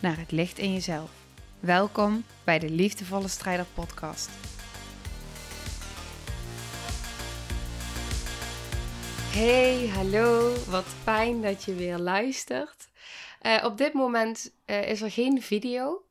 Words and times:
naar 0.00 0.18
het 0.18 0.30
licht 0.30 0.58
in 0.58 0.72
jezelf. 0.72 1.10
Welkom 1.60 2.24
bij 2.44 2.58
de 2.58 2.70
Liefdevolle 2.70 3.28
Strijder 3.28 3.66
Podcast. 3.74 4.30
Hey, 9.32 9.88
hallo, 9.88 10.54
wat 10.68 10.84
fijn 10.84 11.42
dat 11.42 11.64
je 11.64 11.74
weer 11.74 11.98
luistert. 11.98 12.88
Uh, 13.42 13.64
op 13.64 13.78
dit 13.78 13.92
moment 13.92 14.52
uh, 14.66 14.88
is 14.88 15.02
er 15.02 15.10
geen 15.10 15.42
video. 15.42 16.04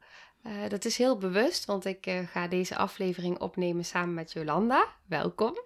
Uh, 0.45 0.69
dat 0.69 0.85
is 0.85 0.97
heel 0.97 1.17
bewust, 1.17 1.66
want 1.66 1.85
ik 1.85 2.11
ga 2.31 2.47
deze 2.47 2.75
aflevering 2.75 3.39
opnemen 3.39 3.85
samen 3.85 4.13
met 4.13 4.31
Jolanda. 4.31 4.88
Welkom. 5.05 5.59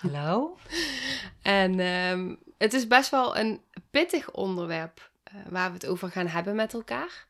Hallo. 0.00 0.58
en 1.42 1.80
um, 1.80 2.38
het 2.58 2.72
is 2.74 2.86
best 2.86 3.10
wel 3.10 3.36
een 3.36 3.60
pittig 3.90 4.30
onderwerp 4.30 5.10
waar 5.48 5.68
we 5.68 5.74
het 5.74 5.86
over 5.86 6.10
gaan 6.10 6.26
hebben 6.26 6.54
met 6.54 6.74
elkaar. 6.74 7.27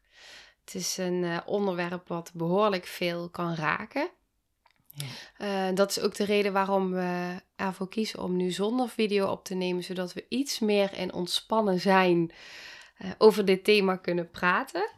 Het 0.68 0.76
is 0.80 0.96
een 0.96 1.40
onderwerp 1.46 2.08
wat 2.08 2.30
behoorlijk 2.34 2.86
veel 2.86 3.28
kan 3.28 3.54
raken. 3.54 4.10
Ja. 4.92 5.68
Uh, 5.68 5.76
dat 5.76 5.90
is 5.90 6.00
ook 6.00 6.14
de 6.14 6.24
reden 6.24 6.52
waarom 6.52 6.90
we 6.90 7.40
ervoor 7.56 7.88
kiezen 7.88 8.22
om 8.22 8.36
nu 8.36 8.50
zonder 8.50 8.88
video 8.88 9.30
op 9.30 9.44
te 9.44 9.54
nemen, 9.54 9.84
zodat 9.84 10.12
we 10.12 10.24
iets 10.28 10.58
meer 10.58 10.92
in 10.94 11.12
ontspannen 11.12 11.80
zijn 11.80 12.30
uh, 12.98 13.10
over 13.18 13.44
dit 13.44 13.64
thema 13.64 13.96
kunnen 13.96 14.30
praten. 14.30 14.90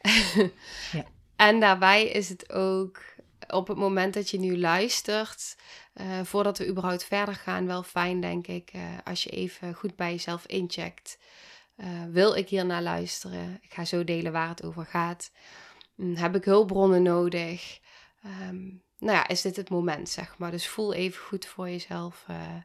ja. 0.92 1.04
En 1.36 1.60
daarbij 1.60 2.04
is 2.04 2.28
het 2.28 2.52
ook 2.52 3.02
op 3.48 3.68
het 3.68 3.76
moment 3.76 4.14
dat 4.14 4.30
je 4.30 4.38
nu 4.38 4.58
luistert, 4.58 5.56
uh, 5.94 6.20
voordat 6.22 6.58
we 6.58 6.68
überhaupt 6.68 7.04
verder 7.04 7.34
gaan, 7.34 7.66
wel 7.66 7.82
fijn, 7.82 8.20
denk 8.20 8.46
ik, 8.46 8.72
als 9.04 9.22
je 9.22 9.30
even 9.30 9.74
goed 9.74 9.96
bij 9.96 10.10
jezelf 10.10 10.46
incheckt. 10.46 11.18
Wil 12.10 12.34
ik 12.34 12.48
hier 12.48 12.66
naar 12.66 12.82
luisteren? 12.82 13.58
Ik 13.62 13.74
ga 13.74 13.84
zo 13.84 14.04
delen 14.04 14.32
waar 14.32 14.48
het 14.48 14.64
over 14.64 14.86
gaat. 14.86 15.30
Um, 15.96 16.16
heb 16.16 16.34
ik 16.34 16.44
hulpbronnen 16.44 17.02
nodig? 17.02 17.80
Um, 18.24 18.82
nou 18.98 19.16
ja, 19.16 19.28
is 19.28 19.42
dit 19.42 19.56
het 19.56 19.70
moment, 19.70 20.08
zeg 20.08 20.38
maar. 20.38 20.50
Dus 20.50 20.68
voel 20.68 20.94
even 20.94 21.22
goed 21.22 21.46
voor 21.46 21.68
jezelf 21.68 22.24
uh, 22.30 22.56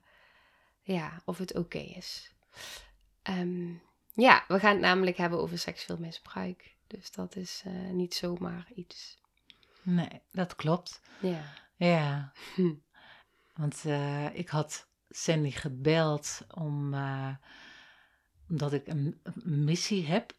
ja, 0.81 1.21
of 1.25 1.37
het 1.37 1.55
oké 1.55 1.77
is. 1.77 2.35
Um, 3.23 3.81
ja, 4.13 4.43
we 4.47 4.59
gaan 4.59 4.71
het 4.71 4.81
namelijk 4.81 5.17
hebben 5.17 5.39
over 5.39 5.59
seksueel 5.59 5.99
misbruik. 5.99 6.75
Dus 6.87 7.11
dat 7.11 7.35
is 7.35 7.63
uh, 7.67 7.89
niet 7.91 8.15
zomaar 8.15 8.67
iets. 8.75 9.21
Nee, 9.81 10.21
dat 10.31 10.55
klopt. 10.55 11.01
Ja. 11.21 11.53
Ja. 11.75 12.31
Hm. 12.55 12.73
Want 13.61 13.83
ik 14.33 14.49
had 14.49 14.87
Sandy 15.09 15.51
gebeld 15.51 16.45
om, 16.53 16.93
omdat 18.49 18.73
ik 18.73 18.87
een, 18.87 19.21
missie 19.43 20.05
heb. 20.05 20.33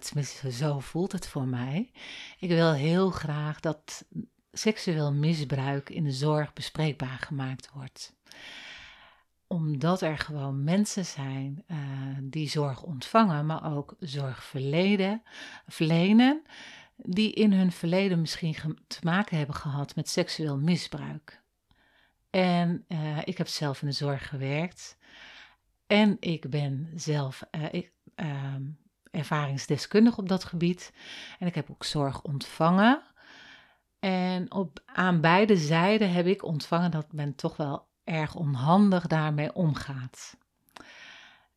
tenminste, 0.00 0.52
zo 0.52 0.80
voelt 0.80 1.12
het 1.12 1.26
voor 1.28 1.46
mij. 1.46 1.90
Ik 2.38 2.48
wil 2.48 2.72
heel 2.72 3.10
graag 3.10 3.60
dat 3.60 4.04
seksueel 4.52 5.12
misbruik 5.12 5.90
in 5.90 6.04
de 6.04 6.12
zorg 6.12 6.52
bespreekbaar 6.52 7.18
gemaakt 7.18 7.70
wordt. 7.72 8.14
Omdat 9.46 10.00
er 10.00 10.18
gewoon 10.18 10.64
mensen 10.64 11.04
zijn 11.04 11.64
uh, 11.68 11.78
die 12.22 12.48
zorg 12.48 12.82
ontvangen, 12.82 13.46
maar 13.46 13.74
ook 13.76 13.96
zorg 13.98 14.44
verleden, 14.44 15.22
verlenen, 15.66 16.42
die 16.96 17.32
in 17.32 17.52
hun 17.52 17.72
verleden 17.72 18.20
misschien 18.20 18.78
te 18.86 18.98
maken 19.02 19.38
hebben 19.38 19.56
gehad 19.56 19.94
met 19.94 20.08
seksueel 20.08 20.58
misbruik. 20.58 21.42
En 22.30 22.84
uh, 22.88 23.18
ik 23.24 23.38
heb 23.38 23.48
zelf 23.48 23.82
in 23.82 23.88
de 23.88 23.94
zorg 23.94 24.28
gewerkt. 24.28 24.96
En 25.94 26.16
ik 26.20 26.50
ben 26.50 26.90
zelf 26.94 27.42
uh, 27.50 27.64
ik, 27.70 27.92
uh, 28.16 28.54
ervaringsdeskundig 29.10 30.18
op 30.18 30.28
dat 30.28 30.44
gebied. 30.44 30.92
En 31.38 31.46
ik 31.46 31.54
heb 31.54 31.70
ook 31.70 31.84
zorg 31.84 32.22
ontvangen. 32.22 33.02
En 34.00 34.52
op, 34.52 34.82
aan 34.84 35.20
beide 35.20 35.56
zijden 35.56 36.12
heb 36.12 36.26
ik 36.26 36.44
ontvangen 36.44 36.90
dat 36.90 37.12
men 37.12 37.34
toch 37.34 37.56
wel 37.56 37.86
erg 38.04 38.34
onhandig 38.34 39.06
daarmee 39.06 39.54
omgaat. 39.54 40.36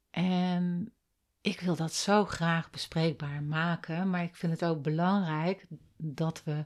En 0.09 0.93
ik 1.41 1.59
wil 1.59 1.75
dat 1.75 1.93
zo 1.93 2.25
graag 2.25 2.69
bespreekbaar 2.69 3.43
maken, 3.43 4.09
maar 4.09 4.23
ik 4.23 4.35
vind 4.35 4.51
het 4.51 4.65
ook 4.69 4.81
belangrijk 4.81 5.65
dat 5.97 6.43
we 6.43 6.65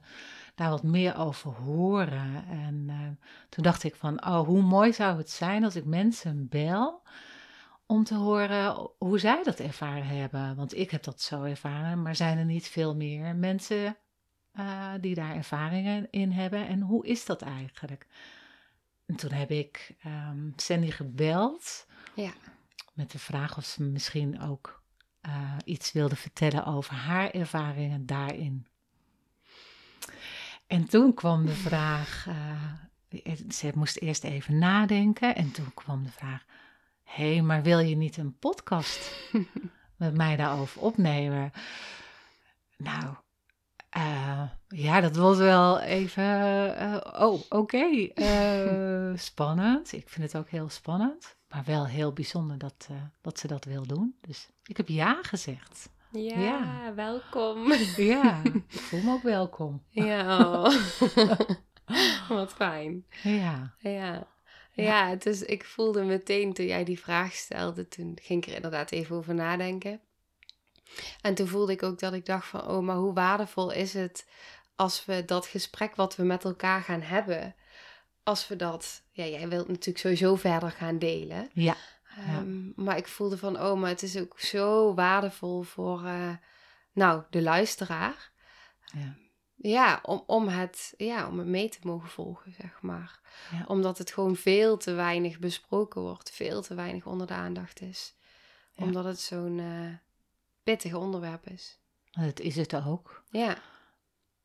daar 0.55 0.69
wat 0.69 0.83
meer 0.83 1.17
over 1.17 1.51
horen. 1.51 2.45
En 2.47 2.85
uh, 2.87 2.95
toen 3.49 3.63
dacht 3.63 3.83
ik 3.83 3.95
van, 3.95 4.25
oh, 4.25 4.45
hoe 4.45 4.61
mooi 4.61 4.93
zou 4.93 5.17
het 5.17 5.29
zijn 5.29 5.63
als 5.63 5.75
ik 5.75 5.85
mensen 5.85 6.47
bel 6.49 7.01
om 7.91 8.03
te 8.03 8.15
horen 8.15 8.89
hoe 8.97 9.19
zij 9.19 9.43
dat 9.43 9.59
ervaren 9.59 10.07
hebben. 10.07 10.55
Want 10.55 10.77
ik 10.77 10.91
heb 10.91 11.03
dat 11.03 11.21
zo 11.21 11.43
ervaren, 11.43 12.01
maar 12.01 12.15
zijn 12.15 12.37
er 12.37 12.45
niet 12.45 12.67
veel 12.67 12.95
meer 12.95 13.35
mensen 13.35 13.97
uh, 14.59 14.93
die 15.01 15.15
daar 15.15 15.35
ervaringen 15.35 16.07
in 16.11 16.31
hebben. 16.31 16.67
En 16.67 16.81
hoe 16.81 17.07
is 17.07 17.25
dat 17.25 17.41
eigenlijk? 17.41 18.07
En 19.05 19.15
toen 19.15 19.31
heb 19.31 19.51
ik 19.51 19.95
um, 20.05 20.53
Sandy 20.55 20.91
gebeld. 20.91 21.87
Ja. 22.15 22.31
Met 22.93 23.11
de 23.11 23.19
vraag 23.19 23.57
of 23.57 23.65
ze 23.65 23.83
misschien 23.83 24.41
ook 24.41 24.83
uh, 25.21 25.57
iets 25.63 25.91
wilde 25.91 26.15
vertellen 26.15 26.65
over 26.65 26.93
haar 26.93 27.29
ervaringen 27.31 28.05
daarin. 28.05 28.67
En 30.67 30.85
toen 30.85 31.13
kwam 31.13 31.45
de 31.45 31.55
vraag, 31.55 32.27
uh, 33.23 33.31
ze 33.49 33.71
moest 33.75 33.97
eerst 33.97 34.23
even 34.23 34.57
nadenken. 34.57 35.35
En 35.35 35.51
toen 35.51 35.73
kwam 35.73 36.03
de 36.03 36.11
vraag, 36.11 36.45
hé, 37.11 37.33
hey, 37.33 37.41
maar 37.41 37.63
wil 37.63 37.79
je 37.79 37.95
niet 37.95 38.17
een 38.17 38.37
podcast 38.39 39.11
met 39.97 40.15
mij 40.15 40.35
daarover 40.35 40.81
opnemen? 40.81 41.51
Nou, 42.77 43.15
uh, 43.97 44.41
ja, 44.67 45.01
dat 45.01 45.15
was 45.15 45.37
wel 45.37 45.79
even. 45.79 46.23
Uh, 46.81 46.97
oh, 47.19 47.33
oké. 47.33 47.55
Okay. 47.55 48.11
Uh, 48.15 49.17
spannend. 49.29 49.93
Ik 49.93 50.09
vind 50.09 50.31
het 50.31 50.41
ook 50.41 50.49
heel 50.49 50.69
spannend. 50.69 51.35
Maar 51.49 51.63
wel 51.65 51.87
heel 51.87 52.13
bijzonder 52.13 52.57
dat, 52.57 52.87
dat 53.21 53.39
ze 53.39 53.47
dat 53.47 53.65
wil 53.65 53.87
doen. 53.87 54.15
Dus 54.21 54.49
ik 54.65 54.77
heb 54.77 54.87
ja 54.87 55.19
gezegd. 55.21 55.89
Ja, 56.11 56.39
ja. 56.39 56.93
welkom. 56.95 57.73
Ja, 57.97 58.41
ik 58.69 58.79
voel 58.79 59.01
me 59.01 59.11
ook 59.11 59.21
welkom. 59.21 59.83
Ja, 59.89 60.47
oh. 60.47 60.75
wat 62.29 62.53
fijn. 62.53 63.05
Ja. 63.23 63.73
Ja. 63.77 64.27
Ja, 64.81 65.09
het 65.09 65.25
is, 65.25 65.41
ik 65.41 65.65
voelde 65.65 66.03
meteen 66.03 66.53
toen 66.53 66.65
jij 66.65 66.83
die 66.83 66.99
vraag 66.99 67.33
stelde, 67.33 67.87
toen 67.87 68.17
ging 68.21 68.43
ik 68.43 68.49
er 68.49 68.55
inderdaad 68.55 68.91
even 68.91 69.15
over 69.15 69.33
nadenken. 69.33 70.01
En 71.21 71.35
toen 71.35 71.47
voelde 71.47 71.71
ik 71.71 71.83
ook 71.83 71.99
dat 71.99 72.13
ik 72.13 72.25
dacht 72.25 72.47
van, 72.47 72.67
oh, 72.67 72.83
maar 72.83 72.95
hoe 72.95 73.13
waardevol 73.13 73.71
is 73.71 73.93
het 73.93 74.27
als 74.75 75.05
we 75.05 75.25
dat 75.25 75.45
gesprek 75.45 75.95
wat 75.95 76.15
we 76.15 76.23
met 76.23 76.43
elkaar 76.43 76.81
gaan 76.81 77.01
hebben, 77.01 77.55
als 78.23 78.47
we 78.47 78.55
dat, 78.55 79.03
ja, 79.11 79.25
jij 79.25 79.49
wilt 79.49 79.67
natuurlijk 79.67 79.97
sowieso 79.97 80.35
verder 80.35 80.71
gaan 80.71 80.99
delen. 80.99 81.49
Ja. 81.53 81.75
Um, 82.37 82.73
Maar 82.75 82.97
ik 82.97 83.07
voelde 83.07 83.37
van, 83.37 83.59
oh, 83.59 83.79
maar 83.79 83.89
het 83.89 84.03
is 84.03 84.17
ook 84.17 84.39
zo 84.39 84.93
waardevol 84.93 85.61
voor, 85.61 86.03
uh, 86.03 86.35
nou, 86.93 87.23
de 87.29 87.41
luisteraar. 87.41 88.31
Ja. 88.93 89.15
Ja, 89.61 89.99
om, 90.03 90.23
om, 90.25 90.47
het, 90.47 90.93
ja, 90.97 91.27
om 91.27 91.37
het 91.37 91.47
mee 91.47 91.69
te 91.69 91.79
mogen 91.83 92.09
volgen, 92.09 92.53
zeg 92.53 92.81
maar. 92.81 93.19
Ja. 93.51 93.65
Omdat 93.67 93.97
het 93.97 94.11
gewoon 94.11 94.35
veel 94.35 94.77
te 94.77 94.91
weinig 94.93 95.39
besproken 95.39 96.01
wordt, 96.01 96.31
veel 96.31 96.61
te 96.61 96.75
weinig 96.75 97.05
onder 97.05 97.27
de 97.27 97.33
aandacht 97.33 97.81
is. 97.81 98.15
Ja. 98.73 98.83
Omdat 98.83 99.05
het 99.05 99.19
zo'n 99.19 99.57
uh, 99.57 99.93
pittig 100.63 100.93
onderwerp 100.93 101.47
is. 101.47 101.79
Dat 102.11 102.39
is 102.39 102.55
het 102.55 102.85
ook. 102.85 103.23
Ja. 103.29 103.57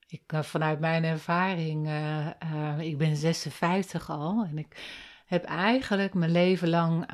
Ik, 0.06 0.32
uh, 0.32 0.42
vanuit 0.42 0.80
mijn 0.80 1.04
ervaring, 1.04 1.86
uh, 1.86 2.26
uh, 2.52 2.78
ik 2.78 2.98
ben 2.98 3.16
56 3.16 4.10
al 4.10 4.44
en 4.44 4.58
ik 4.58 5.00
heb 5.26 5.44
eigenlijk 5.44 6.14
mijn 6.14 6.30
leven 6.30 6.68
lang 6.68 7.06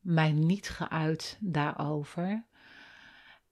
mij 0.00 0.32
niet 0.32 0.68
geuit 0.68 1.36
daarover. 1.40 2.44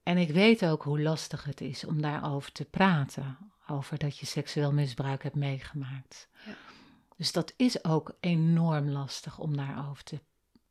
En 0.03 0.17
ik 0.17 0.31
weet 0.31 0.65
ook 0.65 0.83
hoe 0.83 1.01
lastig 1.01 1.43
het 1.43 1.61
is 1.61 1.85
om 1.85 2.01
daarover 2.01 2.51
te 2.51 2.65
praten, 2.65 3.37
over 3.69 3.97
dat 3.97 4.17
je 4.17 4.25
seksueel 4.25 4.73
misbruik 4.73 5.23
hebt 5.23 5.35
meegemaakt. 5.35 6.27
Ja. 6.45 6.53
Dus 7.17 7.31
dat 7.31 7.53
is 7.57 7.83
ook 7.83 8.17
enorm 8.19 8.89
lastig 8.89 9.39
om 9.39 9.57
daarover 9.57 10.03
te, 10.03 10.19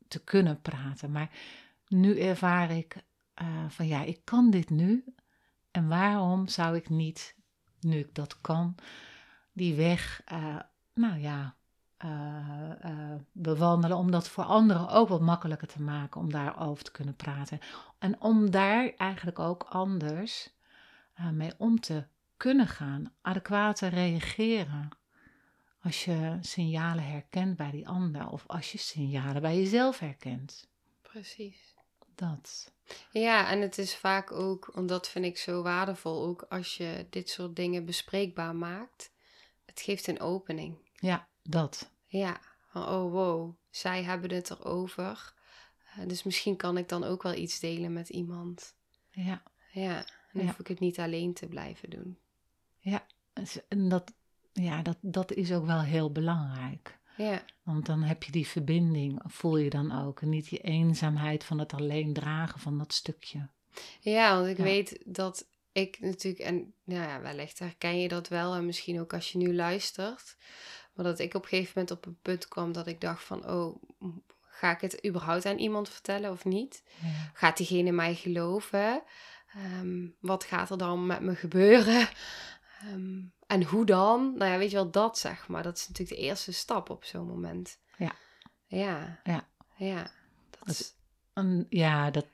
te 0.07 0.23
kunnen 0.23 0.61
praten. 0.61 1.11
Maar 1.11 1.29
nu 1.87 2.19
ervaar 2.19 2.71
ik 2.71 2.95
uh, 3.41 3.47
van 3.67 3.87
ja, 3.87 4.03
ik 4.03 4.21
kan 4.23 4.49
dit 4.49 4.69
nu 4.69 5.03
En 5.71 5.87
waarom 5.87 6.47
zou 6.47 6.75
ik 6.75 6.89
niet, 6.89 7.35
nu 7.79 7.97
ik 7.97 8.15
dat 8.15 8.41
kan, 8.41 8.75
die 9.53 9.75
weg, 9.75 10.21
uh, 10.31 10.59
nou 10.93 11.19
ja, 11.19 11.55
uh, 12.05 12.71
uh, 12.85 13.15
bewandelen, 13.31 13.97
om 13.97 14.11
dat 14.11 14.27
voor 14.27 14.43
anderen 14.43 14.89
ook 14.89 15.09
wat 15.09 15.21
makkelijker 15.21 15.67
te 15.67 15.81
maken 15.81 16.21
om 16.21 16.31
daarover 16.31 16.83
te 16.83 16.91
kunnen 16.91 17.15
praten. 17.15 17.59
En 17.99 18.21
om 18.21 18.51
daar 18.51 18.93
eigenlijk 18.97 19.39
ook 19.39 19.63
anders 19.63 20.53
mee 21.31 21.51
om 21.57 21.79
te 21.79 22.05
kunnen 22.39 22.67
gaan, 22.67 23.13
adequaat 23.21 23.79
reageren. 23.79 24.89
Als 25.81 26.05
je 26.05 26.37
signalen 26.41 27.03
herkent 27.03 27.57
bij 27.57 27.71
die 27.71 27.87
ander 27.87 28.29
of 28.29 28.43
als 28.47 28.71
je 28.71 28.77
signalen 28.77 29.41
bij 29.41 29.57
jezelf 29.57 29.99
herkent. 29.99 30.69
Precies. 31.01 31.75
Dat. 32.15 32.73
Ja, 33.11 33.49
en 33.49 33.61
het 33.61 33.77
is 33.77 33.95
vaak 33.95 34.31
ook, 34.31 34.71
want 34.73 34.89
dat 34.89 35.09
vind 35.09 35.25
ik 35.25 35.37
zo 35.37 35.61
waardevol, 35.61 36.25
ook 36.25 36.41
als 36.49 36.77
je 36.77 37.07
dit 37.09 37.29
soort 37.29 37.55
dingen 37.55 37.85
bespreekbaar 37.85 38.55
maakt. 38.55 39.11
Het 39.65 39.81
geeft 39.81 40.07
een 40.07 40.19
opening. 40.19 40.77
Ja, 40.95 41.27
dat. 41.43 41.91
Ja, 42.05 42.39
oh 42.73 43.11
wow, 43.11 43.55
zij 43.69 44.03
hebben 44.03 44.31
het 44.31 44.49
erover. 44.49 45.33
Uh, 45.97 46.07
dus 46.07 46.23
misschien 46.23 46.55
kan 46.55 46.77
ik 46.77 46.89
dan 46.89 47.03
ook 47.03 47.23
wel 47.23 47.35
iets 47.35 47.59
delen 47.59 47.93
met 47.93 48.09
iemand. 48.09 48.75
Ja. 49.09 49.43
Ja, 49.71 50.05
dan 50.33 50.45
hoef 50.45 50.59
ik 50.59 50.67
het 50.67 50.79
niet 50.79 50.99
alleen 50.99 51.33
te 51.33 51.47
blijven 51.47 51.89
doen. 51.89 52.17
Ja, 52.79 53.05
en 53.67 53.89
dat, 53.89 54.13
ja, 54.53 54.81
dat, 54.81 54.97
dat 55.01 55.33
is 55.33 55.51
ook 55.51 55.65
wel 55.65 55.81
heel 55.81 56.11
belangrijk. 56.11 56.97
Ja. 57.17 57.41
Want 57.63 57.85
dan 57.85 58.01
heb 58.01 58.23
je 58.23 58.31
die 58.31 58.47
verbinding, 58.47 59.21
voel 59.25 59.57
je 59.57 59.69
dan 59.69 60.05
ook. 60.05 60.21
En 60.21 60.29
niet 60.29 60.49
die 60.49 60.59
eenzaamheid 60.59 61.43
van 61.43 61.59
het 61.59 61.73
alleen 61.73 62.13
dragen 62.13 62.59
van 62.59 62.77
dat 62.77 62.93
stukje. 62.93 63.47
Ja, 63.99 64.35
want 64.35 64.47
ik 64.47 64.57
weet 64.57 64.99
dat 65.05 65.47
ik 65.71 65.99
natuurlijk, 65.99 66.43
en 66.43 66.73
nou 66.83 67.07
ja, 67.07 67.21
wellicht 67.21 67.59
herken 67.59 67.99
je 67.99 68.07
dat 68.07 68.27
wel. 68.27 68.53
En 68.53 68.65
misschien 68.65 68.99
ook 68.99 69.13
als 69.13 69.31
je 69.31 69.37
nu 69.37 69.55
luistert. 69.55 70.35
Maar 70.93 71.05
dat 71.05 71.19
ik 71.19 71.33
op 71.33 71.43
een 71.43 71.49
gegeven 71.49 71.71
moment 71.75 71.91
op 71.91 72.05
een 72.05 72.17
punt 72.21 72.47
kwam 72.47 72.71
dat 72.71 72.87
ik 72.87 73.01
dacht 73.01 73.23
van, 73.23 73.49
oh, 73.49 73.83
ga 74.41 74.71
ik 74.71 74.81
het 74.81 75.05
überhaupt 75.05 75.45
aan 75.45 75.57
iemand 75.57 75.89
vertellen 75.89 76.31
of 76.31 76.45
niet? 76.45 76.83
Ja. 77.01 77.31
Gaat 77.33 77.57
diegene 77.57 77.91
mij 77.91 78.15
geloven? 78.15 79.01
Ehm, 79.53 80.07
wat 80.19 80.43
gaat 80.43 80.69
er 80.69 80.77
dan 80.77 81.05
met 81.05 81.21
me 81.21 81.35
gebeuren? 81.35 82.07
Ehm, 82.79 83.21
en 83.47 83.63
hoe 83.63 83.85
dan? 83.85 84.33
Nou 84.37 84.51
ja, 84.51 84.57
weet 84.57 84.69
je 84.69 84.75
wel, 84.75 84.91
dat 84.91 85.17
zeg 85.17 85.47
maar. 85.47 85.63
Dat 85.63 85.77
is 85.77 85.87
natuurlijk 85.87 86.19
de 86.19 86.25
eerste 86.25 86.53
stap 86.53 86.89
op 86.89 87.03
zo'n 87.03 87.27
moment. 87.27 87.79
Ja. 87.97 88.11
Ja. 88.67 89.19
Ja. 89.23 89.47
Ja. 89.75 90.11
Dat 90.49 90.67
is... 90.67 90.95
ja, 91.69 92.11
dat 92.11 92.27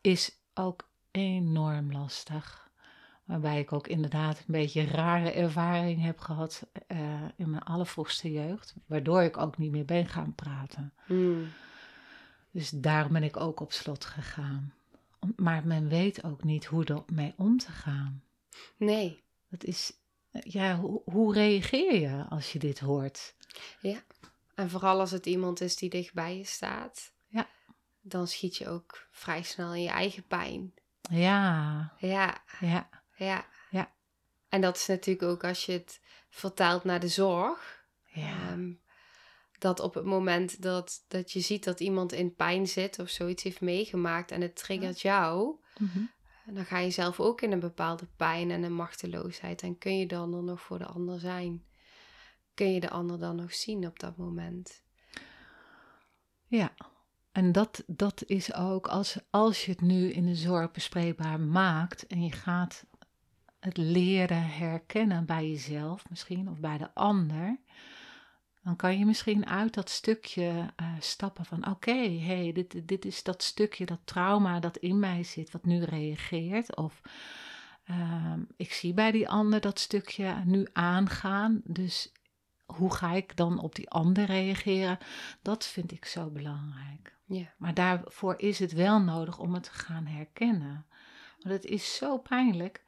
is 0.00 0.38
ook 0.54 0.88
enorm 1.10 1.92
lastig. 1.92 2.70
Waarbij 3.24 3.60
ik 3.60 3.72
ook 3.72 3.86
inderdaad 3.86 4.38
een 4.38 4.44
beetje 4.46 4.84
rare 4.84 5.30
ervaring 5.32 6.02
heb 6.02 6.18
gehad 6.18 6.66
uh, 6.88 7.22
in 7.36 7.50
mijn 7.50 7.62
allervroegste 7.62 8.32
jeugd. 8.32 8.74
Waardoor 8.86 9.22
ik 9.22 9.36
ook 9.36 9.58
niet 9.58 9.70
meer 9.70 9.84
ben 9.84 10.06
gaan 10.06 10.34
praten. 10.34 10.92
Mm. 11.06 11.48
Dus 12.50 12.70
daarom 12.70 13.12
ben 13.12 13.22
ik 13.22 13.36
ook 13.36 13.60
op 13.60 13.72
slot 13.72 14.04
gegaan. 14.04 14.74
Maar 15.36 15.66
men 15.66 15.88
weet 15.88 16.24
ook 16.24 16.44
niet 16.44 16.64
hoe 16.64 16.84
er 16.84 17.02
mee 17.12 17.34
om 17.36 17.58
te 17.58 17.70
gaan. 17.70 18.22
Nee. 18.76 19.24
Dat 19.50 19.64
is, 19.64 19.92
ja, 20.30 20.76
hoe, 20.76 21.02
hoe 21.04 21.32
reageer 21.32 22.00
je 22.00 22.24
als 22.28 22.52
je 22.52 22.58
dit 22.58 22.78
hoort? 22.78 23.34
Ja, 23.80 24.02
en 24.54 24.70
vooral 24.70 25.00
als 25.00 25.10
het 25.10 25.26
iemand 25.26 25.60
is 25.60 25.76
die 25.76 25.90
dichtbij 25.90 26.36
je 26.36 26.44
staat. 26.44 27.12
Ja. 27.26 27.48
Dan 28.00 28.26
schiet 28.26 28.56
je 28.56 28.68
ook 28.68 29.06
vrij 29.10 29.42
snel 29.42 29.74
in 29.74 29.82
je 29.82 29.88
eigen 29.88 30.26
pijn. 30.26 30.74
Ja. 31.10 31.92
Ja. 31.98 32.42
Ja. 32.60 32.88
Ja. 33.16 33.46
Ja. 33.70 33.92
En 34.48 34.60
dat 34.60 34.76
is 34.76 34.86
natuurlijk 34.86 35.28
ook 35.28 35.44
als 35.44 35.66
je 35.66 35.72
het 35.72 36.00
vertaalt 36.30 36.84
naar 36.84 37.00
de 37.00 37.08
zorg. 37.08 37.84
Ja. 38.04 38.52
Um, 38.52 38.80
dat 39.58 39.80
op 39.80 39.94
het 39.94 40.04
moment 40.04 40.62
dat, 40.62 41.04
dat 41.08 41.32
je 41.32 41.40
ziet 41.40 41.64
dat 41.64 41.80
iemand 41.80 42.12
in 42.12 42.34
pijn 42.34 42.68
zit 42.68 42.98
of 42.98 43.08
zoiets 43.08 43.42
heeft 43.42 43.60
meegemaakt 43.60 44.30
en 44.30 44.40
het 44.40 44.56
triggert 44.56 45.00
jou, 45.00 45.56
mm 45.78 45.90
-hmm. 45.92 46.10
Dan 46.54 46.64
ga 46.64 46.78
je 46.78 46.90
zelf 46.90 47.20
ook 47.20 47.40
in 47.40 47.52
een 47.52 47.60
bepaalde 47.60 48.06
pijn 48.16 48.50
en 48.50 48.62
een 48.62 48.74
machteloosheid. 48.74 49.62
En 49.62 49.78
kun 49.78 49.98
je 49.98 50.06
dan 50.06 50.34
er 50.34 50.42
nog 50.42 50.60
voor 50.60 50.78
de 50.78 50.86
ander 50.86 51.20
zijn? 51.20 51.64
Kun 52.54 52.72
je 52.72 52.80
de 52.80 52.90
ander 52.90 53.18
dan 53.18 53.36
nog 53.36 53.54
zien 53.54 53.86
op 53.86 53.98
dat 53.98 54.16
moment? 54.16 54.82
Ja, 56.46 56.74
en 57.32 57.52
dat, 57.52 57.82
dat 57.86 58.22
is 58.26 58.54
ook 58.54 58.86
als, 58.86 59.18
als 59.30 59.64
je 59.64 59.70
het 59.70 59.80
nu 59.80 60.10
in 60.10 60.26
de 60.26 60.34
zorg 60.34 60.70
bespreekbaar 60.70 61.40
maakt 61.40 62.06
en 62.06 62.24
je 62.24 62.32
gaat 62.32 62.84
het 63.60 63.76
leren 63.76 64.42
herkennen 64.42 65.26
bij 65.26 65.48
jezelf 65.48 66.08
misschien 66.08 66.48
of 66.48 66.60
bij 66.60 66.78
de 66.78 66.94
ander, 66.94 67.58
dan 68.66 68.76
kan 68.76 68.98
je 68.98 69.06
misschien 69.06 69.46
uit 69.46 69.74
dat 69.74 69.90
stukje 69.90 70.72
uh, 70.80 70.88
stappen 71.00 71.44
van 71.44 71.58
oké, 71.58 71.70
okay, 71.70 72.18
hey, 72.18 72.52
dit, 72.52 72.88
dit 72.88 73.04
is 73.04 73.22
dat 73.22 73.42
stukje, 73.42 73.86
dat 73.86 74.00
trauma 74.04 74.60
dat 74.60 74.76
in 74.76 74.98
mij 74.98 75.22
zit, 75.22 75.50
wat 75.50 75.64
nu 75.64 75.84
reageert. 75.84 76.76
Of 76.76 77.00
uh, 77.90 78.32
ik 78.56 78.72
zie 78.72 78.94
bij 78.94 79.10
die 79.10 79.28
ander 79.28 79.60
dat 79.60 79.78
stukje 79.78 80.42
nu 80.44 80.66
aangaan. 80.72 81.60
Dus 81.64 82.12
hoe 82.64 82.94
ga 82.94 83.12
ik 83.12 83.36
dan 83.36 83.58
op 83.58 83.74
die 83.74 83.90
ander 83.90 84.24
reageren? 84.24 84.98
Dat 85.42 85.66
vind 85.66 85.92
ik 85.92 86.04
zo 86.04 86.30
belangrijk. 86.30 87.16
Ja. 87.24 87.54
Maar 87.56 87.74
daarvoor 87.74 88.34
is 88.38 88.58
het 88.58 88.72
wel 88.72 89.00
nodig 89.00 89.38
om 89.38 89.54
het 89.54 89.62
te 89.62 89.72
gaan 89.72 90.06
herkennen. 90.06 90.86
Want 91.38 91.54
het 91.54 91.64
is 91.64 91.96
zo 91.96 92.18
pijnlijk. 92.18 92.84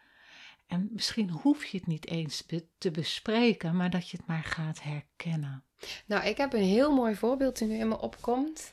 En 0.67 0.89
misschien 0.93 1.31
hoef 1.31 1.65
je 1.65 1.79
het 1.79 1.87
niet 1.87 2.07
eens 2.07 2.47
te 2.79 2.91
bespreken, 2.91 3.77
maar 3.77 3.91
dat 3.91 4.09
je 4.09 4.17
het 4.17 4.27
maar 4.27 4.45
gaat 4.45 4.83
herkennen. 4.83 5.63
Nou, 6.07 6.27
ik 6.27 6.37
heb 6.37 6.53
een 6.53 6.63
heel 6.63 6.95
mooi 6.95 7.15
voorbeeld 7.15 7.59
die 7.59 7.69
nu 7.69 7.79
in 7.79 7.89
me 7.89 7.99
opkomt. 7.99 8.73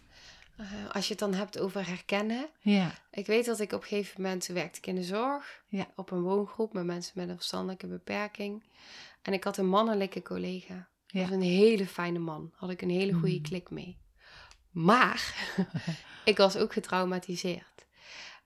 Uh, 0.60 0.66
als 0.92 1.06
je 1.06 1.10
het 1.10 1.20
dan 1.20 1.34
hebt 1.34 1.60
over 1.60 1.88
herkennen. 1.88 2.48
Ja. 2.60 2.92
Ik 3.12 3.26
weet 3.26 3.46
dat 3.46 3.60
ik 3.60 3.72
op 3.72 3.82
een 3.82 3.88
gegeven 3.88 4.22
moment 4.22 4.46
werkte 4.46 4.78
ik 4.78 4.88
in 4.88 4.96
de 4.96 5.04
zorg. 5.04 5.64
Ja. 5.68 5.88
Op 5.96 6.12
een 6.12 6.22
woongroep 6.22 6.74
met 6.74 6.86
mensen 6.86 7.12
met 7.16 7.30
een 7.30 7.36
verstandelijke 7.36 7.88
beperking. 7.88 8.64
En 9.22 9.34
ik 9.34 9.44
had 9.44 9.58
een 9.58 9.68
mannelijke 9.68 10.22
collega. 10.22 10.88
Dat 11.08 11.22
was 11.22 11.32
een 11.32 11.42
hele 11.42 11.88
fijne 11.88 12.20
man. 12.20 12.52
Had 12.56 12.70
ik 12.70 12.82
een 12.82 12.90
hele 12.90 13.14
goede 13.14 13.36
Mm. 13.36 13.42
klik 13.42 13.70
mee. 13.70 13.98
Maar 14.72 15.36
ik 16.26 16.38
was 16.38 16.58
ook 16.58 16.74
getraumatiseerd. 16.74 17.86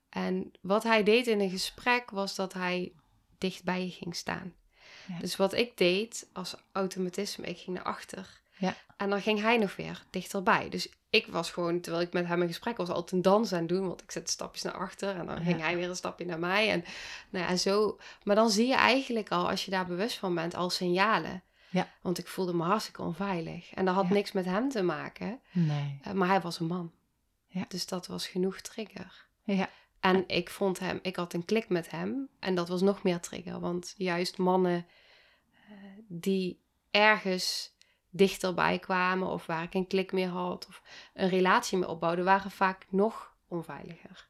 En 0.08 0.52
wat 0.60 0.82
hij 0.82 1.02
deed 1.02 1.26
in 1.26 1.40
een 1.40 1.50
gesprek 1.50 2.10
was 2.10 2.34
dat 2.34 2.52
hij 2.52 2.92
dicht 3.38 3.64
bij 3.64 3.84
je 3.84 3.90
ging 3.90 4.16
staan. 4.16 4.54
Ja. 5.08 5.18
Dus 5.18 5.36
wat 5.36 5.52
ik 5.52 5.76
deed 5.76 6.28
als 6.32 6.54
automatisme, 6.72 7.46
ik 7.46 7.58
ging 7.58 7.76
naar 7.76 7.84
achter. 7.84 8.39
Ja. 8.60 8.74
En 8.96 9.10
dan 9.10 9.20
ging 9.20 9.40
hij 9.40 9.56
nog 9.58 9.76
weer 9.76 10.04
dichterbij. 10.10 10.68
Dus 10.68 10.88
ik 11.10 11.26
was 11.26 11.50
gewoon, 11.50 11.80
terwijl 11.80 12.04
ik 12.04 12.12
met 12.12 12.26
hem 12.26 12.42
in 12.42 12.48
gesprek 12.48 12.76
was, 12.76 12.88
altijd 12.88 13.12
een 13.12 13.22
dans 13.22 13.52
aan 13.52 13.58
het 13.58 13.68
doen. 13.68 13.86
Want 13.88 14.02
ik 14.02 14.10
zette 14.10 14.32
stapjes 14.32 14.62
naar 14.62 14.72
achter 14.72 15.16
en 15.16 15.26
dan 15.26 15.36
Ja. 15.36 15.42
ging 15.44 15.60
hij 15.60 15.76
weer 15.76 15.88
een 15.88 15.96
stapje 15.96 16.24
naar 16.24 16.38
mij. 16.38 16.70
En, 16.70 16.84
nou 17.30 17.46
ja, 17.50 17.56
zo. 17.56 17.98
Maar 18.24 18.36
dan 18.36 18.50
zie 18.50 18.66
je 18.66 18.74
eigenlijk 18.74 19.30
al, 19.30 19.48
als 19.50 19.64
je 19.64 19.70
daar 19.70 19.86
bewust 19.86 20.18
van 20.18 20.34
bent, 20.34 20.54
al 20.54 20.70
signalen. 20.70 21.42
Ja. 21.70 21.88
Want 22.02 22.18
ik 22.18 22.26
voelde 22.28 22.52
me 22.54 22.64
hartstikke 22.64 23.02
onveilig. 23.02 23.72
En 23.74 23.84
dat 23.84 23.94
had 23.94 24.08
Ja. 24.08 24.12
niks 24.14 24.32
met 24.32 24.44
hem 24.44 24.68
te 24.68 24.82
maken. 24.82 25.40
Nee. 25.52 25.98
eh, 26.02 26.12
Maar 26.12 26.28
hij 26.28 26.40
was 26.40 26.60
een 26.60 26.66
man. 26.66 26.92
Ja. 27.46 27.64
Dus 27.68 27.86
dat 27.86 28.06
was 28.06 28.26
genoeg 28.26 28.60
trigger. 28.60 29.26
Ja. 29.42 29.68
En 30.00 30.24
ik 30.28 30.50
vond 30.50 30.78
hem, 30.78 30.98
ik 31.02 31.16
had 31.16 31.32
een 31.32 31.44
klik 31.44 31.68
met 31.68 31.90
hem. 31.90 32.28
En 32.38 32.54
dat 32.54 32.68
was 32.68 32.80
nog 32.80 33.02
meer 33.02 33.20
trigger. 33.20 33.60
Want 33.60 33.94
juist 33.96 34.38
mannen 34.38 34.86
eh, 35.68 35.74
die 36.08 36.60
ergens 36.90 37.72
dichterbij 38.10 38.78
kwamen, 38.78 39.28
of 39.28 39.46
waar 39.46 39.62
ik 39.62 39.74
een 39.74 39.86
klik 39.86 40.12
mee 40.12 40.26
had, 40.26 40.66
of 40.68 40.82
een 41.14 41.28
relatie 41.28 41.78
mee 41.78 41.88
opbouwde, 41.88 42.22
waren 42.22 42.50
vaak 42.50 42.86
nog 42.88 43.34
onveiliger. 43.48 44.28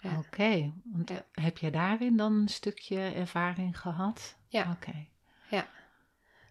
Ja. 0.00 0.18
Oké, 0.18 0.72
want 0.84 1.08
Ja. 1.08 1.24
heb 1.32 1.58
je 1.58 1.70
daarin 1.70 2.16
dan 2.16 2.32
een 2.32 2.48
stukje 2.48 3.00
ervaring 3.00 3.78
gehad? 3.80 4.36
Ja. 4.48 4.70
Oké. 4.70 5.06
Ja. 5.50 5.68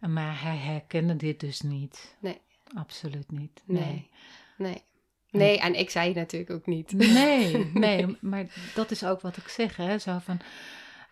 Maar 0.07 0.41
hij 0.41 0.57
herkende 0.57 1.15
dit 1.15 1.39
dus 1.39 1.61
niet? 1.61 2.15
Nee. 2.19 2.41
Absoluut 2.75 3.31
niet. 3.31 3.63
Nee. 3.65 4.09
Nee. 4.57 4.83
Nee, 5.31 5.59
en 5.59 5.79
ik 5.79 5.89
zei 5.89 6.07
het 6.07 6.15
natuurlijk 6.15 6.51
ook 6.51 6.65
niet. 6.65 6.91
Nee, 6.93 7.65
nee, 7.73 8.17
maar 8.21 8.45
dat 8.75 8.91
is 8.91 9.03
ook 9.03 9.21
wat 9.21 9.38
ik 9.38 9.47
zeg, 9.47 9.75
hè? 9.75 9.97
Zo 9.99 10.17
van, 10.19 10.39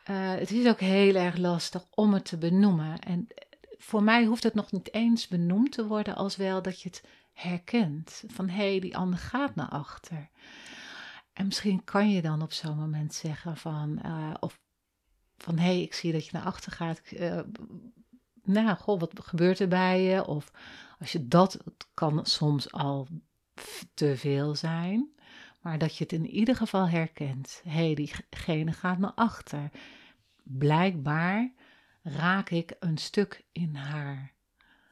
eh, 0.04 0.30
het 0.30 0.52
is 0.52 0.68
ook 0.68 0.80
heel 0.80 1.16
erg 1.16 1.38
lastig 1.38 1.86
om 1.94 2.14
het 2.14 2.26
te 2.26 2.38
benoemen. 2.38 3.00
En 3.00 3.28
voor 3.78 4.04
mij 4.04 4.26
hoeft 4.26 4.44
het 4.44 4.54
nog 4.54 4.72
niet 4.72 4.94
eens 4.94 5.28
benoemd 5.28 5.72
te 5.72 5.88
worden, 5.88 6.16
als 6.16 6.36
wel 6.36 6.62
dat 6.62 6.82
je 6.82 6.90
het 6.90 7.04
herkent. 7.34 8.24
Van, 8.28 8.50
hé, 8.50 8.70
hey, 8.70 8.80
die 8.80 8.98
ander 8.98 9.20
gaat 9.20 9.56
naar 9.56 9.70
achter. 9.70 10.30
En 11.34 11.46
misschien 11.46 11.84
kan 11.84 12.10
je 12.10 12.22
dan 12.22 12.42
op 12.42 12.52
zo'n 12.52 12.78
moment 12.78 13.14
zeggen 13.14 13.58
van, 13.58 14.00
eh, 14.02 14.34
of 14.40 14.60
van, 15.38 15.58
hé, 15.58 15.66
hey, 15.66 15.82
ik 15.82 15.94
zie 15.94 16.12
dat 16.12 16.26
je 16.26 16.32
naar 16.34 16.46
achter 16.46 16.72
gaat. 16.72 17.00
eh, 17.00 17.40
nou, 18.44 18.78
wat 18.86 19.12
gebeurt 19.16 19.60
er 19.60 19.68
bij 19.68 20.02
je? 20.02 20.26
Of 20.26 20.52
als 21.00 21.12
je 21.12 21.28
dat, 21.28 21.60
kan 21.94 22.26
soms 22.26 22.72
al 22.72 23.08
te 23.94 24.18
veel 24.18 24.56
zijn. 24.56 25.12
Maar 25.62 25.78
dat 25.78 25.98
je 25.98 26.04
het 26.04 26.14
in 26.14 26.28
ieder 26.28 26.56
geval 26.56 26.90
herkent. 26.90 27.62
Hé, 27.64 27.72
hey, 27.72 27.94
diegene 27.94 28.72
gaat 28.72 28.98
naar 28.98 29.14
achter. 29.16 29.70
Blijkbaar 30.44 31.52
raak 32.08 32.50
ik 32.50 32.76
een 32.80 32.98
stuk 32.98 33.46
in 33.52 33.76
haar. 33.76 34.34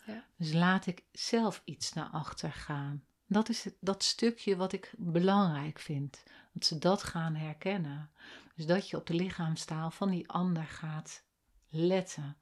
Ja. 0.06 0.26
Dus 0.38 0.54
laat 0.54 0.86
ik 0.86 1.04
zelf 1.12 1.62
iets 1.66 1.94
naar 1.94 2.10
achter 2.10 2.52
gaan. 2.52 3.04
Dat 3.28 3.50
is 3.50 3.64
het, 3.64 3.76
dat 3.80 4.04
stukje 4.04 4.56
wat 4.56 4.74
ik 4.74 4.94
belangrijk 4.98 5.80
vind. 5.80 6.24
Dat 6.54 6.66
ze 6.66 6.78
dat 6.78 7.04
gaan 7.04 7.36
herkennen. 7.36 8.10
Dus 8.56 8.66
dat 8.66 8.90
je 8.90 8.98
op 8.98 9.06
de 9.06 9.14
lichaamstaal 9.14 9.92
van 9.92 10.10
die 10.10 10.30
ander 10.30 10.64
gaat 10.64 11.24
letten. 11.70 12.38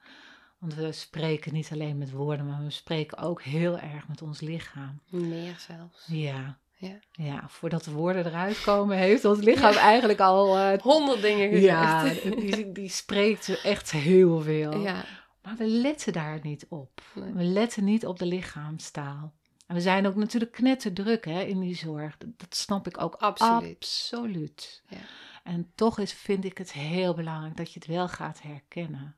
Want 0.57 0.73
we 0.73 0.91
spreken 0.91 1.53
niet 1.53 1.71
alleen 1.71 1.97
met 1.97 2.11
woorden, 2.11 2.47
maar 2.47 2.63
we 2.63 2.69
spreken 2.69 3.17
ook 3.17 3.41
heel 3.41 3.79
erg 3.79 4.07
met 4.07 4.21
ons 4.21 4.39
lichaam. 4.39 5.01
Meer 5.09 5.59
zelfs. 5.59 6.05
Ja. 6.07 6.59
Ja. 6.83 6.99
ja, 7.11 7.43
voordat 7.47 7.83
de 7.83 7.91
woorden 7.91 8.25
eruit 8.25 8.61
komen, 8.61 8.97
heeft 8.97 9.25
ons 9.25 9.39
lichaam 9.39 9.73
eigenlijk 9.73 10.19
al... 10.19 10.57
Uh, 10.57 10.77
Honderd 10.77 11.21
dingen 11.21 11.49
gezegd. 11.49 12.23
Ja, 12.23 12.29
die, 12.29 12.71
die 12.71 12.89
spreekt 12.89 13.61
echt 13.61 13.91
heel 13.91 14.41
veel. 14.41 14.79
Ja. 14.79 15.05
Maar 15.41 15.55
we 15.55 15.67
letten 15.67 16.13
daar 16.13 16.39
niet 16.43 16.65
op. 16.69 17.01
We 17.13 17.43
letten 17.43 17.83
niet 17.83 18.05
op 18.05 18.19
de 18.19 18.25
lichaamstaal. 18.25 19.33
En 19.67 19.75
we 19.75 19.81
zijn 19.81 20.07
ook 20.07 20.15
natuurlijk 20.15 20.51
knetterdruk 20.51 21.25
hè, 21.25 21.41
in 21.41 21.59
die 21.59 21.75
zorg. 21.75 22.17
Dat, 22.17 22.55
snap 22.55 22.87
ik 22.87 23.01
ook 23.01 23.15
absoluut. 23.15 23.75
absoluut. 23.75 24.83
Ja. 24.87 24.97
En 25.43 25.71
toch 25.75 25.99
is, 25.99 26.13
vind 26.13 26.45
ik 26.45 26.57
het 26.57 26.71
heel 26.71 27.13
belangrijk 27.13 27.57
dat 27.57 27.73
je 27.73 27.79
het 27.79 27.87
wel 27.87 28.07
gaat 28.07 28.41
herkennen. 28.41 29.15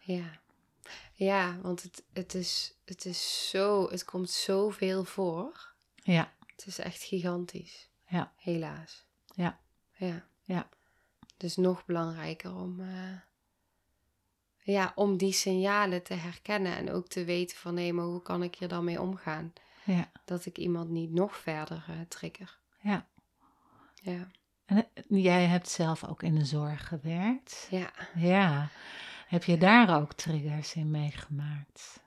Ja, 0.00 0.40
ja 1.12 1.58
want 1.62 1.82
het, 1.82 2.02
het, 2.12 2.34
is, 2.34 2.74
het 2.84 3.04
is 3.04 3.48
zo, 3.50 3.88
het 3.90 4.04
komt 4.04 4.30
zoveel 4.30 5.04
voor. 5.04 5.74
Ja. 6.02 6.32
Het 6.56 6.66
is 6.66 6.78
echt 6.78 7.02
gigantisch. 7.02 7.88
Ja. 8.08 8.32
Helaas. 8.36 9.06
Ja. 9.34 9.60
Ja. 9.92 10.26
Ja. 10.42 10.68
Dus 11.36 11.56
nog 11.56 11.84
belangrijker 11.84 12.54
om, 12.54 12.80
uh, 12.80 13.20
ja, 14.62 14.92
om 14.94 15.16
die 15.16 15.32
signalen 15.32 16.02
te 16.02 16.14
herkennen 16.14 16.76
en 16.76 16.90
ook 16.90 17.08
te 17.08 17.24
weten 17.24 17.56
van 17.56 17.94
maar 17.94 18.04
hoe 18.04 18.22
kan 18.22 18.42
ik 18.42 18.54
hier 18.54 18.68
dan 18.68 18.84
mee 18.84 19.00
omgaan? 19.00 19.52
Ja. 19.84 20.10
Dat 20.24 20.46
ik 20.46 20.58
iemand 20.58 20.90
niet 20.90 21.12
nog 21.12 21.36
verder 21.36 21.86
uh, 21.90 22.00
trigger. 22.08 22.58
Ja. 22.80 23.06
Ja. 23.94 24.30
En 24.64 24.88
eh, 24.94 25.04
jij 25.22 25.46
hebt 25.46 25.68
zelf 25.68 26.04
ook 26.04 26.22
in 26.22 26.34
de 26.34 26.44
zorg 26.44 26.88
gewerkt. 26.88 27.66
Ja. 27.70 27.90
Ja. 28.14 28.68
Heb 29.26 29.44
je 29.44 29.56
daar 29.56 30.00
ook 30.00 30.12
triggers 30.12 30.74
in 30.74 30.90
meegemaakt? 30.90 32.02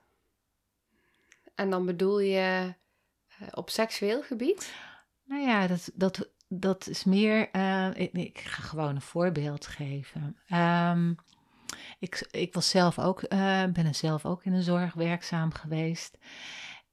En 1.54 1.70
dan 1.70 1.86
bedoel 1.86 2.20
je 2.20 2.74
op 3.54 3.70
seksueel 3.70 4.22
gebied? 4.22 4.74
Nou 5.24 5.42
ja, 5.42 5.66
dat, 5.66 5.90
dat, 5.94 6.28
dat 6.48 6.86
is 6.86 7.04
meer. 7.04 7.48
Uh, 7.52 7.88
ik, 7.94 8.12
ik, 8.12 8.38
ga 8.38 8.62
gewoon 8.62 8.94
een 8.94 9.00
voorbeeld 9.00 9.66
geven. 9.66 10.36
Um, 10.48 11.16
ik, 11.98 12.28
ik 12.30 12.54
was 12.54 12.68
zelf 12.68 12.98
ook, 12.98 13.22
uh, 13.22 13.64
ben 13.64 13.94
zelf 13.94 14.26
ook 14.26 14.44
in 14.44 14.52
de 14.52 14.62
zorg 14.62 14.94
werkzaam 14.94 15.52
geweest. 15.52 16.18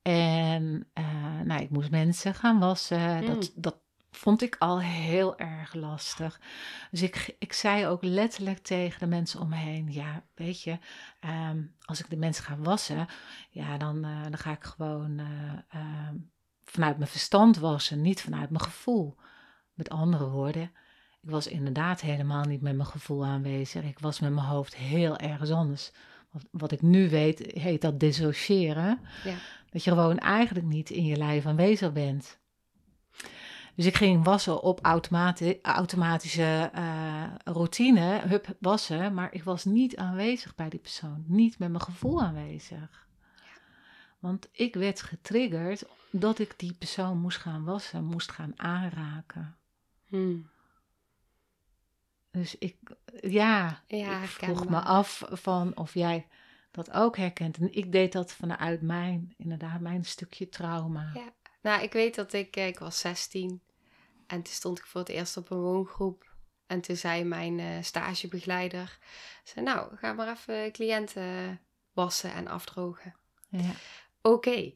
En 0.01 0.87
nou, 1.43 1.61
ik 1.61 1.69
moest 1.69 1.91
mensen 1.91 2.33
gaan 2.33 2.59
wassen. 2.59 3.25
Dat, 3.25 3.35
mm. 3.55 3.61
dat 3.61 3.77
vond 4.17 4.41
ik 4.41 4.55
al 4.59 4.81
heel 4.81 5.37
erg 5.37 5.73
lastig. 5.73 6.39
Dus 6.91 7.01
ik, 7.01 7.35
ik 7.39 7.53
zei 7.53 7.87
ook 7.87 8.03
letterlijk 8.03 8.57
tegen 8.57 8.99
de 8.99 9.07
mensen 9.07 9.39
om 9.39 9.49
me 9.49 9.55
heen: 9.55 9.91
Ja, 9.91 10.23
weet 10.33 10.61
je, 10.61 10.77
ehm, 11.19 11.63
als 11.81 11.99
ik 11.99 12.09
de 12.09 12.17
mensen 12.17 12.43
ga 12.43 12.57
wassen, 12.57 13.07
ja, 13.49 13.77
dan, 13.77 14.05
uh, 14.05 14.23
dan 14.23 14.37
ga 14.37 14.51
ik 14.51 14.63
gewoon 14.63 15.19
uh, 15.19 15.53
uh, 15.75 16.09
vanuit 16.69 16.97
mijn 16.97 17.09
verstand 17.09 17.57
wassen, 17.57 18.01
niet 18.01 18.21
vanuit 18.21 18.49
mijn 18.49 18.63
gevoel. 18.63 19.15
Met 19.73 19.89
andere 19.89 20.29
woorden, 20.29 20.71
ik 21.21 21.29
was 21.29 21.47
inderdaad 21.47 22.01
helemaal 22.01 22.43
niet 22.43 22.61
met 22.61 22.75
mijn 22.75 22.87
gevoel 22.87 23.25
aanwezig. 23.25 23.83
Ik 23.83 23.99
was 23.99 24.19
met 24.19 24.33
mijn 24.33 24.45
hoofd 24.45 24.75
heel 24.75 25.17
ergens 25.17 25.51
anders. 25.51 25.91
Wat, 26.31 26.45
wat 26.51 26.71
ik 26.71 26.81
nu 26.81 27.09
weet, 27.09 27.51
heet 27.53 27.81
dat 27.81 27.99
dissociëren. 27.99 28.99
Ja. 29.23 29.35
Dat 29.69 29.83
je 29.83 29.89
gewoon 29.89 30.17
eigenlijk 30.17 30.65
niet 30.65 30.89
in 30.89 31.05
je 31.05 31.15
lijf 31.15 31.45
aanwezig 31.45 31.93
bent. 31.93 32.39
Dus 33.75 33.85
ik 33.85 33.95
ging 33.95 34.23
wassen 34.23 34.61
op 34.61 34.79
automati 34.81 35.59
automatische 35.61 36.71
uh, 36.75 37.23
routine, 37.43 38.21
hup, 38.27 38.55
wassen, 38.59 39.13
maar 39.13 39.33
ik 39.33 39.43
was 39.43 39.65
niet 39.65 39.97
aanwezig 39.97 40.55
bij 40.55 40.69
die 40.69 40.79
persoon, 40.79 41.23
niet 41.27 41.59
met 41.59 41.69
mijn 41.69 41.81
gevoel 41.81 42.21
aanwezig. 42.21 43.06
Want 44.19 44.49
ik 44.51 44.75
werd 44.75 45.01
getriggerd 45.01 45.85
dat 46.11 46.39
ik 46.39 46.53
die 46.59 46.73
persoon 46.73 47.17
moest 47.17 47.37
gaan 47.37 47.63
wassen, 47.63 48.03
moest 48.03 48.31
gaan 48.31 48.59
aanraken. 48.59 49.57
Hmm. 50.07 50.49
Dus 52.31 52.57
ik, 52.57 52.77
ja, 53.21 53.83
ja 53.87 54.21
ik 54.21 54.29
vroeg 54.29 54.69
me 54.69 54.79
af 54.79 55.23
van 55.31 55.77
of 55.77 55.93
jij 55.93 56.27
dat 56.71 56.91
ook 56.91 57.17
herkent. 57.17 57.57
En 57.57 57.73
ik 57.73 57.91
deed 57.91 58.11
dat 58.11 58.33
vanuit 58.33 58.81
mijn, 58.81 59.33
inderdaad, 59.37 59.79
mijn 59.79 60.05
stukje 60.05 60.49
trauma. 60.49 61.11
Ja, 61.13 61.33
nou, 61.61 61.83
ik 61.83 61.93
weet 61.93 62.15
dat 62.15 62.33
ik, 62.33 62.55
eh, 62.55 62.67
ik 62.67 62.79
was 62.79 62.99
16 62.99 63.61
en 64.27 64.41
toen 64.41 64.53
stond 64.53 64.77
ik 64.77 64.85
voor 64.85 64.99
het 64.99 65.09
eerst 65.09 65.37
op 65.37 65.49
een 65.49 65.59
woongroep. 65.59 66.35
En 66.67 66.81
toen 66.81 66.95
zei 66.95 67.23
mijn 67.23 67.59
uh, 67.59 67.81
stagebegeleider, 67.81 68.97
zei, 69.43 69.65
nou, 69.65 69.95
ga 69.97 70.13
maar 70.13 70.31
even 70.31 70.71
cliënten 70.71 71.59
wassen 71.93 72.33
en 72.33 72.47
afdrogen. 72.47 73.15
Ja. 73.49 73.71
Oké. 74.31 74.71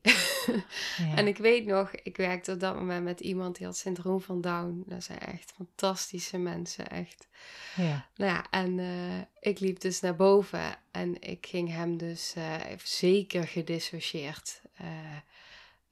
ja. 0.98 1.16
En 1.16 1.28
ik 1.28 1.38
weet 1.38 1.66
nog, 1.66 1.92
ik 1.92 2.18
werkte 2.18 2.52
op 2.52 2.60
dat 2.60 2.76
moment 2.76 3.04
met 3.04 3.20
iemand 3.20 3.56
die 3.56 3.66
had 3.66 3.78
syndroom 3.78 4.22
van 4.22 4.42
Down. 4.42 4.84
Dat 4.86 5.04
zijn 5.04 5.20
echt 5.20 5.52
fantastische 5.56 6.38
mensen, 6.38 6.90
echt. 6.90 7.28
Ja. 7.76 8.08
Nou 8.16 8.32
ja, 8.32 8.46
en 8.50 8.78
uh, 8.78 9.20
ik 9.40 9.60
liep 9.60 9.80
dus 9.80 10.00
naar 10.00 10.16
boven 10.16 10.78
en 10.92 11.22
ik 11.22 11.46
ging 11.46 11.74
hem 11.74 11.98
dus 11.98 12.34
uh, 12.38 12.56
zeker 12.84 13.48
gedissocieerd 13.48 14.62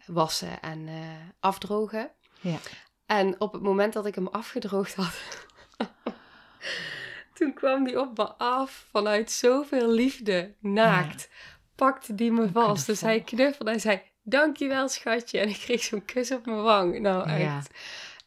wassen 0.05 0.61
en 0.61 0.89
afdrogen. 1.39 2.11
Ja. 2.41 2.57
En 3.05 3.41
op 3.41 3.53
het 3.53 3.61
moment 3.61 3.93
dat 3.93 4.05
ik 4.05 4.15
hem 4.15 4.27
afgedroogd 4.27 4.95
had, 4.95 5.45
toen 7.33 7.53
kwam 7.53 7.83
die 7.83 7.99
op 7.99 8.17
me 8.17 8.33
af 8.33 8.87
vanuit 8.91 9.31
zoveel 9.31 9.89
liefde, 9.89 10.55
naakt. 10.59 11.29
Pakte 11.79 12.15
die 12.15 12.31
me 12.31 12.49
vast. 12.51 12.85
Dus 12.85 13.01
hij 13.01 13.21
knuffelde 13.21 13.71
en 13.71 13.79
zei, 13.79 14.01
dankjewel 14.23 14.87
schatje. 14.89 15.39
En 15.39 15.49
ik 15.49 15.57
kreeg 15.57 15.83
zo'n 15.83 16.05
kus 16.05 16.31
op 16.31 16.45
mijn 16.45 16.61
wang. 16.61 16.99
Nou 16.99 17.29
echt, 17.29 17.69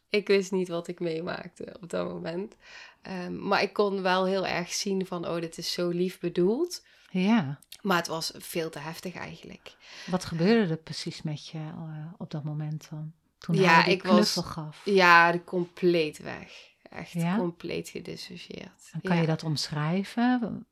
ik 0.09 0.26
wist 0.26 0.52
niet 0.52 0.68
wat 0.68 0.88
ik 0.88 1.00
meemaakte 1.00 1.76
op 1.80 1.90
dat 1.90 2.09
moment. 2.09 2.56
Ehm, 3.02 3.47
maar 3.49 3.62
ik 3.62 3.73
kon 3.73 4.02
wel 4.02 4.25
heel 4.26 4.47
erg 4.47 4.73
zien 4.73 5.06
van, 5.06 5.28
oh, 5.28 5.40
dit 5.40 5.59
is 5.59 5.73
zo 5.73 5.88
lief 5.88 6.21
bedoeld. 6.21 6.82
Ja. 7.11 7.59
Maar 7.82 7.97
het 7.97 8.06
was 8.06 8.32
veel 8.37 8.71
te 8.71 8.78
heftig 8.78 9.14
eigenlijk. 9.14 9.76
Wat 10.06 10.25
gebeurde 10.25 10.71
er 10.71 10.78
precies 10.78 11.23
met 11.23 11.47
je 11.47 11.59
uh, 11.59 12.06
op 12.18 12.30
dat 12.30 12.44
moment 12.44 12.87
dan? 12.90 13.12
Toen 13.38 13.54
ja, 13.54 13.80
hij 13.80 13.92
ik 13.92 14.02
was, 14.02 14.37
gaf. 14.44 14.80
Ja, 14.85 15.38
compleet 15.44 16.18
weg. 16.18 16.71
Echt 16.82 17.37
compleet 17.37 17.88
gedissocieerd. 17.88 18.90
En 18.92 19.00
kan 19.00 19.16
je 19.16 19.26
dat 19.26 19.44
omschrijven? 19.44 20.66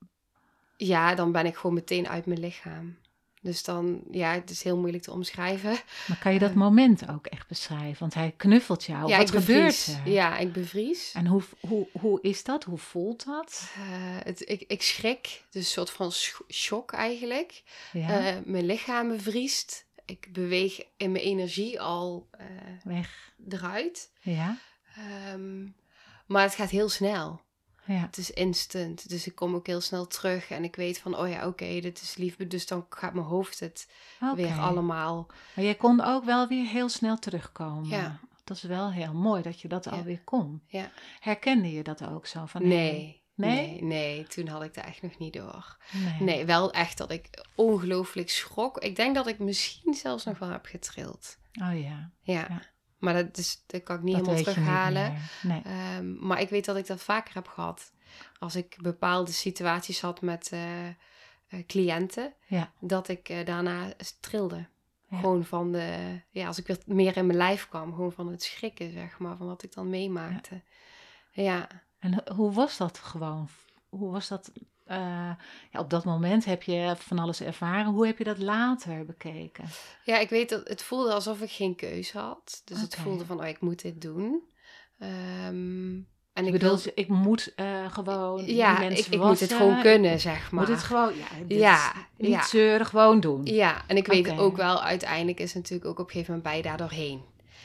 Ja, 0.86 1.14
dan 1.14 1.32
ben 1.32 1.46
ik 1.46 1.56
gewoon 1.56 1.74
meteen 1.74 2.08
uit 2.08 2.26
mijn 2.26 2.40
lichaam. 2.40 2.96
Dus 3.42 3.64
dan, 3.64 4.00
ja, 4.10 4.32
het 4.32 4.50
is 4.50 4.62
heel 4.62 4.76
moeilijk 4.76 5.02
te 5.02 5.12
omschrijven. 5.12 5.76
Maar 6.06 6.18
kan 6.20 6.32
je 6.32 6.38
dat 6.38 6.54
moment 6.54 7.08
ook 7.08 7.26
echt 7.26 7.48
beschrijven? 7.48 7.98
Want 7.98 8.14
hij 8.14 8.34
knuffelt 8.36 8.84
jou. 8.84 9.08
Ja, 9.08 9.18
Wat 9.18 9.30
gebeurt 9.30 9.86
er? 9.86 10.12
Ja, 10.12 10.38
ik 10.38 10.52
bevries. 10.52 11.12
En 11.14 11.26
hoe, 11.26 11.42
hoe, 11.60 11.88
hoe 11.92 12.18
is 12.22 12.44
dat? 12.44 12.64
Hoe 12.64 12.78
voelt 12.78 13.24
dat? 13.24 13.70
Uh, 13.78 13.84
het, 14.22 14.48
ik, 14.48 14.64
ik 14.66 14.82
schrik. 14.82 15.44
Dus 15.50 15.64
een 15.64 15.70
soort 15.70 15.90
van 15.90 16.12
shock 16.48 16.92
eigenlijk. 16.92 17.62
Ja. 17.92 18.36
Uh, 18.36 18.38
mijn 18.44 18.66
lichaam 18.66 19.08
bevriest 19.08 19.88
ik 20.10 20.32
beweeg 20.32 20.82
in 20.96 21.12
mijn 21.12 21.24
energie 21.24 21.80
al 21.80 22.28
weg 22.84 23.32
eruit. 23.48 24.10
Ja. 24.20 24.58
Um, 25.32 25.74
maar 26.26 26.42
het 26.42 26.54
gaat 26.54 26.70
heel 26.70 26.88
snel. 26.88 27.40
Ja. 27.94 28.00
Het 28.00 28.16
is 28.16 28.30
instant. 28.30 29.08
Dus 29.08 29.26
ik 29.26 29.34
kom 29.34 29.54
ook 29.54 29.66
heel 29.66 29.80
snel 29.80 30.06
terug 30.06 30.50
en 30.50 30.64
ik 30.64 30.76
weet 30.76 30.98
van, 30.98 31.18
oh 31.18 31.28
ja, 31.28 31.46
oké, 31.46 31.80
dit 31.80 32.00
is 32.00 32.16
liefde. 32.16 32.46
Dus 32.46 32.66
dan 32.66 32.86
gaat 32.90 33.14
mijn 33.14 33.26
hoofd 33.26 33.60
het 33.60 33.88
weer 34.34 34.58
allemaal. 34.58 35.26
Maar 35.54 35.64
jij 35.64 35.74
kon 35.74 36.00
ook 36.00 36.24
wel 36.24 36.48
weer 36.48 36.66
heel 36.66 36.88
snel 36.88 37.18
terugkomen. 37.18 37.88
Ja. 37.88 38.20
Dat 38.44 38.56
is 38.56 38.62
wel 38.62 38.92
heel 38.92 39.12
mooi 39.12 39.42
dat 39.42 39.60
je 39.60 39.68
dat 39.68 39.84
ja. 39.84 39.90
alweer 39.90 40.20
kon. 40.24 40.62
Ja. 40.66 40.90
Herkende 41.20 41.72
je 41.72 41.82
dat 41.82 42.06
ook 42.08 42.26
zo? 42.26 42.46
Van, 42.46 42.68
nee. 42.68 43.22
Nee? 43.34 43.82
nee? 43.82 44.26
toen 44.26 44.48
had 44.48 44.62
ik 44.62 44.74
dat 44.74 44.84
echt 44.84 45.02
nog 45.02 45.18
niet 45.18 45.32
door. 45.32 45.76
Nee. 45.92 46.20
nee. 46.20 46.44
wel 46.44 46.72
echt 46.72 46.98
dat 46.98 47.10
ik 47.10 47.44
ongelooflijk 47.54 48.30
schrok. 48.30 48.78
Ik 48.78 48.96
denk 48.96 49.14
dat 49.14 49.26
ik 49.26 49.38
misschien 49.38 49.94
zelfs 49.94 50.24
nog 50.24 50.38
wel 50.38 50.50
heb 50.50 50.66
getrild. 50.66 51.38
Oh 51.62 51.82
ja. 51.82 52.10
Ja. 52.20 52.62
Maar 53.00 53.14
dat, 53.14 53.38
is, 53.38 53.62
dat 53.66 53.82
kan 53.82 53.96
ik 53.96 54.02
niet 54.02 54.16
helemaal 54.16 54.42
terughalen. 54.42 55.14
Nee. 55.42 55.62
Um, 55.96 56.26
maar 56.26 56.40
ik 56.40 56.48
weet 56.48 56.64
dat 56.64 56.76
ik 56.76 56.86
dat 56.86 57.02
vaker 57.02 57.34
heb 57.34 57.46
gehad. 57.48 57.92
Als 58.38 58.56
ik 58.56 58.76
bepaalde 58.80 59.32
situaties 59.32 60.00
had 60.00 60.20
met 60.20 60.50
uh, 60.54 60.86
uh, 60.86 60.92
cliënten, 61.66 62.34
ja. 62.46 62.72
dat 62.80 63.08
ik 63.08 63.28
uh, 63.28 63.44
daarna 63.44 63.92
trilde. 64.20 64.66
Gewoon 65.12 65.44
van 65.44 65.72
de, 65.72 66.20
ja, 66.30 66.46
als 66.46 66.58
ik 66.58 66.66
weer 66.66 66.78
meer 66.86 67.16
in 67.16 67.26
mijn 67.26 67.38
lijf 67.38 67.68
kwam, 67.68 67.94
gewoon 67.94 68.12
van 68.12 68.28
het 68.28 68.42
schrikken, 68.42 68.92
zeg 68.92 69.18
maar, 69.18 69.36
van 69.36 69.46
wat 69.46 69.62
ik 69.62 69.74
dan 69.74 69.90
meemaakte. 69.90 70.62
Ja. 71.30 71.66
En 71.98 72.22
hoe 72.34 72.52
was 72.52 72.76
dat 72.76 72.98
gewoon? 72.98 73.48
Hoe 73.88 74.10
was 74.10 74.28
dat? 74.28 74.52
Uh, 74.90 74.96
ja, 75.70 75.78
op 75.78 75.90
dat 75.90 76.04
moment 76.04 76.44
heb 76.44 76.62
je 76.62 76.94
van 76.98 77.18
alles 77.18 77.40
ervaren. 77.40 77.92
Hoe 77.92 78.06
heb 78.06 78.18
je 78.18 78.24
dat 78.24 78.38
later 78.38 79.04
bekeken? 79.04 79.64
Ja, 80.04 80.18
ik 80.18 80.28
weet 80.28 80.48
dat 80.48 80.68
het 80.68 80.82
voelde 80.82 81.12
alsof 81.12 81.40
ik 81.40 81.50
geen 81.50 81.76
keuze 81.76 82.18
had. 82.18 82.62
Dus 82.64 82.80
het 82.80 82.96
voelde 82.96 83.26
van, 83.26 83.40
oh, 83.40 83.46
ik 83.46 83.60
moet 83.60 83.82
dit 83.82 84.00
doen. 84.00 84.42
Um, 84.98 86.08
en 86.32 86.46
ik 86.46 86.52
bedoel, 86.52 86.76
wil... 86.76 86.92
ik 86.94 87.08
moet 87.08 87.52
uh, 87.56 87.92
gewoon. 87.92 88.46
Ja, 88.46 88.80
ik, 88.80 89.06
ik 89.06 89.20
moet 89.20 89.40
het 89.40 89.52
gewoon 89.52 89.80
kunnen, 89.80 90.20
zeg 90.20 90.50
maar. 90.50 90.60
Moet 90.60 90.74
het 90.74 90.84
gewoon, 90.84 91.12
ja, 91.16 91.56
ja 91.56 91.92
niet 92.16 92.30
ja. 92.30 92.42
zeuren, 92.42 92.86
gewoon 92.86 93.20
doen. 93.20 93.44
Ja, 93.44 93.82
en 93.86 93.96
ik 93.96 94.06
weet 94.06 94.38
ook 94.38 94.56
wel, 94.56 94.82
uiteindelijk 94.82 95.40
is 95.40 95.54
natuurlijk 95.54 95.90
ook 95.90 95.98
op 95.98 96.06
een 96.06 96.12
gegeven 96.12 96.34
moment 96.34 96.52
bij 96.52 96.62
daar 96.62 96.78
doorheen. 96.78 97.22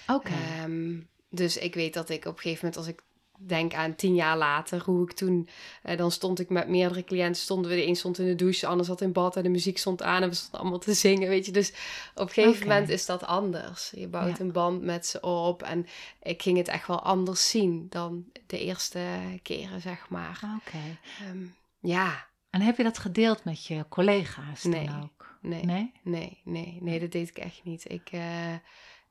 Oké. 0.07 0.33
Um, 0.63 1.09
dus 1.29 1.57
ik 1.57 1.73
weet 1.73 1.93
dat 1.93 2.09
ik 2.09 2.25
op 2.25 2.35
een 2.35 2.41
gegeven 2.41 2.65
moment, 2.65 2.77
als 2.77 2.87
ik 2.93 3.03
denk 3.37 3.73
aan 3.73 3.95
tien 3.95 4.15
jaar 4.15 4.37
later, 4.37 4.81
hoe 4.85 5.03
ik 5.03 5.11
toen, 5.11 5.47
eh, 5.83 5.97
dan 5.97 6.11
stond 6.11 6.39
ik 6.39 6.49
met 6.49 6.67
meerdere 6.67 7.03
cliënten, 7.03 7.41
stonden 7.41 7.71
we, 7.71 7.77
de 7.77 7.87
een 7.87 7.95
stond 7.95 8.19
in 8.19 8.25
de 8.25 8.35
douche, 8.35 8.59
de 8.59 8.67
ander 8.67 8.85
zat 8.85 9.01
in 9.01 9.11
bad 9.11 9.35
en 9.35 9.43
de 9.43 9.49
muziek 9.49 9.77
stond 9.77 10.01
aan 10.01 10.21
en 10.21 10.29
we 10.29 10.35
stonden 10.35 10.59
allemaal 10.59 10.79
te 10.79 10.93
zingen, 10.93 11.29
weet 11.29 11.45
je. 11.45 11.51
Dus 11.51 11.69
op 12.15 12.27
een 12.27 12.33
gegeven 12.33 12.67
moment 12.67 12.89
is 12.89 13.05
dat 13.05 13.23
anders. 13.23 13.91
Je 13.95 14.07
bouwt 14.07 14.39
een 14.39 14.51
band 14.51 14.81
met 14.81 15.05
ze 15.05 15.21
op 15.21 15.63
en 15.63 15.87
ik 16.21 16.41
ging 16.41 16.57
het 16.57 16.67
echt 16.67 16.87
wel 16.87 17.01
anders 17.01 17.49
zien 17.49 17.87
dan 17.89 18.25
de 18.47 18.59
eerste 18.59 18.99
keren, 19.41 19.81
zeg 19.81 20.09
maar. 20.09 20.39
Oké. 20.57 20.97
Ehm, 21.19 21.43
ja. 21.79 22.27
En 22.49 22.61
heb 22.61 22.77
je 22.77 22.83
dat 22.83 22.97
gedeeld 22.97 23.43
met 23.43 23.65
je 23.65 23.85
collega's 23.89 24.63
nee. 24.63 24.85
dan 24.85 25.03
ook? 25.03 25.37
Nee. 25.41 25.65
Nee? 25.65 25.91
Nee, 26.03 26.41
nee, 26.43 26.77
nee, 26.81 26.99
dat 26.99 27.11
deed 27.11 27.29
ik 27.29 27.37
echt 27.37 27.61
niet. 27.63 27.91
Ik... 27.91 28.11
Uh, 28.11 28.21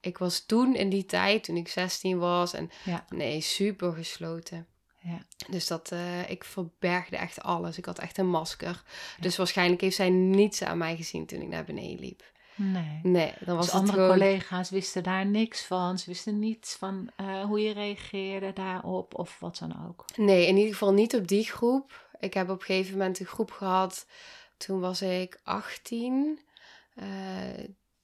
ik 0.04 0.18
was 0.18 0.46
toen 0.46 0.74
in 0.74 0.88
die 0.88 1.06
tijd, 1.06 1.44
toen 1.44 1.56
ik 1.56 1.68
16 1.68 2.18
was, 2.18 2.52
en 2.52 2.70
ja. 2.84 3.04
nee, 3.08 3.40
super 3.40 3.92
gesloten. 3.92 4.66
Ja. 4.98 5.18
Dus 5.48 5.66
dat, 5.66 5.92
uh, 5.92 6.30
ik 6.30 6.44
verbergde 6.44 7.16
echt 7.16 7.42
alles. 7.42 7.78
Ik 7.78 7.84
had 7.84 7.98
echt 7.98 8.18
een 8.18 8.30
masker. 8.30 8.82
Dus 9.20 9.36
waarschijnlijk 9.36 9.80
heeft 9.80 9.96
zij 9.96 10.10
niets 10.10 10.62
aan 10.62 10.78
mij 10.78 10.96
gezien 10.96 11.26
toen 11.26 11.40
ik 11.40 11.48
naar 11.48 11.64
beneden 11.64 11.98
liep. 11.98 12.22
Nee. 12.54 13.00
Nee, 13.02 13.32
dan 13.44 13.56
was 13.56 13.64
dus 13.64 13.74
andere 13.74 14.08
collega's 14.08 14.70
wisten 14.70 15.02
daar 15.02 15.26
niks 15.26 15.64
van. 15.64 15.98
Ze 15.98 16.04
wisten 16.06 16.38
niets 16.38 16.74
van 16.74 17.10
uh, 17.20 17.44
hoe 17.44 17.60
je 17.60 17.72
reageerde 17.72 18.52
daarop 18.52 19.18
of 19.18 19.40
wat 19.40 19.58
dan 19.58 19.86
ook. 19.88 20.04
Nee, 20.16 20.46
in 20.46 20.56
ieder 20.56 20.72
geval 20.72 20.92
niet 20.92 21.14
op 21.14 21.28
die 21.28 21.44
groep. 21.44 22.08
Ik 22.20 22.34
heb 22.34 22.50
op 22.50 22.58
een 22.58 22.64
gegeven 22.64 22.92
moment 22.92 23.20
een 23.20 23.26
groep 23.26 23.50
gehad. 23.50 24.06
Toen 24.56 24.80
was 24.80 25.02
ik 25.02 25.40
18. 25.42 26.38
Uh, 26.94 27.04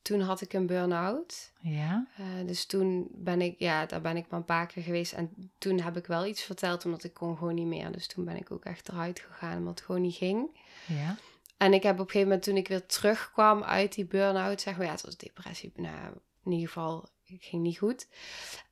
toen 0.02 0.20
had 0.20 0.40
ik 0.40 0.52
een 0.52 0.66
burn-out. 0.66 1.52
Ja. 1.60 2.06
Uh, 2.20 2.46
dus 2.46 2.66
toen 2.66 3.08
ben 3.10 3.40
ik, 3.40 3.58
ja, 3.58 3.86
daar 3.86 4.00
ben 4.00 4.16
ik 4.16 4.26
maar 4.28 4.38
een 4.38 4.44
paar 4.44 4.66
keer 4.66 4.82
geweest. 4.82 5.12
En 5.12 5.52
toen 5.58 5.80
heb 5.80 5.96
ik 5.96 6.06
wel 6.06 6.26
iets 6.26 6.42
verteld, 6.42 6.84
omdat 6.84 7.04
ik 7.04 7.14
kon 7.14 7.36
gewoon 7.36 7.54
niet 7.54 7.66
meer. 7.66 7.92
Dus 7.92 8.06
toen 8.06 8.24
ben 8.24 8.36
ik 8.36 8.50
ook 8.50 8.64
echt 8.64 8.88
eruit 8.88 9.20
gegaan, 9.20 9.58
omdat 9.58 9.78
het 9.78 9.86
gewoon 9.86 10.00
niet 10.00 10.14
ging. 10.14 10.58
Ja. 10.86 11.16
En 11.56 11.72
ik 11.72 11.82
heb 11.82 11.94
op 11.94 12.00
een 12.00 12.04
gegeven 12.04 12.28
moment, 12.28 12.42
toen 12.42 12.56
ik 12.56 12.68
weer 12.68 12.86
terugkwam 12.86 13.62
uit 13.62 13.94
die 13.94 14.06
burn-out, 14.06 14.60
zeg 14.60 14.76
maar, 14.76 14.86
ja, 14.86 14.92
het 14.92 15.02
was 15.02 15.16
depressie. 15.16 15.72
Nou, 15.76 16.14
in 16.44 16.52
ieder 16.52 16.66
geval, 16.66 17.08
het 17.24 17.36
ging 17.40 17.62
niet 17.62 17.78
goed. 17.78 18.08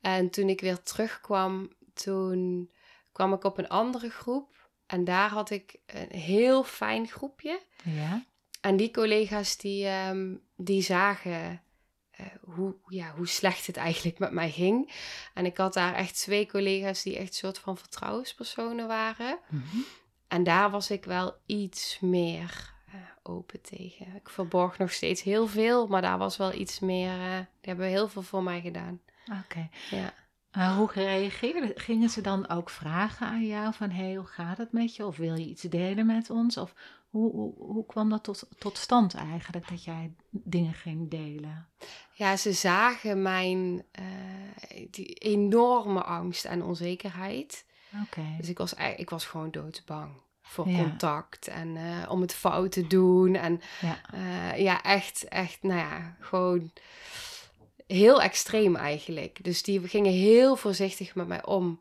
En 0.01 0.31
toen 0.31 0.49
ik 0.49 0.61
weer 0.61 0.83
terugkwam, 0.83 1.73
toen 1.95 2.71
kwam 3.13 3.33
ik 3.33 3.45
op 3.45 3.59
een 3.59 3.69
andere 3.69 4.11
groep. 4.11 4.69
En 4.87 5.05
daar 5.05 5.31
had 5.31 5.51
ik 5.51 5.77
een 5.87 6.19
heel 6.19 6.63
fijn 6.63 7.09
groepje. 7.09 7.61
Ja. 7.85 8.25
En 8.61 8.77
die 8.77 8.91
collega's 8.91 9.57
die, 9.57 9.87
ehm, 9.87 10.35
die 10.61 10.83
zagen 10.83 11.63
uh, 12.21 12.27
hoe, 12.55 12.75
ja, 12.87 13.13
hoe 13.17 13.27
slecht 13.27 13.67
het 13.67 13.77
eigenlijk 13.77 14.19
met 14.19 14.33
mij 14.33 14.51
ging. 14.51 14.93
En 15.35 15.45
ik 15.45 15.57
had 15.57 15.73
daar 15.73 15.95
echt 15.95 16.15
twee 16.15 16.47
collega's 16.47 17.03
die 17.03 17.17
echt 17.17 17.29
een 17.29 17.35
soort 17.35 17.59
van 17.59 17.77
vertrouwenspersonen 17.77 18.87
waren. 18.87 19.39
Mhm. 19.49 19.77
En 20.29 20.45
daar 20.45 20.71
was 20.71 20.91
ik 20.91 21.05
wel 21.05 21.35
iets 21.47 21.99
meer 22.01 22.75
uh, 22.89 22.95
open 23.23 23.61
tegen. 23.61 24.15
Ik 24.15 24.29
verborg 24.29 24.79
nog 24.79 24.93
steeds 24.93 25.23
heel 25.23 25.47
veel, 25.47 25.87
maar 25.87 26.03
daar 26.03 26.19
was 26.19 26.37
wel 26.37 26.53
iets 26.53 26.81
meer. 26.81 27.19
Uh, 27.19 27.37
die 27.37 27.47
hebben 27.61 27.87
heel 27.87 28.09
veel 28.09 28.23
voor 28.23 28.43
mij 28.43 28.61
gedaan. 28.61 29.01
Oké. 29.45 29.69
Ja. 29.91 30.13
Hoe 30.77 30.91
reageerden? 30.93 31.73
Gingen 31.75 32.09
ze 32.09 32.21
dan 32.21 32.49
ook 32.49 32.71
vragen 32.71 33.27
aan 33.27 33.47
jou 33.47 33.75
van 33.75 33.91
hey, 33.91 34.15
hoe 34.15 34.27
gaat 34.27 34.59
het 34.59 34.73
met 34.73 34.97
je? 34.97 35.07
Of 35.07 35.17
wil 35.17 35.35
je 35.35 35.47
iets 35.47 35.63
delen 35.63 36.07
met 36.07 36.31
ons? 36.31 36.57
Of 36.57 36.75
hoe, 37.11 37.33
hoe, 37.33 37.55
hoe 37.57 37.87
kwam 37.87 38.09
dat 38.09 38.23
tot, 38.25 38.49
tot 38.59 38.79
stand 38.79 39.15
eigenlijk, 39.15 39.69
dat 39.69 39.85
jij 39.85 40.13
dingen 40.31 40.75
ging 40.75 41.11
delen? 41.11 41.69
Ja, 42.13 42.37
ze 42.37 42.53
zagen 42.53 43.23
mijn 43.23 43.85
uh, 44.01 44.87
die 44.91 45.15
enorme 45.15 46.03
angst 46.03 46.45
en 46.45 46.63
onzekerheid. 46.63 47.65
Oké. 48.03 48.23
Dus 48.39 48.49
ik 48.49 48.59
was, 48.59 48.75
ik 48.97 49.11
was 49.11 49.25
gewoon 49.25 49.51
doodsbang 49.51 50.11
voor 50.41 50.65
contact 50.65 51.49
en 51.49 51.77
uh, 51.77 52.11
om 52.11 52.21
het 52.21 52.35
fout 52.35 52.73
te 52.73 52.87
doen. 52.87 53.35
En 53.35 53.61
ja, 53.81 54.01
uh, 54.15 54.59
ja 54.59 54.83
echt, 54.83 55.25
echt, 55.25 55.63
nou 55.63 55.79
ja, 55.79 56.17
gewoon 56.21 56.71
heel 57.87 58.23
extreem 58.23 58.77
eigenlijk. 58.77 59.45
Dus 59.45 59.63
die 59.63 59.89
gingen 59.89 60.13
heel 60.13 60.57
voorzichtig 60.57 61.15
met 61.15 61.27
mij 61.27 61.45
om. 61.45 61.81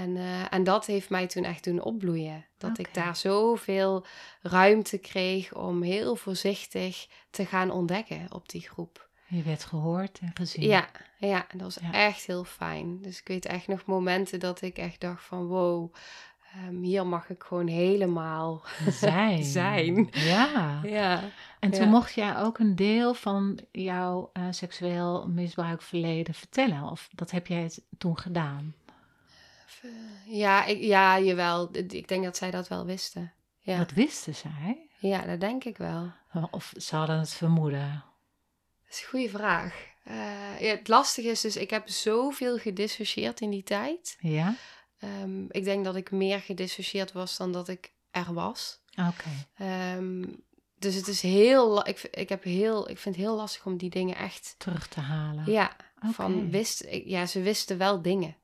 En, 0.00 0.16
uh, 0.16 0.52
en 0.52 0.64
dat 0.64 0.86
heeft 0.86 1.10
mij 1.10 1.26
toen 1.26 1.44
echt 1.44 1.64
doen 1.64 1.82
opbloeien. 1.82 2.44
Dat 2.58 2.70
okay. 2.70 2.84
ik 2.84 2.94
daar 2.94 3.16
zoveel 3.16 4.06
ruimte 4.42 4.98
kreeg 4.98 5.54
om 5.54 5.82
heel 5.82 6.16
voorzichtig 6.16 7.06
te 7.30 7.46
gaan 7.46 7.70
ontdekken 7.70 8.26
op 8.32 8.48
die 8.48 8.60
groep. 8.68 9.08
Je 9.26 9.42
werd 9.42 9.64
gehoord 9.64 10.18
en 10.18 10.30
gezien. 10.34 10.68
Ja, 10.68 10.88
ja 11.18 11.46
dat 11.52 11.60
was 11.60 11.78
ja. 11.80 11.92
echt 11.92 12.26
heel 12.26 12.44
fijn. 12.44 13.02
Dus 13.02 13.20
ik 13.20 13.28
weet 13.28 13.46
echt 13.46 13.68
nog 13.68 13.84
momenten 13.84 14.40
dat 14.40 14.62
ik 14.62 14.76
echt 14.76 15.00
dacht 15.00 15.24
van 15.24 15.46
wow, 15.46 15.94
um, 16.68 16.82
hier 16.82 17.06
mag 17.06 17.30
ik 17.30 17.42
gewoon 17.42 17.66
helemaal 17.66 18.62
zijn. 18.88 19.44
zijn. 19.44 20.08
Ja. 20.10 20.80
ja. 20.82 21.20
En 21.60 21.70
toen 21.70 21.84
ja. 21.84 21.90
mocht 21.90 22.14
jij 22.14 22.36
ook 22.36 22.58
een 22.58 22.76
deel 22.76 23.14
van 23.14 23.58
jouw 23.72 24.30
uh, 24.32 24.44
seksueel 24.50 25.28
misbruikverleden 25.28 26.34
vertellen. 26.34 26.82
Of 26.82 27.08
dat 27.14 27.30
heb 27.30 27.46
jij 27.46 27.70
toen 27.98 28.18
gedaan? 28.18 28.74
Ja, 30.26 30.64
ik, 30.64 30.80
ja, 30.80 31.20
jawel. 31.20 31.68
Ik 31.76 32.08
denk 32.08 32.24
dat 32.24 32.36
zij 32.36 32.50
dat 32.50 32.68
wel 32.68 32.84
wisten. 32.84 33.32
Ja. 33.60 33.78
Dat 33.78 33.90
wisten 33.90 34.34
zij? 34.34 34.88
Ja, 34.98 35.22
dat 35.26 35.40
denk 35.40 35.64
ik 35.64 35.76
wel. 35.76 36.12
Of 36.50 36.72
ze 36.76 36.96
hadden 36.96 37.18
het 37.18 37.32
vermoeden? 37.32 38.04
Dat 38.84 38.92
is 38.94 39.00
een 39.02 39.08
goede 39.08 39.28
vraag. 39.28 39.92
Uh, 40.08 40.60
ja, 40.60 40.70
het 40.70 40.88
lastige 40.88 41.28
is 41.28 41.40
dus, 41.40 41.56
ik 41.56 41.70
heb 41.70 41.88
zoveel 41.88 42.58
gedissocieerd 42.58 43.40
in 43.40 43.50
die 43.50 43.62
tijd. 43.62 44.16
Ja? 44.20 44.54
Um, 45.22 45.46
ik 45.50 45.64
denk 45.64 45.84
dat 45.84 45.96
ik 45.96 46.10
meer 46.10 46.40
gedissocieerd 46.40 47.12
was 47.12 47.36
dan 47.36 47.52
dat 47.52 47.68
ik 47.68 47.92
er 48.10 48.32
was. 48.32 48.80
Oké. 48.90 49.12
Okay. 49.56 49.96
Um, 49.96 50.44
dus 50.78 50.94
het 50.94 51.08
is 51.08 51.20
heel, 51.20 51.86
ik, 51.86 52.02
ik, 52.02 52.28
heb 52.28 52.42
heel, 52.42 52.90
ik 52.90 52.98
vind 52.98 53.16
het 53.16 53.24
heel 53.24 53.36
lastig 53.36 53.66
om 53.66 53.76
die 53.76 53.90
dingen 53.90 54.16
echt 54.16 54.54
terug 54.58 54.88
te 54.88 55.00
halen. 55.00 55.50
Ja, 55.50 55.76
okay. 55.96 56.12
van 56.12 56.50
wist, 56.50 56.86
ja, 57.04 57.26
ze 57.26 57.40
wisten 57.40 57.78
wel 57.78 58.02
dingen. 58.02 58.36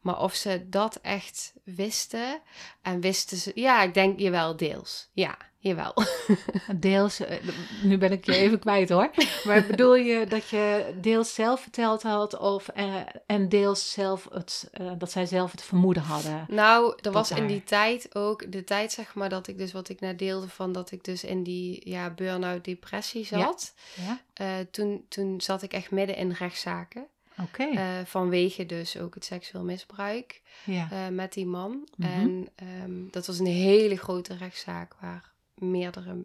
Maar 0.00 0.20
of 0.20 0.34
ze 0.34 0.66
dat 0.68 0.98
echt 1.02 1.52
wisten 1.64 2.40
en 2.82 3.00
wisten 3.00 3.36
ze, 3.36 3.52
ja, 3.54 3.82
ik 3.82 3.94
denk 3.94 4.18
je 4.18 4.30
wel 4.30 4.56
deels. 4.56 5.08
Ja, 5.12 5.36
jawel. 5.62 5.94
Deels, 6.76 7.20
eh, 7.20 7.36
nu 7.82 7.98
ben 7.98 8.12
ik 8.12 8.26
je 8.26 8.34
even 8.34 8.58
kwijt 8.68 8.88
hoor. 8.88 9.10
Maar 9.44 9.66
bedoel 9.66 9.94
je 9.94 10.26
dat 10.26 10.48
je 10.48 10.94
deels 11.00 11.34
zelf 11.34 11.60
verteld 11.60 12.02
had 12.02 12.38
of 12.38 12.68
uh, 12.76 12.94
en 13.26 13.48
deels 13.48 13.92
zelf 13.92 14.28
het, 14.30 14.70
uh, 14.80 14.92
dat 14.98 15.10
zij 15.10 15.26
zelf 15.26 15.50
het 15.50 15.62
vermoeden 15.62 16.02
hadden? 16.02 16.44
Nou, 16.48 16.94
er 17.00 17.12
was 17.12 17.28
daar. 17.28 17.38
in 17.38 17.46
die 17.46 17.64
tijd 17.64 18.14
ook 18.14 18.52
de 18.52 18.64
tijd 18.64 18.92
zeg 18.92 19.14
maar 19.14 19.28
dat 19.28 19.46
ik 19.46 19.58
dus 19.58 19.72
wat 19.72 19.88
ik 19.88 20.00
net 20.00 20.18
deelde 20.18 20.48
van 20.48 20.72
dat 20.72 20.90
ik 20.90 21.04
dus 21.04 21.24
in 21.24 21.42
die 21.42 21.90
ja, 21.90 22.10
burn-out 22.10 22.64
depressie 22.64 23.24
zat. 23.24 23.74
Ja. 23.94 24.20
ja. 24.34 24.64
toen, 24.70 25.04
toen 25.08 25.40
zat 25.40 25.62
ik 25.62 25.72
echt 25.72 25.90
midden 25.90 26.16
in 26.16 26.30
rechtszaken. 26.32 27.06
Okay. 27.42 27.98
Uh, 28.00 28.04
vanwege 28.04 28.66
dus 28.66 28.98
ook 28.98 29.14
het 29.14 29.24
seksueel 29.24 29.64
misbruik 29.64 30.42
ja. 30.64 30.88
uh, 30.92 31.08
met 31.08 31.32
die 31.32 31.46
man. 31.46 31.70
Mm 31.70 31.86
-hmm. 31.96 32.12
En 32.12 32.48
um, 32.82 33.10
dat 33.10 33.26
was 33.26 33.38
een 33.38 33.46
hele 33.46 33.96
grote 33.96 34.34
rechtszaak 34.34 34.94
waar 35.00 35.32
meerdere 35.54 36.24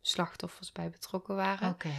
slachtoffers 0.00 0.72
bij 0.72 0.90
betrokken 0.90 1.36
waren. 1.36 1.70
Okay. 1.70 1.92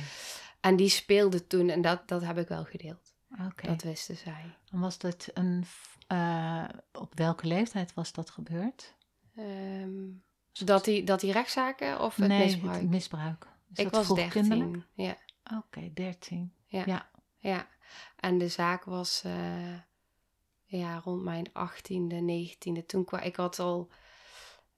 En 0.60 0.76
die 0.76 0.90
speelde 0.90 1.48
toen, 1.48 1.70
en 1.70 1.82
dat, 1.82 2.08
dat 2.08 2.22
heb 2.22 2.38
ik 2.38 2.48
wel 2.48 2.64
gedeeld. 2.64 3.14
Okay. 3.32 3.70
Dat 3.70 3.84
wisten 3.84 4.18
zij. 4.18 4.58
En 4.72 4.80
was 4.80 4.98
dat 4.98 5.30
een. 5.34 5.66
Uh, 6.08 6.64
op 6.92 7.12
welke 7.16 7.48
leeftijd 7.48 7.94
was 7.94 8.12
dat 8.12 8.30
gebeurd? 8.30 8.96
Um, 9.38 10.24
dat, 10.52 10.86
die, 10.86 11.04
dat 11.04 11.20
die 11.20 11.32
rechtszaken 11.32 12.00
of 12.00 12.16
het 12.16 12.28
nee, 12.28 12.46
misbruik? 12.46 12.82
Het 12.82 12.90
misbruik. 12.90 13.48
Is 13.74 13.86
ik 13.86 13.92
was 13.92 14.08
dertien. 14.08 14.86
Ja. 14.94 15.18
Oké, 15.44 15.56
okay, 15.56 15.92
dertien. 15.94 16.54
Ja. 16.66 16.84
ja. 16.86 17.10
ja. 17.38 17.68
En 18.16 18.38
de 18.38 18.48
zaak 18.48 18.84
was 18.84 19.24
uh, 19.26 19.34
ja, 20.66 21.02
rond 21.04 21.24
mijn 21.24 21.50
18e, 21.50 22.54
19e. 22.54 22.86
Toen 22.86 23.06
kwam 23.06 23.22
ik 23.22 23.36
had 23.36 23.60
al. 23.60 23.90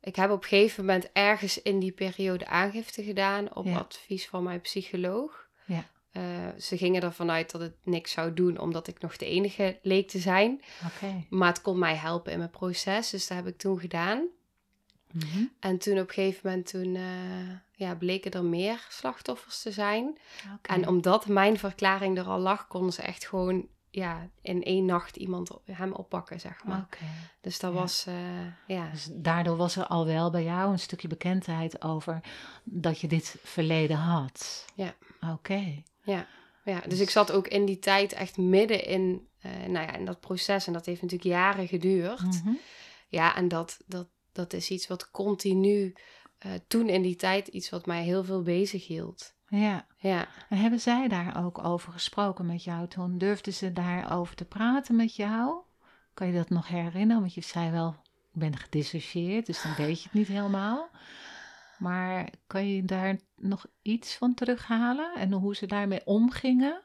Ik 0.01 0.15
heb 0.15 0.29
op 0.29 0.41
een 0.41 0.47
gegeven 0.47 0.85
moment 0.85 1.09
ergens 1.13 1.61
in 1.61 1.79
die 1.79 1.91
periode 1.91 2.47
aangifte 2.47 3.03
gedaan 3.03 3.55
op 3.55 3.65
ja. 3.65 3.77
advies 3.77 4.27
van 4.27 4.43
mijn 4.43 4.61
psycholoog. 4.61 5.47
Ja. 5.65 5.85
ze 6.59 6.77
gingen 6.77 7.01
ervan 7.01 7.31
uit 7.31 7.51
dat 7.51 7.61
het 7.61 7.75
niks 7.83 8.11
zou 8.11 8.33
doen, 8.33 8.57
omdat 8.57 8.87
ik 8.87 9.01
nog 9.01 9.17
de 9.17 9.25
enige 9.25 9.79
leek 9.81 10.07
te 10.07 10.19
zijn. 10.19 10.61
Okay. 10.95 11.27
Maar 11.29 11.47
het 11.47 11.61
kon 11.61 11.79
mij 11.79 11.95
helpen 11.95 12.31
in 12.31 12.37
mijn 12.37 12.49
proces, 12.49 13.09
dus 13.09 13.27
dat 13.27 13.37
heb 13.37 13.47
ik 13.47 13.57
toen 13.57 13.79
gedaan. 13.79 14.27
Mhm. 15.13 15.43
En 15.59 15.77
toen 15.77 15.99
op 15.99 16.07
een 16.07 16.13
gegeven 16.13 16.41
moment 16.49 16.69
toen, 16.69 16.95
uh, 16.95 17.55
ja, 17.71 17.95
bleken 17.95 18.31
er 18.31 18.43
meer 18.43 18.85
slachtoffers 18.89 19.61
te 19.61 19.71
zijn. 19.71 20.17
Okay. 20.55 20.77
En 20.77 20.87
omdat 20.87 21.27
mijn 21.27 21.57
verklaring 21.57 22.17
er 22.17 22.25
al 22.25 22.39
lag, 22.39 22.67
konden 22.67 22.93
ze 22.93 23.01
echt 23.01 23.27
gewoon 23.27 23.67
ja, 23.89 24.29
in 24.41 24.63
één 24.63 24.85
nacht 24.85 25.15
iemand 25.15 25.49
hem 25.65 25.91
oppakken, 25.91 26.39
zeg 26.39 26.63
maar. 26.63 26.85
Okay. 26.93 27.09
Dus 27.41 27.59
dat 27.59 27.73
Ja. 27.73 27.79
was, 27.79 28.05
eh, 28.05 28.15
ja. 28.67 28.89
Dus 28.91 29.09
daardoor 29.11 29.57
was 29.57 29.75
er 29.75 29.87
al 29.87 30.05
wel 30.05 30.29
bij 30.31 30.43
jou 30.43 30.71
een 30.71 30.79
stukje 30.79 31.07
bekendheid 31.07 31.81
over 31.83 32.19
dat 32.63 32.99
je 32.99 33.07
dit 33.07 33.35
verleden 33.43 33.97
had. 33.97 34.65
Ja. 34.75 34.95
Oké. 35.31 35.83
Ja, 36.65 36.81
dus 36.87 36.99
ik 36.99 37.09
zat 37.09 37.31
ook 37.31 37.47
in 37.47 37.65
die 37.65 37.79
tijd 37.79 38.13
echt 38.13 38.37
midden 38.37 38.85
in, 38.85 39.27
eh, 39.41 39.51
nou 39.51 39.85
ja, 39.85 39.93
in 39.93 40.05
dat 40.05 40.19
proces. 40.19 40.67
En 40.67 40.73
dat 40.73 40.85
heeft 40.85 41.01
natuurlijk 41.01 41.29
jaren 41.29 41.67
geduurd. 41.67 42.21
Mhm. 42.21 42.53
Ja, 43.07 43.35
en 43.35 43.47
dat, 43.47 43.79
dat, 43.85 44.07
dat 44.33 44.53
is 44.53 44.69
iets 44.69 44.87
wat 44.87 45.11
continu, 45.11 45.93
eh, 46.37 46.51
toen 46.67 46.89
in 46.89 47.01
die 47.01 47.15
tijd, 47.15 47.47
iets 47.47 47.69
wat 47.69 47.85
mij 47.85 48.03
heel 48.03 48.23
veel 48.23 48.41
bezig 48.41 48.87
hield. 48.87 49.33
Ja. 49.47 49.87
Ja. 49.97 50.27
En 50.49 50.57
hebben 50.57 50.79
zij 50.79 51.07
daar 51.07 51.45
ook 51.45 51.63
over 51.63 51.91
gesproken 51.91 52.45
met 52.45 52.63
jou 52.63 52.87
toen? 52.87 53.17
Durfden 53.17 53.53
ze 53.53 53.73
daarover 53.73 54.35
te 54.35 54.45
praten 54.45 54.95
met 54.95 55.15
jou? 55.15 55.61
Kan 56.13 56.27
je 56.27 56.33
dat 56.33 56.49
nog 56.49 56.67
herinneren? 56.67 57.21
Want 57.21 57.33
je 57.33 57.41
zei 57.41 57.71
wel, 57.71 57.95
ik 58.33 58.39
ben 58.39 58.57
gedissocieerd, 58.57 59.45
dus 59.45 59.61
dan 59.61 59.75
weet 59.75 59.97
je 59.97 60.03
het 60.03 60.13
niet 60.13 60.27
helemaal. 60.27 60.89
Maar 61.77 62.29
kan 62.47 62.67
je 62.67 62.85
daar 62.85 63.19
nog 63.35 63.65
iets 63.81 64.15
van 64.15 64.33
terughalen 64.33 65.15
en 65.15 65.31
hoe 65.31 65.55
ze 65.55 65.65
daarmee 65.65 66.05
omgingen? 66.05 66.81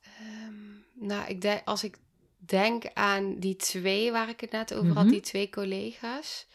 Ehm, 0.00 1.06
nou, 1.06 1.28
ik 1.28 1.40
denk, 1.40 1.62
als 1.64 1.84
ik 1.84 1.98
denk 2.46 2.84
aan 2.94 3.34
die 3.38 3.56
twee 3.56 4.12
waar 4.12 4.28
ik 4.28 4.40
het 4.40 4.50
net 4.52 4.74
over 4.74 4.92
had, 4.94 5.04
Mhm. 5.04 5.12
die 5.12 5.20
twee 5.20 5.50
collega's. 5.50 6.46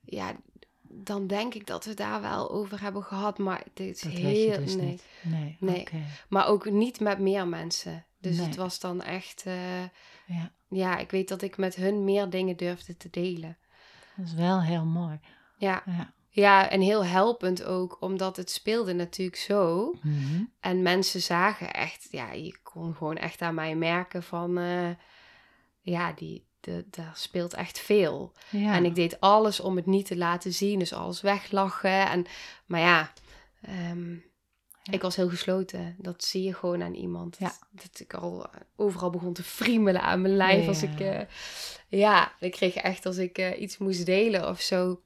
Ja, 0.00 0.36
dan 0.82 1.26
denk 1.26 1.54
ik 1.54 1.66
dat 1.66 1.84
we 1.84 1.94
daar 1.94 2.20
wel 2.20 2.50
over 2.50 2.80
hebben 2.80 3.02
gehad. 3.02 3.38
Maar 3.38 3.62
dit 3.74 3.94
is 3.96 4.00
Dat 4.02 4.12
heel. 4.12 4.58
dus 4.58 4.74
nee. 4.74 4.86
niet. 4.86 5.04
Nee, 5.22 5.56
Nee. 5.60 5.86
Maar 6.28 6.46
ook 6.46 6.70
niet 6.70 7.00
met 7.00 7.18
meer 7.18 7.48
mensen. 7.48 8.06
Dus 8.20 8.36
Nee. 8.36 8.46
het 8.46 8.56
was 8.56 8.80
dan 8.80 9.02
echt. 9.02 9.42
eh, 9.46 9.82
Ja, 10.26 10.52
ja, 10.68 10.96
ik 10.98 11.10
weet 11.10 11.28
dat 11.28 11.42
ik 11.42 11.56
met 11.56 11.74
hun 11.74 12.04
meer 12.04 12.30
dingen 12.30 12.56
durfde 12.56 12.96
te 12.96 13.10
delen. 13.10 13.58
dat 14.16 14.26
is 14.26 14.34
wel 14.34 14.62
heel 14.62 14.84
mooi. 14.84 15.20
Ja, 15.56 15.82
Ja. 15.86 16.12
Ja 16.30 16.70
en 16.70 16.80
heel 16.80 17.04
helpend 17.04 17.64
ook, 17.64 17.96
omdat 18.00 18.36
het 18.36 18.50
speelde 18.50 18.92
natuurlijk 18.92 19.38
zo. 19.38 19.94
Mhm. 20.02 20.42
En 20.60 20.82
mensen 20.82 21.20
zagen 21.22 21.72
echt, 21.74 22.08
ja, 22.10 22.32
je 22.32 22.58
kon 22.62 22.94
gewoon 22.94 23.16
echt 23.16 23.40
aan 23.42 23.54
mij 23.54 23.74
merken 23.76 24.22
van, 24.22 24.58
eh, 24.58 24.90
ja, 25.80 26.12
die, 26.12 26.46
de, 26.60 26.86
daar 26.90 27.12
speelt 27.16 27.54
echt 27.54 27.78
veel. 27.78 28.32
ja. 28.50 28.74
En 28.74 28.84
ik 28.84 28.94
deed 28.94 29.20
alles 29.20 29.60
om 29.60 29.76
het 29.76 29.86
niet 29.86 30.06
te 30.06 30.16
laten 30.16 30.52
zien, 30.52 30.78
dus 30.78 30.92
alles 30.92 31.20
weglachen. 31.20 32.08
En, 32.10 32.26
maar 32.66 32.80
ja, 32.80 33.12
ehm, 33.62 34.12
Ja. 34.82 34.94
ik 34.94 35.02
was 35.02 35.16
heel 35.16 35.28
gesloten. 35.28 35.94
Dat 35.98 36.24
zie 36.24 36.42
je 36.42 36.54
gewoon 36.54 36.82
aan 36.82 36.94
iemand. 36.94 37.36
Ja. 37.38 37.52
Dat 37.70 38.00
ik 38.00 38.14
al 38.14 38.46
overal 38.76 39.10
begon 39.10 39.32
te 39.32 39.42
friemelen 39.42 40.02
aan 40.02 40.20
mijn 40.22 40.36
lijf. 40.36 40.66
Als 40.68 40.82
ik, 40.82 41.00
eh, 41.00 41.20
ja, 41.88 42.32
ik 42.40 42.52
kreeg 42.52 42.74
echt 42.74 43.06
als 43.06 43.16
ik 43.16 43.38
eh, 43.38 43.60
iets 43.60 43.78
moest 43.78 44.06
delen 44.06 44.48
of 44.48 44.60
zo. 44.60 45.00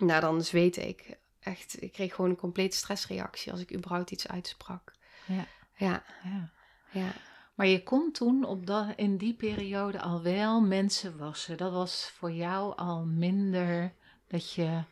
Nou, 0.00 0.20
dan 0.20 0.42
zweet 0.42 0.76
ik. 0.76 1.18
Echt, 1.40 1.82
ik 1.82 1.92
kreeg 1.92 2.14
gewoon 2.14 2.30
een 2.30 2.36
complete 2.36 2.76
stressreactie 2.76 3.52
als 3.52 3.60
ik 3.60 3.74
überhaupt 3.74 4.10
iets 4.10 4.28
uitsprak. 4.28 4.92
Ja. 5.26 5.46
Ja, 5.76 6.02
ja. 6.24 6.50
ja. 6.90 7.12
Maar 7.54 7.66
je 7.66 7.82
kon 7.82 8.12
toen 8.12 8.44
op 8.44 8.66
dat, 8.66 8.86
in 8.96 9.16
die 9.16 9.34
periode 9.34 10.00
al 10.00 10.22
wel 10.22 10.60
mensen 10.60 11.18
wassen. 11.18 11.56
Dat 11.56 11.72
was 11.72 12.12
voor 12.14 12.32
jou 12.32 12.76
al 12.76 13.04
minder 13.04 13.92
dat 14.26 14.52
je 14.52 14.82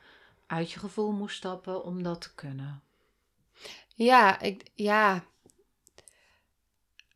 uit 0.47 0.71
je 0.71 0.79
gevoel 0.79 1.13
moest 1.13 1.37
stappen 1.37 1.85
om 1.85 2.03
dat 2.03 2.21
te 2.21 2.35
kunnen. 2.35 2.83
Ja, 3.95 4.41
ik, 4.41 4.71
ja. 4.75 5.25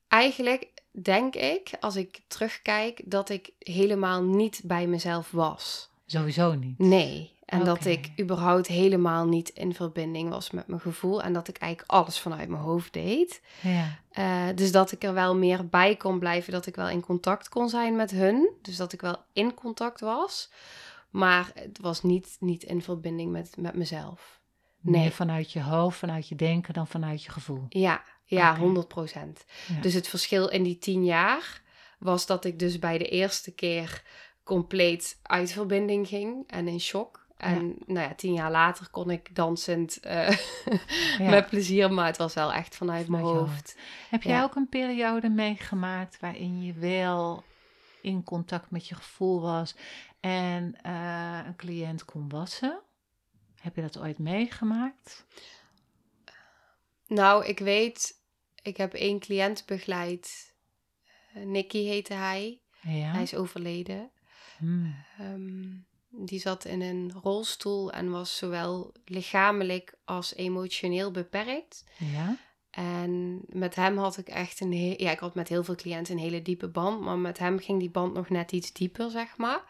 Eigenlijk 0.09 0.73
denk 0.91 1.35
ik, 1.35 1.71
als 1.81 1.97
ik 1.97 2.21
terugkijk, 2.27 3.03
dat 3.05 3.29
ik 3.29 3.53
helemaal 3.59 4.23
niet 4.23 4.61
bij 4.65 4.87
mezelf 4.87 5.31
was. 5.31 5.91
Sowieso 6.07 6.55
niet. 6.55 6.79
Nee. 6.79 7.39
En 7.53 7.65
dat 7.65 7.85
ik 7.85 8.13
überhaupt 8.21 8.67
helemaal 8.67 9.27
niet 9.27 9.49
in 9.49 9.75
verbinding 9.75 10.29
was 10.29 10.51
met 10.51 10.67
mijn 10.67 10.81
gevoel. 10.81 11.23
En 11.23 11.33
dat 11.33 11.49
ik 11.49 11.57
eigenlijk 11.57 11.93
alles 11.93 12.19
vanuit 12.19 12.49
mijn 12.49 12.63
hoofd 12.63 12.93
deed. 12.93 13.43
Ja. 13.61 13.99
Eh, 14.11 14.57
dus 14.57 14.73
dat 14.73 14.93
ik 14.93 15.05
er 15.05 15.15
wel 15.15 15.37
meer 15.37 15.69
bij 15.69 15.97
kon 15.97 16.19
blijven. 16.19 16.53
Dat 16.53 16.67
ik 16.67 16.77
wel 16.77 16.89
in 16.89 17.01
contact 17.01 17.49
kon 17.49 17.69
zijn 17.69 17.97
met 17.97 18.11
hun. 18.11 18.51
Dus 18.63 18.77
dat 18.77 18.93
ik 18.93 19.01
wel 19.01 19.17
in 19.33 19.55
contact 19.55 20.01
was. 20.01 20.51
Maar 21.11 21.51
het 21.55 21.79
was 21.81 22.03
niet, 22.03 22.37
niet 22.41 22.63
in 22.63 22.83
verbinding 22.83 23.33
met, 23.33 23.55
met 23.57 23.75
mezelf. 23.75 24.41
Nee. 24.81 25.01
Meer 25.01 25.13
vanuit 25.13 25.53
je 25.53 25.63
hoofd, 25.63 25.99
vanuit 25.99 26.29
je 26.29 26.35
denken 26.35 26.75
dan 26.75 26.87
vanuit 26.87 27.25
je 27.25 27.31
gevoel. 27.31 27.65
Ja, 27.69 28.03
ja, 28.25 28.51
Oké. 28.51 28.61
100 28.61 28.89
procent. 28.89 29.45
Ja. 29.69 29.81
Dus 29.81 29.95
het 29.95 30.09
verschil 30.09 30.49
in 30.49 30.63
die 30.63 30.79
tien 30.79 31.05
jaar 31.05 31.63
was 31.99 32.27
dat 32.27 32.45
ik 32.45 32.59
dus 32.59 32.79
bij 32.79 32.99
de 32.99 33.09
eerste 33.09 33.55
keer 33.55 34.03
compleet 34.45 35.19
uit 35.23 35.53
verbinding 35.53 36.09
ging 36.09 36.45
en 36.47 36.69
in 36.69 36.81
shock. 36.81 37.22
En 37.43 37.77
nou 37.87 38.09
ja, 38.09 38.15
tien 38.15 38.33
jaar 38.33 38.51
later 38.51 38.91
kon 38.91 39.11
ik 39.11 39.35
dansend 39.35 39.99
Ja. 40.03 40.37
met 41.31 41.47
plezier, 41.47 41.93
maar 41.93 42.07
het 42.07 42.17
was 42.17 42.35
wel 42.35 42.53
echt 42.53 42.77
vanuit 42.77 43.09
mijn 43.09 43.23
Vanuit 43.23 43.49
hoofd. 43.49 43.77
Heb 44.11 44.23
jij 44.23 44.43
ook 44.43 44.55
een 44.55 44.69
periode 44.69 45.29
meegemaakt 45.29 46.21
waarin 46.21 46.63
je 46.63 46.73
wel 46.73 47.45
in 48.03 48.25
contact 48.25 48.71
met 48.71 48.89
je 48.89 48.95
gevoel 48.95 49.41
was 49.41 49.75
en 50.21 50.75
eh, 50.83 51.41
een 51.47 51.57
cliënt 51.57 52.05
kon 52.05 52.29
wassen? 52.29 52.81
Heb 53.61 53.75
je 53.75 53.83
dat 53.83 53.99
ooit 53.99 54.19
meegemaakt? 54.19 55.27
Nou, 57.07 57.47
ik 57.47 57.59
weet, 57.59 58.21
ik 58.63 58.77
heb 58.77 58.95
één 58.95 59.19
cliënt 59.19 59.67
begeleid. 59.67 60.55
Eh, 61.35 61.43
Nicky 61.45 61.85
heette 61.85 62.15
hij. 62.15 62.61
Ja. 62.81 63.13
Hij 63.13 63.23
is 63.23 63.35
overleden. 63.35 64.11
Hmm. 64.59 64.95
Ehm, 65.19 65.71
die 66.15 66.41
zat 66.41 66.65
in 66.65 66.81
een 66.83 67.13
rolstoel 67.23 67.93
en 67.93 68.11
was 68.11 68.37
zowel 68.37 68.93
lichamelijk 69.05 69.95
als 70.05 70.35
emotioneel 70.35 71.11
beperkt. 71.11 71.85
Ja. 71.99 72.37
En 72.71 73.41
met 73.49 73.75
hem 73.75 73.99
had 73.99 74.17
ik 74.19 74.29
echt 74.29 74.61
een 74.61 74.73
heel... 74.73 74.95
Ja, 74.97 75.11
ik 75.11 75.19
had 75.19 75.35
met 75.35 75.49
heel 75.49 75.65
veel 75.65 75.75
cliënten 75.75 76.15
een 76.15 76.21
hele 76.21 76.43
diepe 76.43 76.69
band. 76.69 77.01
Maar 77.01 77.19
met 77.19 77.39
hem 77.39 77.59
ging 77.59 77.79
die 77.81 77.91
band 77.91 78.15
nog 78.15 78.29
net 78.29 78.53
iets 78.53 78.73
dieper, 78.73 79.11
zeg 79.11 79.37
maar. 79.37 79.61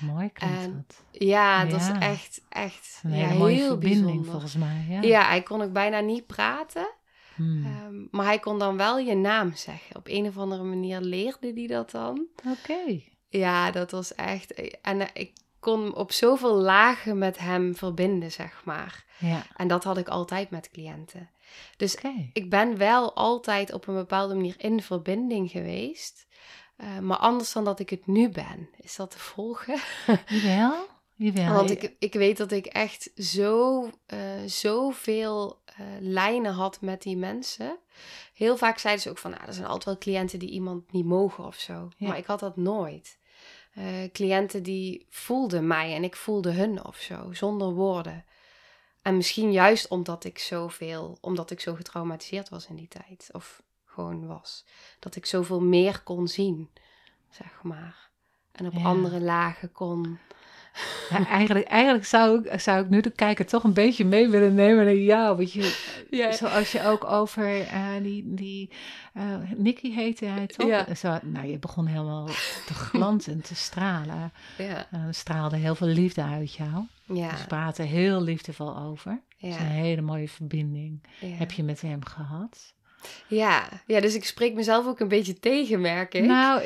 Mooi 0.00 0.30
klinkt 0.32 0.56
En- 0.64 0.84
dat. 0.86 1.02
Ja, 1.22 1.64
dat 1.64 1.80
Ja. 1.80 1.94
is 2.00 2.06
echt, 2.06 2.42
echt 2.48 3.00
Een 3.02 3.16
ja, 3.16 3.32
mooie 3.34 3.54
heel 3.54 3.66
verbinding 3.68 4.04
bijzonder. 4.04 4.30
volgens 4.30 4.56
mij. 4.56 4.86
Ja. 4.88 5.00
Ja, 5.02 5.26
hij 5.28 5.42
kon 5.42 5.62
ook 5.62 5.72
bijna 5.72 6.00
niet 6.00 6.26
praten. 6.26 6.88
Hmm. 7.34 7.64
Ehm, 7.66 7.94
maar 8.10 8.24
hij 8.24 8.38
kon 8.38 8.58
dan 8.58 8.76
wel 8.76 8.98
je 8.98 9.14
naam 9.14 9.54
zeggen. 9.54 9.96
Op 9.96 10.08
een 10.08 10.26
of 10.26 10.38
andere 10.38 10.62
manier 10.62 11.00
leerde 11.00 11.52
hij 11.54 11.66
dat 11.66 11.90
dan. 11.90 12.26
Oké. 12.46 13.00
Ja, 13.28 13.70
dat 13.70 13.90
was 13.90 14.14
echt... 14.14 14.54
En 14.80 15.00
eh, 15.00 15.08
ik 15.12 15.32
kon 15.72 15.94
op 15.94 16.12
zoveel 16.12 16.54
lagen 16.54 17.18
met 17.18 17.38
hem 17.38 17.76
verbinden, 17.76 18.32
zeg 18.32 18.64
maar. 18.64 19.04
Ja. 19.18 19.46
En 19.56 19.68
dat 19.68 19.84
had 19.84 19.98
ik 19.98 20.08
altijd 20.08 20.50
met 20.50 20.70
cliënten. 20.70 21.30
Dus 21.76 21.96
ik 22.32 22.50
ben 22.50 22.76
wel 22.76 23.14
altijd 23.14 23.72
op 23.72 23.86
een 23.86 23.94
bepaalde 23.94 24.34
manier 24.34 24.54
in 24.58 24.82
verbinding 24.82 25.50
geweest. 25.50 26.26
Eh, 26.76 26.98
maar 26.98 27.16
anders 27.16 27.52
dan 27.52 27.64
dat 27.64 27.80
ik 27.80 27.90
het 27.90 28.06
nu 28.06 28.28
ben. 28.28 28.68
Is 28.80 28.96
dat 28.96 29.10
te 29.10 29.18
volgen? 29.18 29.78
Jawel. 30.26 30.86
Jawel. 31.14 31.54
Want 31.54 31.70
ik, 31.70 31.94
ik 31.98 32.12
weet 32.12 32.36
dat 32.36 32.52
ik 32.52 32.66
echt 32.66 33.10
zo, 33.16 33.90
eh, 34.06 34.18
zoveel 34.46 35.62
eh, 35.64 35.86
lijnen 36.00 36.52
had 36.52 36.80
met 36.80 37.02
die 37.02 37.16
mensen. 37.16 37.78
Heel 38.34 38.56
vaak 38.56 38.78
zeiden 38.78 39.02
ze 39.02 39.10
ook 39.10 39.18
van, 39.18 39.30
nou, 39.30 39.42
er 39.46 39.52
zijn 39.52 39.66
altijd 39.66 39.84
wel 39.84 39.98
cliënten 39.98 40.38
die 40.38 40.50
iemand 40.50 40.92
niet 40.92 41.04
mogen 41.04 41.44
of 41.44 41.58
zo. 41.58 41.88
Ja. 41.96 42.08
Maar 42.08 42.18
ik 42.18 42.26
had 42.26 42.40
dat 42.40 42.56
nooit. 42.56 43.18
Eh, 43.76 43.84
cliënten 44.12 44.62
die 44.62 45.06
voelden 45.10 45.66
mij 45.66 45.94
en 45.94 46.04
ik 46.04 46.16
voelde 46.16 46.52
hun 46.52 46.84
of 46.84 46.96
zo, 46.96 47.32
zonder 47.32 47.72
woorden. 47.72 48.24
En 49.02 49.16
misschien 49.16 49.52
juist 49.52 49.88
omdat 49.88 50.24
ik 50.24 50.38
zoveel, 50.38 51.18
omdat 51.20 51.50
ik 51.50 51.60
zo 51.60 51.74
getraumatiseerd 51.74 52.48
was 52.48 52.66
in 52.66 52.76
die 52.76 52.88
tijd. 52.88 53.28
Of 53.32 53.62
gewoon 53.84 54.26
was. 54.26 54.64
Dat 54.98 55.16
ik 55.16 55.26
zoveel 55.26 55.60
meer 55.60 56.00
kon 56.02 56.28
zien, 56.28 56.70
zeg 57.30 57.62
maar. 57.62 58.10
En 58.52 58.66
op 58.66 58.72
Ja. 58.72 58.82
andere 58.84 59.20
lagen 59.20 59.72
kon 59.72 60.18
eigenlijk, 61.28 61.66
eigenlijk 61.66 62.04
zou, 62.04 62.48
ik, 62.48 62.60
zou 62.60 62.84
ik 62.84 62.88
nu 62.88 63.00
de 63.00 63.10
kijker 63.10 63.46
toch 63.46 63.64
een 63.64 63.72
beetje 63.72 64.04
mee 64.04 64.28
willen 64.28 64.54
nemen 64.54 64.84
naar 64.84 64.94
jou. 64.94 65.36
Weet 65.36 65.52
je. 65.52 65.94
Zoals 66.32 66.72
je 66.72 66.84
ook 66.84 67.04
over 67.04 67.60
uh, 67.60 67.88
die, 68.02 68.34
die 68.34 68.70
uh, 69.16 69.22
Nicky 69.56 69.92
heette 69.92 70.24
hij 70.24 70.46
toch? 70.46 70.96
Zo, 70.96 71.18
nou, 71.22 71.46
je 71.46 71.58
begon 71.58 71.86
helemaal 71.86 72.26
te 72.66 72.74
glanzen, 72.88 73.40
te 73.40 73.54
stralen. 73.54 74.32
Uh, 74.60 75.00
straalde 75.10 75.56
heel 75.56 75.74
veel 75.74 75.86
liefde 75.86 76.22
uit 76.22 76.54
jou. 76.54 76.84
Ja. 77.04 77.30
Dus 77.30 77.44
praten 77.46 77.84
heel 77.86 78.22
liefdevol 78.22 78.78
over. 78.78 79.20
Ja. 79.36 79.48
is 79.48 79.56
een 79.56 79.66
hele 79.66 80.00
mooie 80.00 80.28
verbinding 80.28 81.00
heb 81.20 81.52
je 81.52 81.62
met 81.62 81.80
hem 81.80 82.04
gehad. 82.04 82.74
Ja, 83.26 83.68
ja, 83.86 84.00
dus 84.00 84.14
ik 84.14 84.24
spreek 84.24 84.54
mezelf 84.54 84.86
ook 84.86 85.00
een 85.00 85.08
beetje 85.08 85.38
tegen, 85.38 85.80
merk 85.80 86.14
ik. 86.14 86.24
Nou, 86.24 86.62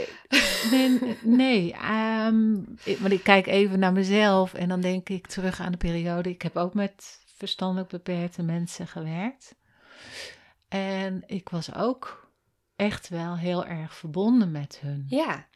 nee, 0.71 1.19
nee 1.23 1.75
um, 2.27 2.75
ik, 2.85 2.99
want 2.99 3.13
ik 3.13 3.23
kijk 3.23 3.47
even 3.47 3.79
naar 3.79 3.93
mezelf 3.93 4.55
en 4.55 4.69
dan 4.69 4.81
denk 4.81 5.09
ik 5.09 5.27
terug 5.27 5.61
aan 5.61 5.73
de 5.73 5.79
periode. 5.79 6.31
Ik 6.31 6.43
heb 6.43 6.57
ook 6.57 6.75
met 6.75 7.25
verstandelijk 7.37 7.89
beperkte 7.89 8.43
mensen 8.43 8.87
gewerkt. 8.87 9.55
En 10.69 11.23
ik 11.27 11.49
was 11.49 11.75
ook 11.75 12.29
echt 12.77 13.09
wel 13.09 13.37
heel 13.37 13.67
erg 13.67 13.95
verbonden 13.95 14.51
met 14.51 14.79
hun. 14.81 15.05
Ja, 15.09 15.47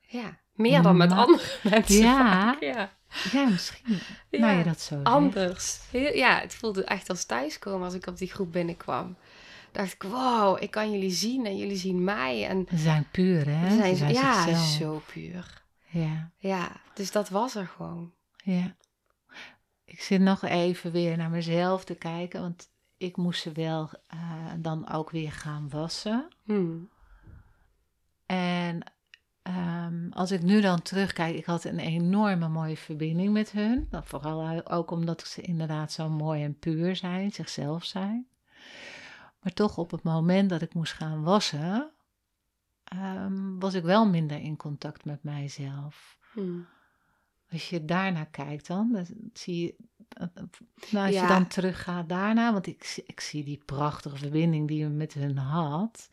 ja. 0.00 0.38
Meer 0.52 0.82
dan 0.82 0.96
met 0.96 1.12
andere 1.12 1.58
mensen. 1.70 1.96
Ja, 1.96 2.56
ja. 2.60 2.90
ja, 3.32 3.48
misschien. 3.48 3.98
Ja, 4.28 4.38
nou 4.38 4.58
je 4.58 4.64
dat 4.64 4.80
zo 4.80 5.00
Anders. 5.02 5.80
ja, 5.92 6.40
het 6.40 6.54
voelde 6.54 6.84
echt 6.84 7.08
als 7.10 7.24
thuiskomen 7.24 7.84
als 7.84 7.94
ik 7.94 8.06
op 8.06 8.18
die 8.18 8.30
groep 8.30 8.52
binnenkwam 8.52 9.16
dacht 9.72 9.92
ik, 9.92 10.02
wow, 10.02 10.62
ik 10.62 10.70
kan 10.70 10.90
jullie 10.90 11.10
zien 11.10 11.46
en 11.46 11.56
jullie 11.56 11.76
zien 11.76 12.04
mij. 12.04 12.46
En 12.46 12.66
Ze 12.70 12.76
zijn 12.76 13.06
puur, 13.10 13.48
hè? 13.48 13.76
Zijn, 13.76 13.96
zijn 13.96 14.12
ja, 14.12 14.54
zo 14.64 15.02
puur. 15.12 15.62
Ja. 15.86 16.30
Ja, 16.36 16.80
dus 16.94 17.12
dat 17.12 17.28
was 17.28 17.54
er 17.54 17.66
gewoon. 17.66 18.12
Ja. 18.36 18.76
Ik 19.84 20.00
zit 20.00 20.20
nog 20.20 20.42
even 20.42 20.92
weer 20.92 21.16
naar 21.16 21.30
mezelf 21.30 21.84
te 21.84 21.94
kijken, 21.94 22.40
want 22.40 22.70
ik 22.96 23.16
moest 23.16 23.42
ze 23.42 23.52
wel 23.52 23.90
uh, 24.14 24.20
dan 24.58 24.90
ook 24.92 25.10
weer 25.10 25.32
gaan 25.32 25.68
wassen. 25.68 26.28
Hmm. 26.44 26.88
En 28.26 28.82
um, 29.42 30.12
als 30.12 30.30
ik 30.30 30.42
nu 30.42 30.60
dan 30.60 30.82
terugkijk, 30.82 31.36
ik 31.36 31.44
had 31.44 31.64
een 31.64 31.78
enorme 31.78 32.48
mooie 32.48 32.76
verbinding 32.76 33.32
met 33.32 33.50
hun. 33.50 33.88
Vooral 33.90 34.66
ook 34.66 34.90
omdat 34.90 35.26
ze 35.26 35.40
inderdaad 35.40 35.92
zo 35.92 36.08
mooi 36.08 36.44
en 36.44 36.58
puur 36.58 36.96
zijn, 36.96 37.30
zichzelf 37.30 37.84
zijn. 37.84 38.26
Maar 39.40 39.52
toch 39.52 39.78
op 39.78 39.90
het 39.90 40.02
moment 40.02 40.50
dat 40.50 40.62
ik 40.62 40.74
moest 40.74 40.92
gaan 40.92 41.22
wassen, 41.22 41.90
um, 42.94 43.58
was 43.58 43.74
ik 43.74 43.82
wel 43.82 44.06
minder 44.06 44.40
in 44.40 44.56
contact 44.56 45.04
met 45.04 45.22
mijzelf. 45.22 46.18
Hmm. 46.32 46.66
Als 47.50 47.68
je 47.68 47.84
daarna 47.84 48.24
kijkt 48.24 48.66
dan, 48.66 48.92
dan 48.92 49.06
zie 49.32 49.62
je, 49.62 49.74
nou, 50.90 51.06
als 51.06 51.20
je 51.20 51.26
dan 51.26 51.46
teruggaat 51.46 52.08
daarna, 52.08 52.52
want 52.52 52.66
ik, 52.66 53.02
ik 53.06 53.20
zie 53.20 53.44
die 53.44 53.62
prachtige 53.64 54.16
verbinding 54.16 54.68
die 54.68 54.78
je 54.78 54.88
met 54.88 55.12
hun 55.12 55.36
had. 55.36 56.08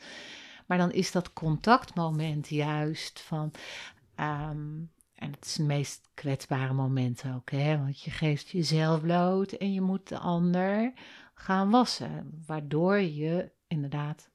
Maar 0.65 0.77
dan 0.77 0.91
is 0.91 1.11
dat 1.11 1.33
contactmoment 1.33 2.47
juist 2.47 3.19
van, 3.19 3.51
um, 4.15 4.91
en 5.13 5.31
het 5.31 5.45
is 5.45 5.57
het 5.57 5.67
meest 5.67 6.09
kwetsbare 6.13 6.73
moment 6.73 7.23
ook, 7.35 7.51
hè? 7.51 7.77
want 7.77 8.01
je 8.01 8.11
geeft 8.11 8.49
jezelf 8.49 9.01
bloot 9.01 9.51
en 9.51 9.73
je 9.73 9.81
moet 9.81 10.07
de 10.07 10.17
ander 10.17 10.93
gaan 11.37 11.69
wassen. 11.69 12.43
Waardoor 12.45 12.99
je 12.99 13.51
inderdaad 13.67 14.29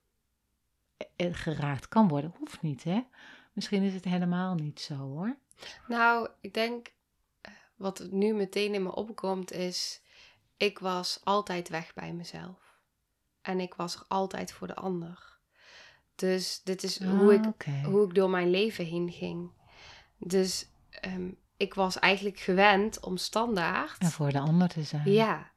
geraakt 1.16 1.88
kan 1.88 2.08
worden. 2.08 2.34
Hoeft 2.38 2.62
niet, 2.62 2.84
hè? 2.84 3.00
Misschien 3.52 3.82
is 3.82 3.94
het 3.94 4.04
helemaal 4.04 4.54
niet 4.54 4.80
zo 4.80 4.94
hoor. 4.94 5.36
Nou, 5.88 6.28
ik 6.40 6.54
denk 6.54 6.92
eh, 7.40 7.52
wat 7.76 8.08
nu 8.10 8.34
meteen 8.34 8.74
in 8.74 8.82
me 8.82 8.94
opkomt 8.94 9.52
is. 9.52 10.02
Ik 10.56 10.78
was 10.78 11.20
altijd 11.24 11.68
weg 11.68 11.94
bij 11.94 12.12
mezelf. 12.12 12.80
En 13.42 13.60
ik 13.60 13.74
was 13.74 13.94
er 13.94 14.04
altijd 14.08 14.52
voor 14.52 14.66
de 14.66 14.74
ander. 14.74 15.38
Dus 16.14 16.60
dit 16.64 16.82
is 16.82 17.02
hoe, 17.02 17.34
ik, 17.34 17.44
ah, 17.66 17.84
hoe 17.84 18.06
ik 18.06 18.14
door 18.14 18.30
mijn 18.30 18.50
leven 18.50 18.84
heen 18.84 19.10
ging. 19.12 19.50
Dus 20.18 20.66
ehm, 20.90 21.30
ik 21.56 21.74
was 21.74 21.98
eigenlijk 21.98 22.38
gewend 22.38 23.00
om 23.00 23.16
standaard. 23.16 23.98
En 23.98 24.10
voor 24.10 24.30
de 24.30 24.38
ander 24.38 24.68
te 24.68 24.82
zijn. 24.82 25.10
Ja, 25.10 25.51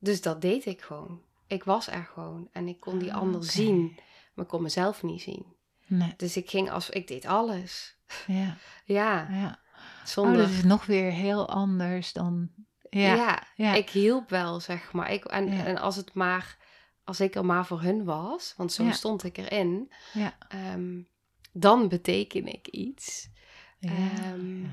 dus 0.00 0.20
dat 0.20 0.40
deed 0.40 0.66
ik 0.66 0.80
gewoon. 0.80 1.20
Ik 1.46 1.64
was 1.64 1.88
er 1.88 2.08
gewoon 2.14 2.48
en 2.52 2.68
ik 2.68 2.80
kon 2.80 2.98
die 2.98 3.12
ander 3.12 3.44
zien, 3.44 3.98
maar 4.34 4.44
ik 4.44 4.50
kon 4.50 4.62
mezelf 4.62 5.02
niet 5.02 5.22
zien. 5.22 5.46
Nee. 5.86 6.14
Dus 6.16 6.36
ik 6.36 6.50
ging 6.50 6.70
als 6.70 6.90
ik 6.90 7.08
deed 7.08 7.26
alles. 7.26 7.96
Ja. 8.26 8.56
ja. 8.84 9.28
ja. 9.30 9.60
Zonder... 10.04 10.40
Oh, 10.40 10.46
dat 10.46 10.50
is 10.50 10.64
nog 10.64 10.86
weer 10.86 11.12
heel 11.12 11.48
anders 11.48 12.12
dan. 12.12 12.50
Ja. 12.90 13.42
ja, 13.54 13.74
ik 13.74 13.90
hielp 13.90 14.30
wel, 14.30 14.60
zeg 14.60 14.92
maar. 14.92 15.12
Ik, 15.12 15.24
en, 15.24 15.48
en 15.48 15.78
als 15.78 15.96
het 15.96 16.14
maar, 16.14 16.56
als 17.04 17.20
ik 17.20 17.34
er 17.34 17.44
maar 17.44 17.66
voor 17.66 17.82
hun 17.82 18.04
was, 18.04 18.54
want 18.56 18.72
zo 18.72 18.90
stond 18.90 19.24
ik 19.24 19.38
erin, 19.38 19.92
ja. 20.12 20.34
Um, 20.74 21.08
dan 21.52 21.88
beteken 21.88 22.46
ik 22.46 22.66
iets. 22.66 23.28
Um, 23.80 24.70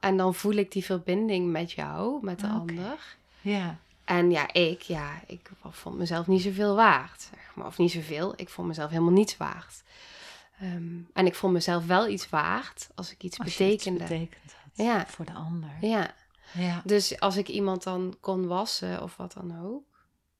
en 0.00 0.16
dan 0.16 0.34
voel 0.34 0.54
ik 0.54 0.72
die 0.72 0.84
verbinding 0.84 1.50
met 1.50 1.72
jou, 1.72 2.24
met 2.24 2.40
de 2.40 2.46
ander. 2.46 3.16
Ja. 3.40 3.78
En 4.06 4.30
ja, 4.30 4.52
ik, 4.52 4.82
ja, 4.82 5.20
ik 5.26 5.50
vond 5.70 5.96
mezelf 5.96 6.26
niet 6.26 6.42
zoveel 6.42 6.74
waard, 6.74 7.20
zeg 7.20 7.54
maar. 7.54 7.66
Of 7.66 7.78
niet 7.78 7.90
zoveel, 7.90 8.32
ik 8.36 8.48
vond 8.48 8.68
mezelf 8.68 8.90
helemaal 8.90 9.12
niets 9.12 9.36
waard. 9.36 9.82
Ehm, 10.60 10.98
en 11.12 11.26
ik 11.26 11.34
vond 11.34 11.52
mezelf 11.52 11.86
wel 11.86 12.08
iets 12.08 12.28
waard 12.28 12.88
als 12.94 13.12
ik 13.12 13.22
iets 13.22 13.38
als 13.38 13.56
betekende. 13.56 14.00
Iets 14.00 14.08
betekend 14.08 14.52
had 14.52 14.86
ja. 14.86 15.06
voor 15.06 15.24
de 15.24 15.32
ander. 15.32 15.70
Ja. 15.80 16.14
ja. 16.52 16.82
Dus 16.84 17.20
als 17.20 17.36
ik 17.36 17.48
iemand 17.48 17.82
dan 17.82 18.16
kon 18.20 18.46
wassen 18.46 19.02
of 19.02 19.16
wat 19.16 19.32
dan 19.32 19.64
ook, 19.64 19.84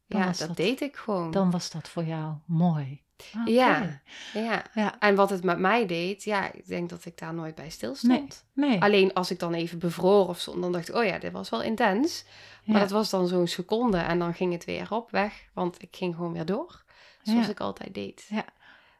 ja, 0.06 0.32
dat, 0.32 0.56
deed 0.56 0.80
ik 0.80 0.96
gewoon. 0.96 1.30
Dan 1.30 1.50
was 1.50 1.70
dat 1.70 1.88
voor 1.88 2.04
jou 2.04 2.34
mooi. 2.44 3.02
Ja, 3.44 4.00
ja, 4.32 4.64
ja. 4.74 4.98
En 4.98 5.14
wat 5.14 5.30
het 5.30 5.44
met 5.44 5.58
mij 5.58 5.86
deed, 5.86 6.24
ja, 6.24 6.52
ik 6.52 6.66
denk 6.66 6.90
dat 6.90 7.04
ik 7.04 7.18
daar 7.18 7.34
nooit 7.34 7.54
bij 7.54 7.70
stilstond. 7.70 8.44
Nee, 8.52 8.68
nee. 8.70 8.80
Alleen 8.82 9.12
als 9.12 9.30
ik 9.30 9.38
dan 9.38 9.54
even 9.54 9.78
bevroor 9.78 10.28
of 10.28 10.40
zo, 10.40 10.60
dan 10.60 10.72
dacht 10.72 10.88
ik, 10.88 10.94
oh 10.94 11.04
ja, 11.04 11.18
dit 11.18 11.32
was 11.32 11.48
wel 11.48 11.62
intens. 11.62 12.24
Maar 12.64 12.80
dat 12.80 12.90
was 12.90 13.10
dan 13.10 13.28
zo'n 13.28 13.46
seconde 13.46 13.98
en 13.98 14.18
dan 14.18 14.34
ging 14.34 14.52
het 14.52 14.64
weer 14.64 14.92
op 14.92 15.10
weg, 15.10 15.48
want 15.52 15.82
ik 15.82 15.96
ging 15.96 16.14
gewoon 16.14 16.32
weer 16.32 16.44
door. 16.44 16.84
Zoals 17.22 17.48
ik 17.48 17.60
altijd 17.60 17.94
deed. 17.94 18.26
Ja. 18.28 18.44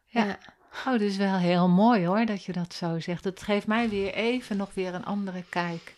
ja. 0.07 0.39
Oh, 0.87 0.93
dat 0.93 1.01
is 1.01 1.17
wel 1.17 1.37
heel 1.37 1.69
mooi 1.69 2.07
hoor, 2.07 2.27
dat 2.27 2.45
je 2.45 2.53
dat 2.53 2.75
zo 2.75 3.01
zegt. 3.01 3.25
Het 3.25 3.43
geeft 3.43 3.67
mij 3.67 3.89
weer 3.89 4.15
even 4.15 4.57
nog 4.57 4.75
weer 4.75 4.95
een 4.95 5.05
andere 5.05 5.45
kijk 5.49 5.97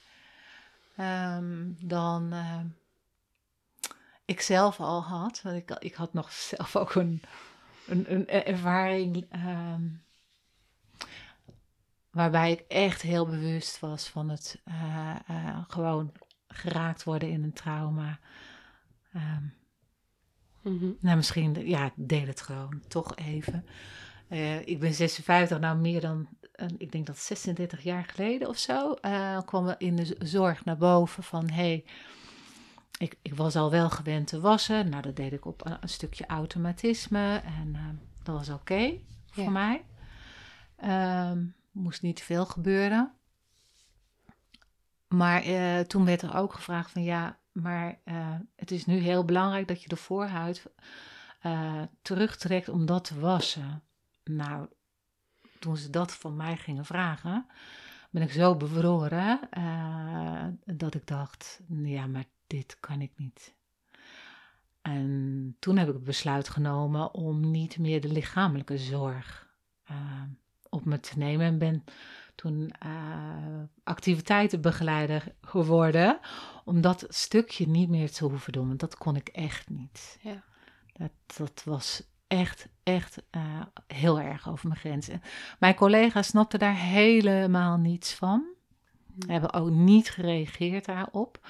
ehm, 0.96 1.72
dan 1.78 2.28
uh, 2.32 2.60
ik 4.24 4.40
zelf 4.40 4.80
al 4.80 5.02
had. 5.02 5.40
Want 5.42 5.56
ik, 5.56 5.70
ik 5.78 5.94
had 5.94 6.12
nog 6.12 6.32
zelf 6.32 6.76
ook 6.76 6.94
een, 6.94 7.22
een, 7.88 8.12
een 8.12 8.28
ervaring 8.28 9.26
ehm, 9.30 9.82
waarbij 12.10 12.52
ik 12.52 12.64
echt 12.68 13.02
heel 13.02 13.26
bewust 13.26 13.80
was 13.80 14.08
van 14.08 14.28
het 14.28 14.60
uh, 14.68 15.16
uh, 15.30 15.58
gewoon 15.68 16.12
geraakt 16.48 17.04
worden 17.04 17.30
in 17.30 17.42
een 17.42 17.52
trauma. 17.52 18.18
Um, 19.16 19.56
Nou, 21.00 21.16
misschien, 21.16 21.66
ja, 21.66 21.84
ik 21.84 21.92
deel 21.96 22.26
het 22.26 22.40
gewoon 22.40 22.82
toch 22.88 23.16
even. 23.16 23.66
Uh, 24.28 24.66
ik 24.66 24.80
ben 24.80 24.94
56, 24.94 25.58
nou 25.58 25.78
meer 25.78 26.00
dan, 26.00 26.28
ik 26.78 26.92
denk 26.92 27.06
dat 27.06 27.18
36 27.18 27.82
jaar 27.82 28.04
geleden 28.04 28.48
of 28.48 28.58
zo, 28.58 28.94
kwam 29.44 29.74
in 29.78 29.96
de 29.96 30.16
zorg 30.18 30.64
naar 30.64 30.76
boven 30.76 31.22
van, 31.22 31.50
hey, 31.50 31.84
ik, 32.98 33.18
ik 33.22 33.34
was 33.34 33.56
al 33.56 33.70
wel 33.70 33.90
gewend 33.90 34.26
te 34.26 34.40
wassen. 34.40 34.88
Nou, 34.88 35.02
dat 35.02 35.16
deed 35.16 35.32
ik 35.32 35.44
op 35.44 35.66
een, 35.80 35.88
stukje 35.88 36.26
automatisme 36.26 37.42
en 37.44 37.68
uh, 37.74 37.88
dat 38.22 38.36
was 38.36 38.48
oké 38.48 38.98
voor 39.26 39.52
mij. 39.52 39.84
Um, 40.84 41.54
moest 41.70 42.02
niet 42.02 42.22
veel 42.22 42.46
gebeuren. 42.46 43.12
Maar 45.08 45.46
uh, 45.46 45.80
toen 45.80 46.04
werd 46.04 46.22
er 46.22 46.36
ook 46.36 46.54
gevraagd 46.54 46.90
van 46.90 47.02
ja, 47.02 47.38
maar 47.52 47.98
uh, 48.04 48.34
het 48.56 48.70
is 48.70 48.86
nu 48.86 48.96
heel 48.96 49.24
belangrijk 49.24 49.68
dat 49.68 49.82
je 49.82 49.88
de 49.88 49.96
voorhuid 49.96 50.66
terugtrekt 52.02 52.68
om 52.68 52.86
dat 52.86 53.04
te 53.04 53.20
wassen. 53.20 53.82
Nou, 54.24 54.68
toen 55.58 55.76
ze 55.76 55.90
dat 55.90 56.12
van 56.12 56.36
mij 56.36 56.56
gingen 56.56 56.84
vragen, 56.84 57.46
ben 58.10 58.22
ik 58.22 58.32
zo 58.32 58.56
bevroren 58.56 59.40
dat 60.64 60.94
ik 60.94 61.06
dacht, 61.06 61.60
ja, 61.68 62.06
maar 62.06 62.24
dit 62.48 62.76
kan 62.80 63.00
ik 63.00 63.12
niet. 63.16 63.54
En 64.82 65.56
toen 65.58 65.76
heb 65.76 65.88
ik 65.88 65.94
het 65.94 66.04
besluit 66.04 66.48
genomen 66.48 67.14
om 67.14 67.50
niet 67.50 67.78
meer 67.78 68.00
de 68.00 68.12
lichamelijke 68.12 68.78
zorg 68.78 69.46
op 70.68 70.84
me 70.84 71.00
te 71.00 71.18
nemen 71.18 71.46
en 71.46 71.58
ben 71.58 71.84
toen 72.34 72.72
uh, 72.86 73.62
activiteitenbegeleider 73.84 75.34
geworden. 75.40 76.18
Om 76.64 76.80
dat 76.80 77.04
stukje 77.08 77.68
niet 77.68 77.88
meer 77.88 78.10
te 78.10 78.24
hoeven 78.24 78.52
doen. 78.52 78.66
Want 78.66 78.80
dat 78.80 78.96
kon 78.96 79.16
ik 79.16 79.28
echt 79.28 79.68
niet. 79.70 80.18
Ja. 80.20 80.42
Dat, 80.92 81.10
dat 81.36 81.62
was 81.64 82.02
echt, 82.26 82.68
echt 82.82 83.22
uh, 83.36 83.62
heel 83.86 84.20
erg 84.20 84.48
over 84.48 84.68
mijn 84.68 84.80
grens. 84.80 85.08
mijn 85.58 85.74
collega 85.74 86.22
snapte 86.22 86.58
daar 86.58 86.76
helemaal 86.76 87.76
niets 87.76 88.14
van. 88.14 88.44
Hm. 89.06 89.30
Hebben 89.30 89.52
ook 89.52 89.70
niet 89.70 90.10
gereageerd 90.10 90.84
daarop. 90.84 91.48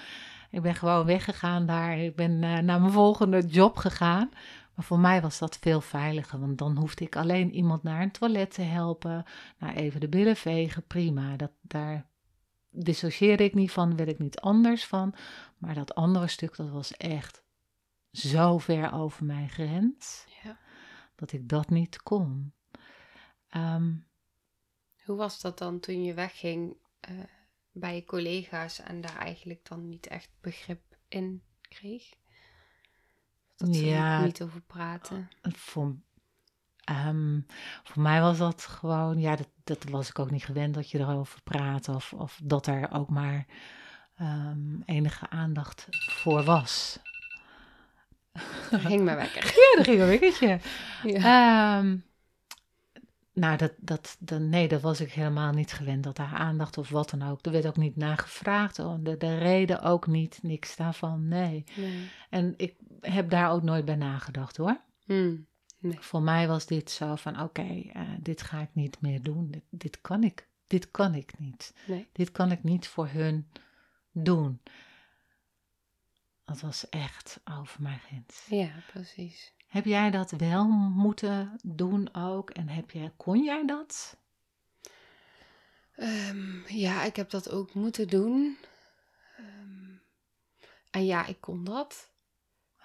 Ik 0.51 0.63
ben 0.63 0.75
gewoon 0.75 1.07
weggegaan 1.07 1.67
daar. 1.67 1.99
Ik 1.99 2.17
ben 2.17 2.31
uh, 2.31 2.59
naar 2.59 2.81
mijn 2.81 2.93
volgende 2.93 3.47
job 3.47 3.77
gegaan. 3.77 4.31
Maar 4.75 4.85
voor 4.87 4.99
mij 4.99 5.21
was 5.21 5.39
dat 5.39 5.59
veel 5.59 5.81
veiliger, 5.81 6.41
want 6.41 6.59
dan 6.59 6.77
hoefde 6.77 7.05
ik 7.05 7.17
alleen 7.17 7.55
iemand 7.55 7.83
naar 7.83 8.03
een 8.03 8.11
toilet 8.11 8.55
te 8.55 8.63
helpen, 8.63 9.25
naar 9.59 9.75
even 9.75 10.01
de 10.01 10.09
billen 10.09 10.37
vegen, 10.37 10.87
prima. 10.87 11.37
Dat, 11.37 11.51
daar 11.61 12.07
dissocieerde 12.71 13.45
ik 13.45 13.55
niet 13.55 13.73
van, 13.73 13.97
werd 13.97 14.09
ik 14.09 14.19
niet 14.19 14.41
anders 14.41 14.87
van. 14.87 15.15
Maar 15.57 15.75
dat 15.75 15.95
andere 15.95 16.27
stuk, 16.27 16.57
dat 16.57 16.69
was 16.69 16.93
echt 16.93 17.43
zo 18.13 18.59
ver 18.59 18.93
over 18.93 19.25
mijn 19.25 19.49
grens, 19.49 20.27
ja. 20.43 20.59
dat 21.15 21.33
ik 21.33 21.49
dat 21.49 21.71
niet 21.71 22.03
kon. 22.03 22.53
Ehm, 23.49 23.95
Hoe 25.05 25.17
was 25.17 25.41
dat 25.41 25.59
dan 25.59 25.81
toen 25.81 26.03
je 26.05 26.15
wegging 26.15 26.77
uh, 27.11 27.19
bij 27.79 27.95
je 27.95 28.05
collega's 28.05 28.81
en 28.81 29.01
daar 29.01 29.17
eigenlijk 29.17 29.69
dan 29.69 29.89
niet 29.89 30.07
echt 30.07 30.31
begrip 30.41 30.81
in 31.09 31.43
kreeg? 31.61 32.15
Dat 33.57 33.77
ze 33.77 33.87
ja, 33.87 34.25
niet 34.25 34.43
over 34.43 34.61
praten. 34.61 35.29
Voor, 35.43 35.97
um, 36.91 37.47
voor 37.83 38.03
mij 38.03 38.21
was 38.21 38.39
dat 38.39 38.63
gewoon, 38.63 39.21
ja, 39.21 39.37
dat, 39.37 39.49
dat 39.65 39.85
was 39.85 40.09
ik 40.09 40.19
ook 40.19 40.31
niet 40.31 40.45
gewend 40.45 40.75
dat 40.75 40.91
je 40.91 40.99
erover 40.99 41.43
praat. 41.43 41.89
Of, 41.89 42.13
of 42.13 42.41
dat 42.43 42.67
er 42.67 42.93
ook 42.93 43.09
maar 43.09 43.47
um, 44.21 44.83
enige 44.85 45.29
aandacht 45.29 45.87
voor 45.91 46.43
was. 46.43 46.99
Er 48.71 48.81
ging 48.81 49.05
maar 49.05 49.17
wekker. 49.17 49.45
ja, 49.61 49.79
er 49.79 49.85
ging 49.85 50.01
een 50.01 50.07
wekkertje. 50.07 50.61
Ja. 51.03 51.79
Um, 51.79 52.05
nou, 53.39 53.57
dat, 53.57 53.73
dat, 53.77 54.17
dat, 54.19 54.41
nee, 54.41 54.69
dat 54.69 54.81
was 54.81 55.01
ik 55.01 55.13
helemaal 55.13 55.53
niet 55.53 55.73
gewend, 55.73 56.05
dat 56.05 56.17
daar 56.17 56.35
aandacht 56.35 56.79
of 56.79 56.89
wat 56.89 57.11
dan 57.11 57.23
ook. 57.23 57.47
Er 57.47 57.53
werd 57.53 57.67
ook 57.67 57.77
niet 57.77 57.97
naar 57.97 58.19
gevraagd, 58.19 58.79
oh, 58.79 59.05
de, 59.05 59.17
de 59.17 59.39
reden 59.39 59.83
ook 59.83 60.07
niet, 60.07 60.39
niks 60.43 60.77
daarvan, 60.77 61.29
nee. 61.29 61.65
nee. 61.77 62.11
En 62.31 62.55
ik 62.57 62.77
heb 63.01 63.31
daar 63.31 63.51
ook 63.51 63.63
nooit 63.63 63.85
bij 63.85 63.97
nagedacht 63.97 64.57
hoor. 64.57 64.81
Hmm, 65.05 65.47
nee. 65.79 65.97
Voor 66.01 66.23
mij 66.23 66.49
was 66.49 66.67
dit 66.67 66.91
zo 66.91 67.15
van, 67.15 67.41
oké, 67.41 67.83
eh, 67.93 68.03
dit 68.21 68.43
ga 68.43 68.61
ik 68.61 68.71
niet 68.73 69.01
meer 69.01 69.23
doen, 69.23 69.51
dit, 69.51 69.65
dit, 69.71 70.01
kan 70.01 70.25
ik, 70.25 70.49
dit 70.67 70.91
kan 70.91 71.15
ik 71.15 71.39
niet. 71.39 71.75
Nee. 71.87 72.09
Dit 72.13 72.33
kan 72.33 72.51
ik 72.51 72.63
niet 72.63 72.87
voor 72.87 73.09
hun 73.09 73.49
doen. 74.13 74.61
Dat 76.45 76.61
was 76.61 76.89
echt 76.89 77.41
over 77.59 77.83
mijn 77.83 77.99
grens. 77.99 78.47
Ja, 78.49 78.71
precies. 78.93 79.53
Heb 79.69 79.85
jij 79.85 80.11
dat 80.11 80.31
wel 80.31 80.65
moeten 80.69 81.59
doen 81.63 82.15
ook? 82.15 82.51
En 82.51 82.69
heb 82.69 82.91
kon 83.17 83.45
jij 83.45 83.67
dat? 83.67 84.17
Um, 85.97 86.65
ja, 86.67 87.03
ik 87.03 87.17
heb 87.17 87.31
dat 87.31 87.51
ook 87.51 87.75
moeten 87.75 88.09
doen. 88.09 88.59
Um, 89.39 90.03
en 90.91 91.07
ja, 91.07 91.27
ik 91.27 91.41
kon 91.41 91.65
dat. 91.65 92.11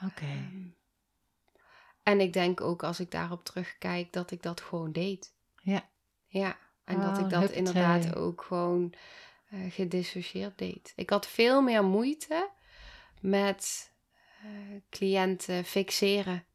Oké. 0.06 0.26
Um, 0.26 0.76
en 2.04 2.20
ik 2.20 2.34
denk 2.34 2.62
ook 2.62 2.84
als 2.84 3.00
ik 3.00 3.12
daarop 3.12 3.44
terugkijk 3.44 4.14
dat 4.14 4.32
ik 4.32 4.42
dat 4.42 4.62
gewoon 4.62 4.92
deed. 4.92 5.34
Ja. 5.62 5.90
Ja, 6.28 6.58
en 6.84 7.00
dat 7.00 7.18
ik 7.18 7.24
oh, 7.24 7.30
dat 7.30 7.52
inderdaad 7.52 8.16
ook 8.16 8.42
gewoon 8.42 8.94
uh, 9.50 9.72
gedissocieerd 9.72 10.58
deed. 10.58 10.94
Ik 10.96 11.10
had 11.10 11.28
veel 11.28 11.62
meer 11.62 11.84
moeite 11.84 12.50
met 13.22 13.92
uh, 14.46 14.82
cliënten 14.90 15.66
fixeren. 15.66 16.46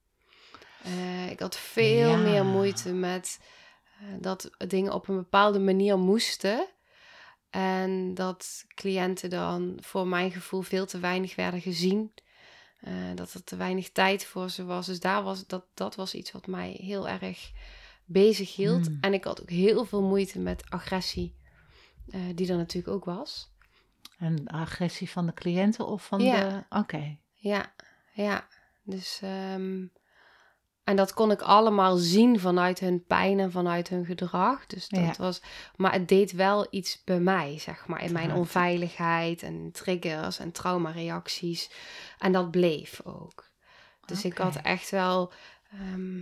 Uh, 0.87 1.31
ik 1.31 1.41
had 1.41 1.57
veel 1.57 2.17
meer 2.17 2.45
moeite 2.45 2.93
met 2.93 3.41
uh, 4.03 4.09
dat 4.21 4.51
dingen 4.67 4.93
op 4.93 5.09
een 5.09 5.17
bepaalde 5.17 5.59
manier 5.59 5.99
moesten. 5.99 6.67
En 7.51 8.15
dat 8.15 8.65
cliënten 8.75 9.31
dan 9.31 9.79
voor 9.81 10.07
mijn 10.07 10.31
gevoel 10.31 10.63
veel 10.63 10.87
te 10.87 10.99
weinig 10.99 11.35
werden 11.35 11.61
gezien. 11.61 12.13
Uh, 12.89 12.93
dat 13.15 13.33
er 13.33 13.45
te 13.45 13.57
weinig 13.57 13.91
tijd 13.91 14.25
voor 14.25 14.51
ze 14.51 14.65
was. 14.65 14.87
Dus 14.87 15.01
daar 15.01 15.23
was, 15.23 15.47
dat, 15.47 15.65
dat 15.75 15.95
was 15.95 16.15
iets 16.15 16.33
wat 16.33 16.47
mij 16.47 16.71
heel 16.81 17.09
erg 17.09 17.53
bezig 18.05 18.57
hield. 18.57 18.87
Hmm. 18.87 18.99
En 19.01 19.15
ik 19.15 19.25
had 19.25 19.41
ook 19.41 19.51
heel 19.51 19.85
veel 19.85 20.03
moeite 20.03 20.39
met 20.39 20.71
agressie, 20.71 21.35
die 22.35 22.51
er 22.51 22.57
natuurlijk 22.57 22.95
ook 22.95 23.05
was. 23.05 23.51
En 24.19 24.47
agressie 24.47 25.11
van 25.11 25.27
de 25.27 25.35
cliënten 25.35 25.87
of 25.87 26.07
van 26.07 26.19
de... 26.19 26.65
Oké. 26.69 27.17
Ja, 27.35 27.73
ja. 28.13 28.49
Dus 28.83 29.21
um, 29.55 29.93
en 30.89 30.97
dat 30.97 31.15
kon 31.15 31.31
ik 31.31 31.43
allemaal 31.43 31.97
zien 31.97 32.41
vanuit 32.41 32.81
hun 32.81 33.05
pijn 33.05 33.41
en 33.41 33.51
vanuit 33.51 33.89
hun 33.89 34.05
gedrag. 34.05 34.67
Dus 34.67 34.89
dat 34.89 35.17
was. 35.17 35.43
Maar 35.77 35.93
het 35.93 36.09
deed 36.09 36.33
wel 36.33 36.67
iets 36.71 37.05
bij 37.05 37.21
mij, 37.21 37.59
zeg 37.59 37.87
maar. 37.87 38.03
In 38.03 38.13
mijn 38.13 38.33
onveiligheid 38.33 39.43
en 39.43 39.71
triggers 39.73 40.39
en 40.39 40.53
traumareacties. 40.53 41.71
En 42.19 42.33
dat 42.33 42.51
bleef 42.51 43.01
ook. 43.05 43.51
Dus 44.07 44.25
ik 44.25 44.39
had 44.39 44.57
echt 44.57 44.91
wel. 44.91 45.33
Ehm, 45.73 46.21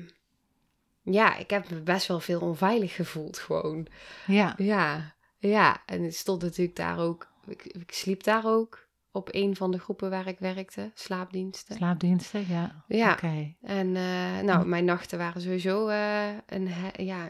ja, 1.03 1.37
ik 1.37 1.51
heb 1.51 1.71
me 1.71 1.81
best 1.81 2.07
wel 2.07 2.21
veel 2.21 2.41
onveilig 2.41 2.95
gevoeld, 2.95 3.39
gewoon. 3.39 3.87
Ja. 4.27 4.55
Ja, 4.57 5.15
ja. 5.39 5.83
En 5.85 6.03
het 6.03 6.17
stond 6.17 6.43
natuurlijk 6.43 6.77
daar 6.77 6.99
ook. 6.99 7.29
Ik, 7.47 7.65
ik 7.65 7.93
sliep 7.93 8.23
daar 8.23 8.47
ook 8.47 8.86
op 9.17 9.29
een 9.31 9.57
van 9.57 9.71
de 9.71 9.79
groepen 9.79 10.11
waar 10.11 10.27
ik 10.27 10.39
werkte, 10.39 10.91
slaapdiensten. 10.95 11.77
Slaapdiensten, 11.77 12.47
ja. 12.49 12.85
Ja. 12.89 13.13
Okay. 13.13 13.57
En 13.63 13.87
uh, 13.87 14.41
nou, 14.41 14.67
mijn 14.67 14.85
nachten 14.85 15.19
waren 15.19 15.41
sowieso 15.41 15.89
uh, 15.89 16.29
een, 16.47 16.69
ja, 16.97 17.29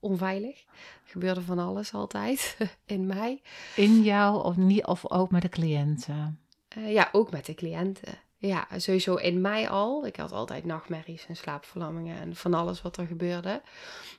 onveilig. 0.00 0.64
Er 1.04 1.10
gebeurde 1.10 1.42
van 1.42 1.58
alles 1.58 1.94
altijd 1.94 2.56
in 2.86 3.06
mij. 3.06 3.42
In 3.76 4.02
jou 4.02 4.44
of 4.44 4.56
niet, 4.56 4.86
of 4.86 5.10
ook 5.10 5.30
met 5.30 5.42
de 5.42 5.48
cliënten? 5.48 6.40
Uh, 6.78 6.92
ja, 6.92 7.08
ook 7.12 7.30
met 7.30 7.46
de 7.46 7.54
cliënten. 7.54 8.14
Ja, 8.36 8.66
sowieso 8.76 9.14
in 9.14 9.40
mij 9.40 9.68
al. 9.68 10.06
Ik 10.06 10.16
had 10.16 10.32
altijd 10.32 10.64
nachtmerries 10.64 11.26
en 11.26 11.36
slaapverlammingen 11.36 12.20
en 12.20 12.36
van 12.36 12.54
alles 12.54 12.82
wat 12.82 12.96
er 12.96 13.06
gebeurde. 13.06 13.62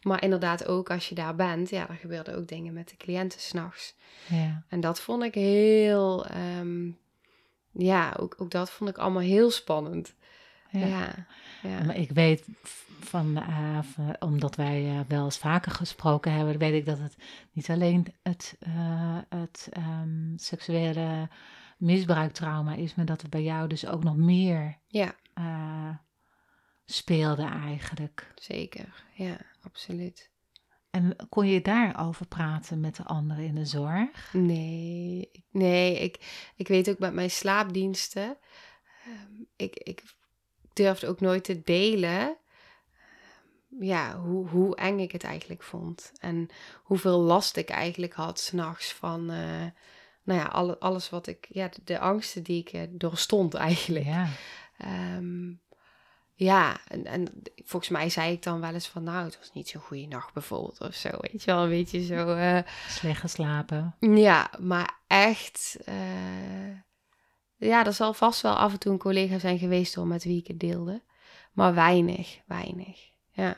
Maar 0.01 0.23
inderdaad 0.23 0.67
ook 0.67 0.89
als 0.89 1.09
je 1.09 1.15
daar 1.15 1.35
bent, 1.35 1.69
ja, 1.69 1.89
er 1.89 1.95
gebeurden 1.95 2.35
ook 2.35 2.47
dingen 2.47 2.73
met 2.73 2.89
de 2.89 2.97
cliënten 2.97 3.39
s'nachts. 3.39 3.95
Ja. 4.27 4.63
En 4.67 4.79
dat 4.79 4.99
vond 4.99 5.23
ik 5.23 5.33
heel 5.33 6.25
um, 6.59 6.97
ja, 7.73 8.15
ook, 8.19 8.35
ook 8.37 8.51
dat 8.51 8.71
vond 8.71 8.89
ik 8.89 8.97
allemaal 8.97 9.21
heel 9.21 9.51
spannend. 9.51 10.15
Ja. 10.69 11.27
ja, 11.61 11.83
Maar 11.83 11.95
ik 11.97 12.11
weet 12.11 12.47
van, 12.99 13.37
uh, 13.37 13.79
omdat 14.19 14.55
wij 14.55 14.83
uh, 14.83 14.99
wel 15.07 15.23
eens 15.23 15.37
vaker 15.37 15.71
gesproken 15.71 16.33
hebben, 16.33 16.57
weet 16.57 16.73
ik 16.73 16.85
dat 16.85 16.99
het 16.99 17.15
niet 17.51 17.69
alleen 17.69 18.15
het, 18.23 18.57
uh, 18.67 19.17
het 19.29 19.69
um, 19.77 20.33
seksuele 20.35 21.29
misbruiktrauma 21.77 22.75
is, 22.75 22.95
maar 22.95 23.05
dat 23.05 23.21
het 23.21 23.29
bij 23.29 23.43
jou 23.43 23.67
dus 23.67 23.87
ook 23.87 24.03
nog 24.03 24.15
meer 24.15 24.79
ja. 24.87 25.15
speelde 26.85 27.45
eigenlijk. 27.45 28.33
Zeker, 28.35 29.03
ja, 29.13 29.37
absoluut. 29.61 30.32
En 30.93 31.15
kon 31.29 31.47
je 31.47 31.61
daarover 31.61 32.27
praten 32.27 32.79
met 32.79 32.95
de 32.95 33.03
anderen 33.03 33.45
in 33.45 33.55
de 33.55 33.65
zorg? 33.65 34.33
Nee, 34.33 35.29
nee 35.51 35.99
ik, 35.99 36.17
ik 36.55 36.67
weet 36.67 36.89
ook 36.89 36.99
met 36.99 37.13
mijn 37.13 37.31
slaapdiensten. 37.31 38.37
Ehm, 39.05 39.43
ik, 39.55 39.75
ik 39.75 40.03
durfde 40.73 41.07
ook 41.07 41.19
nooit 41.19 41.43
te 41.43 41.61
delen 41.61 42.19
ehm, 42.19 43.83
ja, 43.83 44.19
hoe, 44.19 44.47
hoe 44.47 44.75
eng 44.75 44.99
ik 44.99 45.11
het 45.11 45.23
eigenlijk 45.23 45.63
vond. 45.63 46.11
En 46.19 46.47
hoeveel 46.83 47.19
last 47.19 47.57
ik 47.57 47.69
eigenlijk 47.69 48.13
had 48.13 48.39
s'nachts 48.39 48.93
van, 48.93 49.31
uh, 49.31 49.65
nou 50.23 50.39
ja, 50.39 50.45
alle, 50.45 50.79
alles 50.79 51.09
wat 51.09 51.27
ik, 51.27 51.47
ja, 51.49 51.69
de, 51.83 51.99
angsten 51.99 52.43
die 52.43 52.59
ik 52.59 52.73
uh, 52.73 52.81
doorstond 52.89 53.53
eigenlijk. 53.53 54.05
Ja. 54.05 54.29
Um, 55.17 55.61
ja, 56.33 56.77
en, 56.87 57.05
en 57.05 57.27
volgens 57.55 57.91
mij 57.91 58.09
zei 58.09 58.31
ik 58.31 58.43
dan 58.43 58.59
wel 58.59 58.73
eens 58.73 58.87
van, 58.87 59.03
nou, 59.03 59.25
het 59.25 59.37
was 59.37 59.53
niet 59.53 59.69
zo'n 59.69 59.81
goede 59.81 60.07
nacht 60.07 60.33
bijvoorbeeld 60.33 60.81
of 60.81 60.93
zo, 60.93 61.09
weet 61.19 61.43
je 61.43 61.51
wel, 61.51 61.63
een 61.63 61.69
beetje 61.69 62.03
zo... 62.05 62.35
Uh... 62.35 62.59
Slecht 62.87 63.19
geslapen. 63.19 63.95
Ja, 63.99 64.51
maar 64.59 64.99
echt, 65.07 65.77
uh... 65.85 66.75
ja, 67.55 67.85
er 67.85 67.93
zal 67.93 68.13
vast 68.13 68.41
wel 68.41 68.55
af 68.55 68.71
en 68.71 68.79
toe 68.79 68.91
een 68.91 68.97
collega 68.97 69.39
zijn 69.39 69.59
geweest 69.59 69.95
door 69.95 70.07
met 70.07 70.23
wie 70.23 70.39
ik 70.39 70.47
het 70.47 70.59
deelde, 70.59 71.03
maar 71.51 71.73
weinig, 71.73 72.39
weinig, 72.45 72.99
ja. 73.31 73.57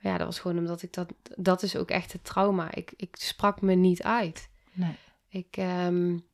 Ja, 0.00 0.18
dat 0.18 0.26
was 0.26 0.38
gewoon 0.38 0.58
omdat 0.58 0.82
ik 0.82 0.92
dat, 0.92 1.12
dat 1.36 1.62
is 1.62 1.76
ook 1.76 1.90
echt 1.90 2.12
het 2.12 2.24
trauma. 2.24 2.74
Ik, 2.74 2.92
ik 2.96 3.16
sprak 3.16 3.60
me 3.60 3.74
niet 3.74 4.02
uit. 4.02 4.50
Nee. 4.72 4.96
Ik, 5.28 5.56
um, 5.56 6.26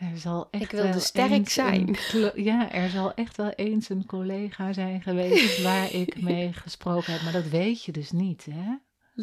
er 0.00 0.18
zal 0.18 0.48
echt 0.50 0.62
ik 0.62 0.70
wilde 0.70 1.00
sterk 1.00 1.48
zijn. 1.48 1.96
ja, 2.34 2.72
er 2.72 2.88
zal 2.88 3.14
echt 3.14 3.36
wel 3.36 3.50
eens 3.50 3.88
een 3.88 4.06
collega 4.06 4.72
zijn 4.72 5.02
geweest 5.02 5.62
waar 5.62 5.92
ik 5.92 6.20
mee 6.20 6.52
gesproken 6.52 7.12
heb. 7.12 7.22
Maar 7.22 7.32
dat 7.32 7.48
weet 7.48 7.84
je 7.84 7.92
dus 7.92 8.10
niet, 8.10 8.46
hè? 8.50 8.76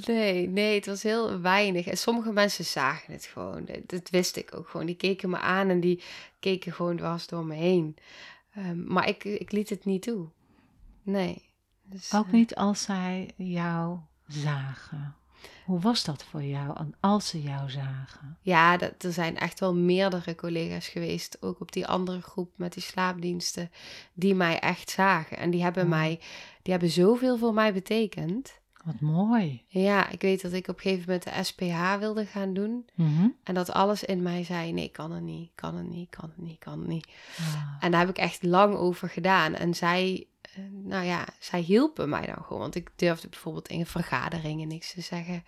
Nee, 0.05 0.49
nee, 0.49 0.75
het 0.75 0.85
was 0.85 1.03
heel 1.03 1.41
weinig. 1.41 1.87
En 1.87 1.97
sommige 1.97 2.31
mensen 2.31 2.65
zagen 2.65 3.13
het 3.13 3.25
gewoon. 3.25 3.67
Dat 3.85 4.09
wist 4.09 4.35
ik 4.35 4.55
ook 4.55 4.69
gewoon. 4.69 4.85
Die 4.85 4.95
keken 4.95 5.29
me 5.29 5.37
aan 5.37 5.69
en 5.69 5.79
die 5.79 6.03
keken 6.39 6.73
gewoon 6.73 6.97
dwars 6.97 7.27
door 7.27 7.45
me 7.45 7.55
heen. 7.55 7.95
Um, 8.57 8.85
maar 8.87 9.07
ik, 9.07 9.23
ik 9.23 9.51
liet 9.51 9.69
het 9.69 9.85
niet 9.85 10.01
toe. 10.01 10.27
Nee. 11.03 11.49
Dus, 11.83 12.13
ook 12.13 12.25
uh, 12.25 12.31
niet 12.31 12.55
als 12.55 12.81
zij 12.81 13.31
jou 13.35 13.99
zagen. 14.27 15.15
Hoe 15.67 15.79
was 15.79 16.03
dat 16.03 16.23
voor 16.23 16.43
jou 16.43 16.77
als 16.99 17.27
ze 17.27 17.41
jou 17.41 17.69
zagen? 17.69 18.37
Ja, 18.41 18.77
dat, 18.77 19.03
er 19.03 19.11
zijn 19.13 19.37
echt 19.37 19.59
wel 19.59 19.75
meerdere 19.75 20.35
collega's 20.35 20.87
geweest, 20.87 21.37
ook 21.41 21.59
op 21.61 21.71
die 21.71 21.87
andere 21.87 22.21
groep 22.21 22.51
met 22.55 22.73
die 22.73 22.83
slaapdiensten, 22.83 23.71
die 24.13 24.35
mij 24.35 24.59
echt 24.59 24.89
zagen. 24.89 25.37
En 25.37 25.49
die 25.49 25.63
hebben 25.63 25.83
Oh. 25.83 25.89
mij, 25.89 26.19
die 26.61 26.71
hebben 26.73 26.89
zoveel 26.91 27.37
voor 27.37 27.53
mij 27.53 27.73
betekend. 27.73 28.59
Wat 28.85 28.99
mooi. 28.99 29.63
Ja, 29.67 30.09
ik 30.09 30.21
weet 30.21 30.41
dat 30.41 30.53
ik 30.53 30.67
op 30.67 30.75
een 30.75 30.81
gegeven 30.81 31.03
moment 31.05 31.23
de 31.23 31.43
SPH 31.43 31.95
wilde 31.99 32.25
gaan 32.25 32.53
doen. 32.53 32.85
Mhm. 32.95 33.27
En 33.43 33.53
dat 33.53 33.71
alles 33.71 34.03
in 34.03 34.21
mij 34.21 34.43
zei, 34.43 34.71
nee, 34.71 34.89
kan 34.89 35.11
het 35.11 35.23
niet, 35.23 35.51
kan 35.55 35.75
het 35.75 35.89
niet, 35.89 36.09
kan 36.09 36.29
het 36.35 36.45
niet, 36.47 36.59
kan 36.59 36.79
het 36.79 36.87
niet. 36.87 37.07
Ah, 37.39 37.75
En 37.79 37.91
daar 37.91 37.99
heb 37.99 38.09
ik 38.09 38.17
echt 38.17 38.43
lang 38.43 38.75
over 38.75 39.09
gedaan. 39.09 39.53
En 39.53 39.73
zij, 39.73 40.27
nou 40.71 41.05
ja, 41.05 41.27
zij 41.39 41.59
hielpen 41.59 42.09
mij 42.09 42.25
dan 42.25 42.43
gewoon. 42.43 42.61
Want 42.61 42.75
ik 42.75 42.89
durfde 42.95 43.29
bijvoorbeeld 43.29 43.67
in 43.67 43.85
vergaderingen 43.85 44.67
niks 44.67 44.93
te 44.93 45.01
zeggen. 45.01 45.43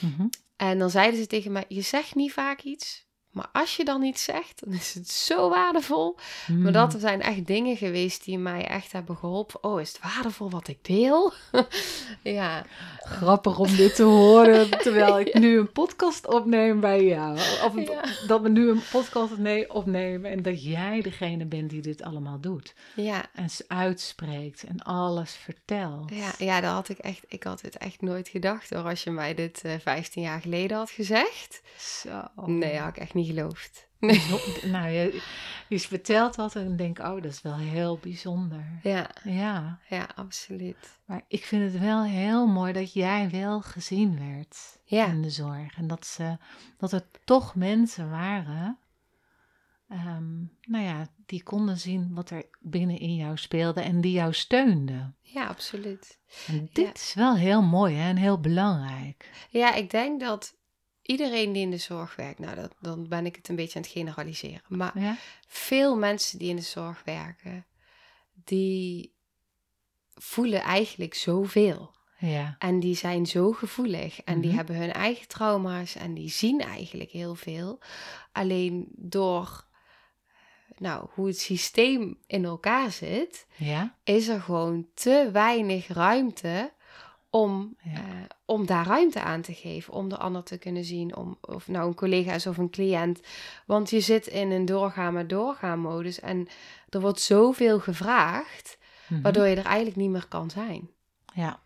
mhm. 0.00 0.26
En 0.56 0.78
dan 0.78 0.90
zeiden 0.90 1.20
ze 1.20 1.26
tegen 1.26 1.52
mij, 1.52 1.64
je 1.68 1.80
zegt 1.80 2.14
niet 2.14 2.32
vaak 2.32 2.60
iets. 2.62 3.06
Maar 3.34 3.48
als 3.52 3.76
je 3.76 3.84
dan 3.84 4.02
iets 4.02 4.24
zegt, 4.24 4.62
dan 4.64 4.74
is 4.74 4.94
het 4.94 5.08
zo 5.10 5.48
waardevol. 5.48 6.16
Maar 6.46 6.56
Mm. 6.56 6.72
dat 6.72 6.94
er 6.94 7.00
zijn 7.00 7.22
echt 7.22 7.46
dingen 7.46 7.76
geweest 7.76 8.24
die 8.24 8.38
mij 8.38 8.66
echt 8.66 8.92
hebben 8.92 9.16
geholpen. 9.16 9.62
Oh, 9.64 9.80
is 9.80 9.88
het 9.92 10.00
waardevol 10.02 10.50
wat 10.50 10.68
ik 10.68 10.78
deel? 10.84 11.32
ja, 12.22 12.64
Grappig 12.98 13.58
om 13.58 13.76
dit 13.76 13.94
te 13.94 14.02
horen 14.02 14.70
terwijl 14.82 15.20
ik 15.20 15.34
nu 15.38 15.58
een 15.58 15.72
podcast 15.72 16.26
opneem 16.26 16.80
bij 16.80 17.04
jou. 17.04 17.34
Of 17.64 17.72
Ja. 17.88 18.00
dat 18.26 18.40
we 18.40 18.48
nu 18.48 18.70
een 18.70 18.82
podcast 18.90 19.36
ne- 19.36 19.64
opnemen 19.68 20.30
en 20.30 20.42
dat 20.42 20.64
jij 20.64 21.00
degene 21.02 21.44
bent 21.44 21.70
die 21.70 21.82
dit 21.82 22.02
allemaal 22.02 22.40
doet. 22.40 22.74
ja, 22.94 23.24
En 23.34 23.50
ze 23.50 23.64
uitspreekt 23.68 24.64
en 24.64 24.82
alles 24.82 25.32
vertelt. 25.32 26.10
ja, 26.14 26.32
ja, 26.38 26.60
dat 26.60 26.72
had 26.72 26.88
ik 26.88 26.98
echt, 26.98 27.24
ik 27.28 27.42
had 27.42 27.60
het 27.60 27.76
echt 27.78 28.00
nooit 28.00 28.28
gedacht 28.28 28.70
hoor. 28.70 28.84
Als 28.84 29.04
je 29.04 29.10
mij 29.10 29.34
dit 29.34 29.62
eh 29.64 29.72
15 29.82 30.22
jaar 30.22 30.40
geleden 30.40 30.76
had 30.76 30.90
gezegd. 30.90 31.62
Zo. 31.78 32.22
Nee, 32.46 32.76
had 32.78 32.88
ik 32.88 32.96
echt 33.02 33.14
niet 33.14 33.23
geloofd. 33.24 33.88
Nee. 33.98 34.18
Zo- 34.20 34.68
Nou, 34.68 34.88
je, 34.88 35.22
je 35.68 35.80
vertelt 35.80 36.36
wat 36.36 36.56
en 36.56 36.70
ik 36.72 36.78
denk, 36.78 36.98
oh, 36.98 37.14
dat 37.14 37.24
is 37.24 37.42
wel 37.42 37.56
heel 37.56 37.98
bijzonder. 38.02 38.64
Ja, 38.82 39.10
Ja, 39.22 39.78
ja, 39.88 40.08
absoluut. 40.14 40.98
maar 41.04 41.22
ik 41.28 41.44
vind 41.44 41.72
het 41.72 41.82
wel 41.82 42.02
heel 42.04 42.46
mooi 42.46 42.72
dat 42.72 42.92
jij 42.92 43.30
wel 43.30 43.60
gezien 43.60 44.18
werd 44.36 44.78
Ja. 44.84 45.06
in 45.06 45.22
de 45.22 45.30
zorg. 45.30 45.76
En 45.76 45.86
dat, 45.86 46.06
ze, 46.06 46.36
dat 46.78 46.92
er 46.92 47.04
toch 47.24 47.54
mensen 47.54 48.10
waren, 48.10 48.78
ehm, 49.88 50.38
nou 50.62 50.84
ja, 50.84 51.06
die 51.26 51.42
konden 51.42 51.78
zien 51.78 52.14
wat 52.14 52.30
er 52.30 52.44
binnen 52.60 52.98
in 52.98 53.14
jou 53.14 53.36
speelde 53.36 53.80
en 53.80 54.00
die 54.00 54.12
jou 54.12 54.32
steunden. 54.34 55.16
Ja, 55.20 55.46
absoluut. 55.46 56.18
En 56.46 56.68
dit 56.72 56.84
Ja. 56.86 56.92
is 56.94 57.14
wel 57.14 57.36
heel 57.36 57.62
mooi 57.62 57.94
hè, 57.94 58.08
en 58.08 58.16
heel 58.16 58.40
belangrijk. 58.40 59.30
Ja, 59.50 59.74
ik 59.74 59.90
denk 59.90 60.20
dat 60.20 60.54
iedereen 61.06 61.52
die 61.52 61.62
in 61.62 61.70
de 61.70 61.76
zorg 61.78 62.16
werkt, 62.16 62.38
nou, 62.38 62.54
dat, 62.56 62.74
dan 62.80 63.08
ben 63.08 63.26
ik 63.26 63.36
het 63.36 63.48
een 63.48 63.56
beetje 63.56 63.76
aan 63.76 63.82
het 63.82 63.90
generaliseren. 63.90 64.62
Maar 64.68 64.98
Ja? 65.00 65.16
veel 65.46 65.96
mensen 65.96 66.38
die 66.38 66.48
in 66.48 66.56
de 66.56 66.62
zorg 66.62 67.02
werken, 67.04 67.66
die 68.44 69.12
voelen 70.14 70.60
eigenlijk 70.62 71.14
zoveel. 71.14 71.92
Ja. 72.18 72.56
En 72.58 72.80
die 72.80 72.96
zijn 72.96 73.26
zo 73.26 73.52
gevoelig 73.52 74.22
en 74.22 74.38
die 74.40 74.48
Mhm. 74.48 74.56
hebben 74.56 74.76
hun 74.76 74.92
eigen 74.92 75.28
trauma's 75.28 75.94
en 75.94 76.14
die 76.14 76.28
zien 76.30 76.60
eigenlijk 76.60 77.10
heel 77.10 77.34
veel. 77.34 77.78
Alleen 78.32 78.88
door 78.96 79.66
nou, 80.78 81.06
hoe 81.14 81.26
het 81.26 81.38
systeem 81.38 82.18
in 82.26 82.44
elkaar 82.44 82.90
zit, 82.90 83.46
Ja? 83.56 83.96
is 84.04 84.28
er 84.28 84.40
gewoon 84.40 84.86
te 84.94 85.28
weinig 85.32 85.86
ruimte 85.86 86.72
om, 87.30 87.76
Ja. 87.82 87.92
eh, 87.92 88.02
om 88.46 88.66
daar 88.66 88.86
ruimte 88.86 89.20
aan 89.20 89.40
te 89.40 89.54
geven. 89.54 89.92
Om 89.92 90.08
de 90.08 90.16
ander 90.16 90.42
te 90.42 90.58
kunnen 90.58 90.84
zien. 90.84 91.16
Om, 91.16 91.38
of 91.40 91.68
nou 91.68 91.86
een 91.86 91.94
collega 91.94 92.32
is 92.32 92.46
of 92.46 92.56
een 92.58 92.70
cliënt. 92.70 93.20
Want 93.66 93.90
je 93.90 94.00
zit 94.00 94.26
in 94.26 94.50
een 94.50 94.64
doorgaan 94.64 95.12
maar 95.12 95.26
doorgaan 95.26 95.78
modus. 95.78 96.20
En 96.20 96.48
er 96.88 97.00
wordt 97.00 97.20
zoveel 97.20 97.80
gevraagd. 97.80 98.78
Mhm. 99.08 99.22
Waardoor 99.22 99.46
je 99.46 99.56
er 99.56 99.64
eigenlijk 99.64 99.96
niet 99.96 100.10
meer 100.10 100.26
kan 100.28 100.50
zijn. 100.50 100.90
Ja. 101.34 101.60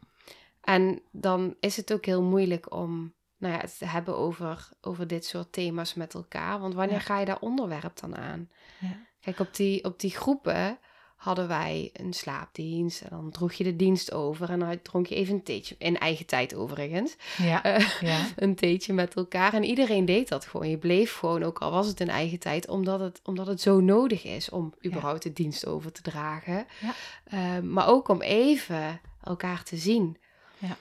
En 0.60 1.02
dan 1.10 1.54
is 1.60 1.76
het 1.76 1.92
ook 1.92 2.04
heel 2.04 2.22
moeilijk 2.22 2.74
om 2.74 3.12
nou 3.36 3.54
ja, 3.54 3.60
het 3.60 3.78
te 3.78 3.86
hebben 3.86 4.16
over, 4.16 4.68
over 4.80 5.06
dit 5.06 5.24
soort 5.26 5.52
thema's 5.52 5.94
met 5.94 6.14
elkaar. 6.14 6.60
Want 6.60 6.74
wanneer 6.74 6.96
Ja. 6.96 7.02
ga 7.02 7.18
je 7.18 7.26
daar 7.26 7.40
onderwerp 7.40 8.00
dan 8.00 8.16
aan? 8.16 8.50
Ja. 8.78 8.96
Kijk, 9.20 9.38
op 9.38 9.54
die, 9.56 9.84
op 9.84 10.00
die 10.00 10.10
groepen 10.10 10.78
hadden 11.18 11.48
wij 11.48 11.90
een 11.92 12.12
slaapdienst. 12.12 13.00
En 13.00 13.08
dan 13.10 13.30
droeg 13.30 13.52
je 13.52 13.64
de 13.64 13.76
dienst 13.76 14.12
over. 14.12 14.50
En 14.50 14.58
dan 14.58 14.82
dronk 14.82 15.06
je 15.06 15.14
even 15.14 15.34
een 15.34 15.42
theetje. 15.42 15.74
In 15.78 15.98
eigen 15.98 16.26
tijd 16.26 16.54
overigens. 16.54 17.16
Ja. 17.36 17.62
Eh, 17.62 18.00
Ja. 18.00 18.26
een 18.36 18.54
theetje 18.54 18.92
met 18.92 19.14
elkaar. 19.14 19.54
En 19.54 19.64
iedereen 19.64 20.04
deed 20.04 20.28
dat 20.28 20.46
gewoon. 20.46 20.68
Je 20.68 20.78
bleef 20.78 21.14
gewoon, 21.14 21.42
ook 21.42 21.58
al 21.58 21.70
was 21.70 21.86
het 21.86 22.00
in 22.00 22.08
eigen 22.08 22.38
tijd, 22.38 22.68
omdat 22.68 23.00
het, 23.00 23.20
omdat 23.24 23.46
het 23.46 23.60
zo 23.60 23.80
nodig 23.80 24.24
is 24.24 24.50
om 24.50 24.74
überhaupt 24.86 25.22
de 25.22 25.32
dienst 25.32 25.66
over 25.66 25.92
te 25.92 26.02
dragen. 26.02 26.66
Ja. 26.80 26.94
Eh, 27.24 27.62
maar 27.62 27.88
ook 27.88 28.08
om 28.08 28.22
even 28.22 29.00
elkaar 29.22 29.62
te 29.62 29.76
zien. 29.76 30.16
Ja. 30.58 30.76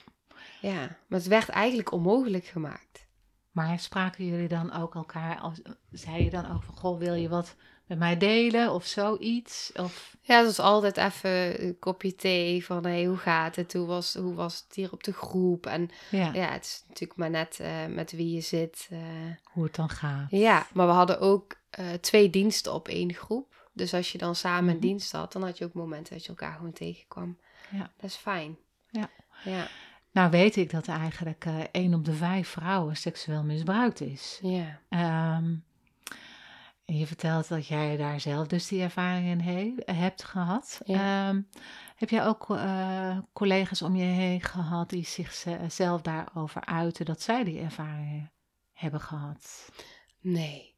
Ja, 0.60 0.78
maar 1.06 1.18
het 1.18 1.26
werd 1.26 1.48
eigenlijk 1.48 1.92
onmogelijk 1.92 2.44
gemaakt. 2.44 3.06
Maar 3.50 3.78
spraken 3.78 4.26
jullie 4.26 4.48
dan 4.48 4.72
ook 4.72 4.94
elkaar, 4.94 5.38
als, 5.38 5.60
zei 5.90 6.24
je 6.24 6.30
dan 6.30 6.54
ook 6.54 6.62
van, 6.62 6.74
goh, 6.74 6.98
wil 6.98 7.14
je 7.14 7.28
wat 7.28 7.56
met 7.88 7.98
mij 7.98 8.16
delen 8.16 8.72
of 8.72 8.86
zoiets? 8.86 9.72
Of, 9.74 10.16
Ja, 10.20 10.36
het 10.36 10.46
was 10.46 10.58
altijd 10.58 10.96
even 10.96 11.64
een 11.64 11.78
kopje 11.78 12.14
thee 12.14 12.64
van 12.64 12.84
hey, 12.84 13.04
hoe 13.04 13.16
gaat 13.16 13.56
het? 13.56 13.72
Hoe 13.72 13.86
was, 13.86 14.14
hoe 14.14 14.34
was 14.34 14.64
het 14.66 14.74
hier 14.74 14.92
op 14.92 15.02
de 15.04 15.12
groep? 15.12 15.66
En 15.66 15.90
ja, 16.10 16.32
ja, 16.32 16.48
het 16.50 16.64
is 16.64 16.84
natuurlijk 16.88 17.18
maar 17.18 17.30
net 17.30 17.60
eh, 17.60 17.86
met 17.88 18.12
wie 18.12 18.34
je 18.34 18.40
zit. 18.40 18.86
eh. 18.90 18.98
hoe 19.44 19.64
het 19.64 19.74
dan 19.74 19.88
gaat. 19.90 20.26
Ja, 20.30 20.66
maar 20.72 20.86
we 20.86 20.92
hadden 20.92 21.20
ook 21.20 21.54
eh, 21.70 21.86
twee 22.00 22.30
diensten 22.30 22.72
op 22.74 22.88
één 22.88 23.14
groep. 23.14 23.66
Dus 23.72 23.94
als 23.94 24.12
je 24.12 24.18
dan 24.18 24.34
samen 24.34 24.68
een 24.70 24.76
Mhm. 24.76 24.86
dienst 24.86 25.12
had, 25.12 25.32
dan 25.32 25.42
had 25.42 25.58
je 25.58 25.64
ook 25.64 25.72
momenten 25.72 26.12
dat 26.12 26.22
je 26.22 26.28
elkaar 26.28 26.54
gewoon 26.56 26.72
tegenkwam. 26.72 27.38
Ja. 27.70 27.90
Dat 27.96 28.10
is 28.10 28.16
fijn. 28.16 28.56
Ja. 28.90 29.10
Ja. 29.44 29.68
Nou 30.10 30.30
weet 30.30 30.56
ik 30.56 30.70
dat 30.70 30.88
eigenlijk 30.88 31.44
één 31.70 31.94
op 31.94 32.04
de 32.04 32.12
vijf 32.14 32.48
vrouwen 32.48 32.96
seksueel 32.96 33.42
misbruikt 33.44 34.00
is. 34.00 34.38
Ja. 34.42 34.80
Ehm, 34.88 35.54
je 36.96 37.06
vertelt 37.06 37.48
dat 37.48 37.66
jij 37.66 37.96
daar 37.96 38.20
zelf 38.20 38.46
dus 38.46 38.68
die 38.68 38.82
ervaring 38.82 39.26
in 39.28 39.40
he- 39.40 39.94
hebt 39.94 40.24
gehad. 40.24 40.80
Ja. 40.84 41.28
Ehm, 41.28 41.42
heb 41.96 42.10
jij 42.10 42.26
ook 42.26 42.50
eh, 42.50 43.18
collega's 43.32 43.82
om 43.82 43.96
je 43.96 44.04
heen 44.04 44.42
gehad 44.42 44.90
die 44.90 45.04
zichzelf 45.04 46.00
daarover 46.02 46.64
uiten 46.64 47.04
dat 47.04 47.22
zij 47.22 47.44
die 47.44 47.60
ervaringen 47.60 48.30
hebben 48.72 49.00
gehad? 49.00 49.68
Nee. 50.20 50.74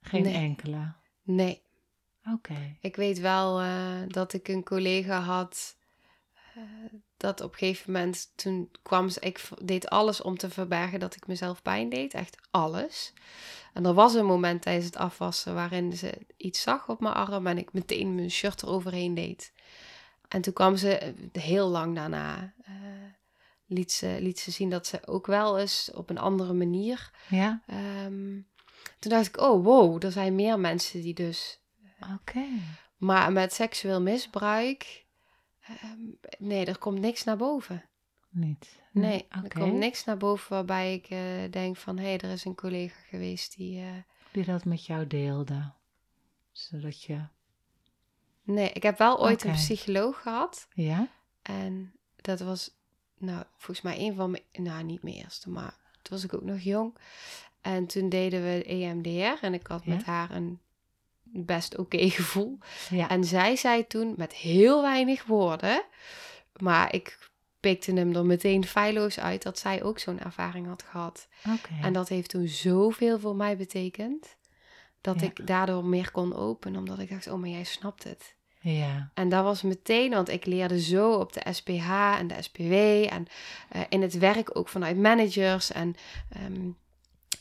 Geen 0.00 0.22
Nee. 0.22 0.34
enkele. 0.34 0.92
Nee. 1.22 1.62
Oké. 2.32 2.76
Ik 2.80 2.96
weet 2.96 3.18
wel 3.18 3.60
eh, 3.60 4.02
dat 4.06 4.32
ik 4.32 4.48
een 4.48 4.64
collega 4.64 5.20
had. 5.20 5.76
eh, 6.54 6.62
dat 7.20 7.40
op 7.40 7.52
een 7.52 7.58
gegeven 7.58 7.92
moment, 7.92 8.32
toen 8.34 8.70
kwam 8.82 9.08
ze, 9.08 9.20
ik 9.20 9.48
deed 9.62 9.88
alles 9.88 10.22
om 10.22 10.36
te 10.36 10.50
verbergen 10.50 11.00
dat 11.00 11.16
ik 11.16 11.26
mezelf 11.26 11.62
pijn 11.62 11.88
deed. 11.88 12.14
Echt 12.14 12.36
alles. 12.50 13.12
En 13.72 13.86
er 13.86 13.94
was 13.94 14.14
een 14.14 14.26
moment 14.26 14.62
tijdens 14.62 14.86
het 14.86 14.96
afwassen 14.96 15.54
waarin 15.54 15.92
ze 15.96 16.26
iets 16.36 16.62
zag 16.62 16.88
op 16.88 17.00
mijn 17.00 17.14
arm 17.14 17.46
en 17.46 17.58
ik 17.58 17.72
meteen 17.72 18.14
mijn 18.14 18.30
shirt 18.30 18.62
eroverheen 18.62 19.14
deed. 19.14 19.52
En 20.28 20.40
toen 20.40 20.52
kwam 20.52 20.76
ze 20.76 20.98
eh, 20.98 21.12
heel 21.32 21.68
lang 21.68 21.94
daarna, 21.94 22.54
eh, 22.62 22.74
liet, 23.66 23.92
ze, 23.92 24.16
liet 24.20 24.38
ze 24.38 24.50
zien 24.50 24.70
dat 24.70 24.86
ze 24.86 25.06
ook 25.06 25.26
wel 25.26 25.58
eens 25.58 25.90
op 25.94 26.10
een 26.10 26.18
andere 26.18 26.52
manier. 26.52 27.10
Ja? 27.28 27.62
ehm, 27.66 28.40
toen 28.98 29.10
dacht 29.10 29.26
ik, 29.26 29.40
oh 29.40 29.64
wow, 29.64 30.04
er 30.04 30.12
zijn 30.12 30.34
meer 30.34 30.60
mensen 30.60 31.00
die 31.00 31.14
dus 31.14 31.60
Oké. 32.14 32.44
maar 32.96 33.32
met 33.32 33.52
seksueel 33.52 34.00
misbruik, 34.00 35.06
ehm, 35.82 35.98
nee, 36.38 36.66
er 36.66 36.78
komt 36.78 37.00
niks 37.00 37.24
naar 37.24 37.36
boven. 37.36 37.84
Niet. 38.28 38.80
Nee, 38.92 39.26
er 39.28 39.48
komt 39.58 39.74
niks 39.74 40.04
naar 40.04 40.16
boven 40.16 40.50
waarbij 40.50 40.94
ik 40.94 41.06
eh, 41.10 41.50
denk 41.50 41.76
van... 41.76 41.98
hé, 41.98 42.04
hey, 42.04 42.18
er 42.18 42.30
is 42.30 42.44
een 42.44 42.54
collega 42.54 43.00
geweest 43.08 43.56
die... 43.56 43.80
eh, 43.80 43.88
Die 44.32 44.44
dat 44.44 44.64
met 44.64 44.86
jou 44.86 45.06
deelde. 45.06 45.72
Zodat 46.52 47.02
je... 47.02 47.20
Nee, 48.42 48.70
ik 48.72 48.82
heb 48.82 48.98
wel 48.98 49.20
ooit 49.20 49.44
een 49.44 49.52
psycholoog 49.52 50.22
gehad. 50.22 50.68
Ja? 50.74 51.08
En 51.42 51.92
dat 52.16 52.40
was, 52.40 52.70
nou, 53.18 53.44
volgens 53.56 53.80
mij 53.80 53.98
een 54.06 54.14
van 54.14 54.30
mijn... 54.30 54.42
Nou, 54.52 54.84
niet 54.84 55.02
mijn 55.02 55.14
eerste, 55.16 55.50
maar 55.50 55.76
toen 56.02 56.16
was 56.16 56.24
ik 56.24 56.34
ook 56.34 56.42
nog 56.44 56.60
jong. 56.60 56.96
En 57.60 57.86
toen 57.86 58.08
deden 58.08 58.42
we 58.42 58.64
EMDR 58.64 59.44
en 59.44 59.54
ik 59.54 59.66
had 59.66 59.84
Ja. 59.84 59.94
met 59.94 60.04
haar 60.04 60.30
een 60.30 60.60
best 61.32 61.76
oké 61.76 62.10
gevoel. 62.18 62.58
Ja. 62.90 63.08
En 63.08 63.24
zij 63.24 63.56
zei 63.56 63.86
toen 63.86 64.14
met 64.16 64.32
heel 64.32 64.82
weinig 64.82 65.24
woorden, 65.24 65.82
maar 66.56 66.94
ik 66.94 67.28
pikte 67.60 67.92
hem 67.92 68.14
er 68.16 68.26
meteen 68.26 68.64
feilloos 68.66 69.18
uit 69.18 69.42
dat 69.42 69.58
zij 69.58 69.82
ook 69.82 69.98
zo'n 69.98 70.20
ervaring 70.20 70.66
had 70.66 70.82
gehad. 70.82 71.28
En 71.82 71.92
dat 71.92 72.08
heeft 72.08 72.28
toen 72.30 72.48
zoveel 72.48 73.18
voor 73.18 73.36
mij 73.36 73.56
betekend, 73.56 74.36
dat 75.00 75.20
Ja. 75.20 75.26
ik 75.26 75.46
daardoor 75.46 75.84
meer 75.84 76.10
kon 76.10 76.34
openen, 76.34 76.78
omdat 76.78 76.98
ik 76.98 77.10
dacht, 77.10 77.28
oh, 77.28 77.38
maar 77.40 77.48
jij 77.48 77.64
snapt 77.64 78.04
het. 78.04 78.34
Ja. 78.62 79.10
En 79.14 79.28
dat 79.28 79.44
was 79.44 79.62
meteen, 79.62 80.10
want 80.10 80.28
ik 80.28 80.46
leerde 80.46 80.80
zo 80.80 81.12
op 81.12 81.32
de 81.32 81.52
SPH 81.52 81.90
en 82.18 82.26
de 82.26 82.42
SPW 82.42 82.72
en 83.12 83.26
uh, 83.76 83.82
in 83.88 84.02
het 84.02 84.18
werk 84.18 84.56
ook 84.56 84.68
vanuit 84.68 84.96
managers 84.96 85.72
en 85.72 85.94
um, 86.46 86.76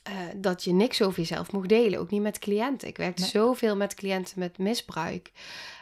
uh, 0.10 0.16
dat 0.36 0.64
je 0.64 0.72
niks 0.72 1.01
over 1.01 1.20
jezelf 1.20 1.51
mocht 1.51 1.70
delen, 1.70 1.99
ook 1.99 2.12
niet 2.12 2.22
met 2.22 2.39
cliënten. 2.39 2.88
Ik 2.88 2.97
werkte 2.97 3.22
nee. 3.22 3.32
zoveel 3.32 3.76
met 3.76 3.93
cliënten 3.93 4.39
met 4.39 4.57
misbruik. 4.57 5.32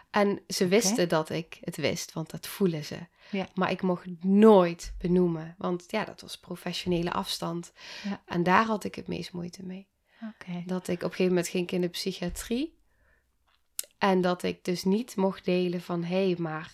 En 0.09 0.39
ze 0.47 0.67
wisten 0.67 0.93
okay. 0.93 1.07
dat 1.07 1.29
ik 1.29 1.57
het 1.61 1.75
wist, 1.75 2.13
want 2.13 2.29
dat 2.29 2.47
voelen 2.47 2.85
ze. 2.85 2.97
Ja. 3.31 3.47
Maar 3.53 3.71
ik 3.71 3.81
mocht 3.81 4.05
nooit 4.23 4.93
benoemen, 4.97 5.55
want 5.57 5.83
ja, 5.87 6.05
dat 6.05 6.21
was 6.21 6.39
professionele 6.39 7.11
afstand. 7.11 7.71
Ja. 8.03 8.21
En 8.25 8.43
daar 8.43 8.65
had 8.65 8.83
ik 8.83 8.95
het 8.95 9.07
meest 9.07 9.33
moeite 9.33 9.65
mee. 9.65 9.87
Okay. 10.21 10.63
Dat 10.65 10.87
ik 10.87 10.97
op 10.97 11.03
een 11.03 11.09
gegeven 11.09 11.27
moment 11.27 11.47
ging 11.47 11.71
in 11.71 11.81
de 11.81 11.87
psychiatrie. 11.87 12.75
En 13.97 14.21
dat 14.21 14.43
ik 14.43 14.63
dus 14.63 14.83
niet 14.83 15.15
mocht 15.15 15.45
delen 15.45 15.81
van, 15.81 16.03
hé, 16.03 16.25
hey, 16.25 16.35
maar... 16.37 16.71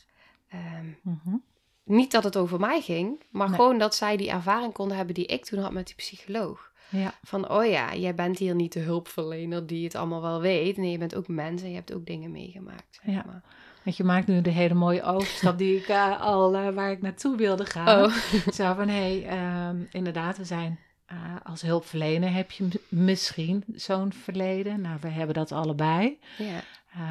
Um, 0.53 0.97
mm 1.01 1.19
-hmm. 1.23 1.43
Niet 1.83 2.11
dat 2.11 2.23
het 2.23 2.37
over 2.37 2.59
mij 2.59 2.81
ging, 2.81 3.23
maar 3.29 3.47
Nee. 3.47 3.55
gewoon 3.55 3.77
dat 3.77 3.95
zij 3.95 4.17
die 4.17 4.29
ervaring 4.29 4.73
konden 4.73 4.97
hebben 4.97 5.15
die 5.15 5.25
ik 5.25 5.45
toen 5.45 5.59
had 5.59 5.71
met 5.71 5.85
die 5.85 5.95
psycholoog. 5.95 6.72
Ja. 6.93 7.13
Van, 7.23 7.49
oh 7.49 7.65
ja, 7.65 7.95
jij 7.95 8.15
bent 8.15 8.37
hier 8.37 8.55
niet 8.55 8.73
de 8.73 8.79
hulpverlener 8.79 9.67
die 9.67 9.83
het 9.83 9.95
allemaal 9.95 10.21
wel 10.21 10.41
weet. 10.41 10.77
Nee, 10.77 10.91
je 10.91 10.97
bent 10.97 11.15
ook 11.15 11.27
mens 11.27 11.61
en 11.61 11.69
je 11.69 11.75
hebt 11.75 11.93
ook 11.93 12.05
dingen 12.05 12.31
meegemaakt. 12.31 12.99
Zeg 13.03 13.15
Ja. 13.15 13.23
maar. 13.25 13.43
Want 13.83 13.97
je 13.97 14.03
maakt 14.03 14.27
nu 14.27 14.41
de 14.41 14.49
hele 14.49 14.73
mooie 14.73 15.03
overstap 15.03 15.57
die 15.57 15.77
ik 15.77 15.87
uh, 15.87 16.21
al 16.21 16.55
uh, 16.55 16.69
waar 16.69 16.91
ik 16.91 17.01
naartoe 17.01 17.37
wilde 17.37 17.65
gaan. 17.65 18.03
Oh. 18.03 18.13
Zo 18.53 18.73
van 18.73 18.87
hé, 18.87 19.21
hey, 19.21 19.69
um, 19.69 19.87
inderdaad, 19.91 20.37
we 20.37 20.45
zijn 20.45 20.79
uh, 21.11 21.35
als 21.43 21.61
hulpverlener 21.61 22.33
heb 22.33 22.51
je 22.51 22.67
misschien 22.89 23.63
zo'n 23.75 24.13
verleden. 24.13 24.81
Nou, 24.81 24.97
we 25.01 25.07
hebben 25.07 25.35
dat 25.35 25.51
allebei. 25.51 26.19
Ja. 26.37 26.63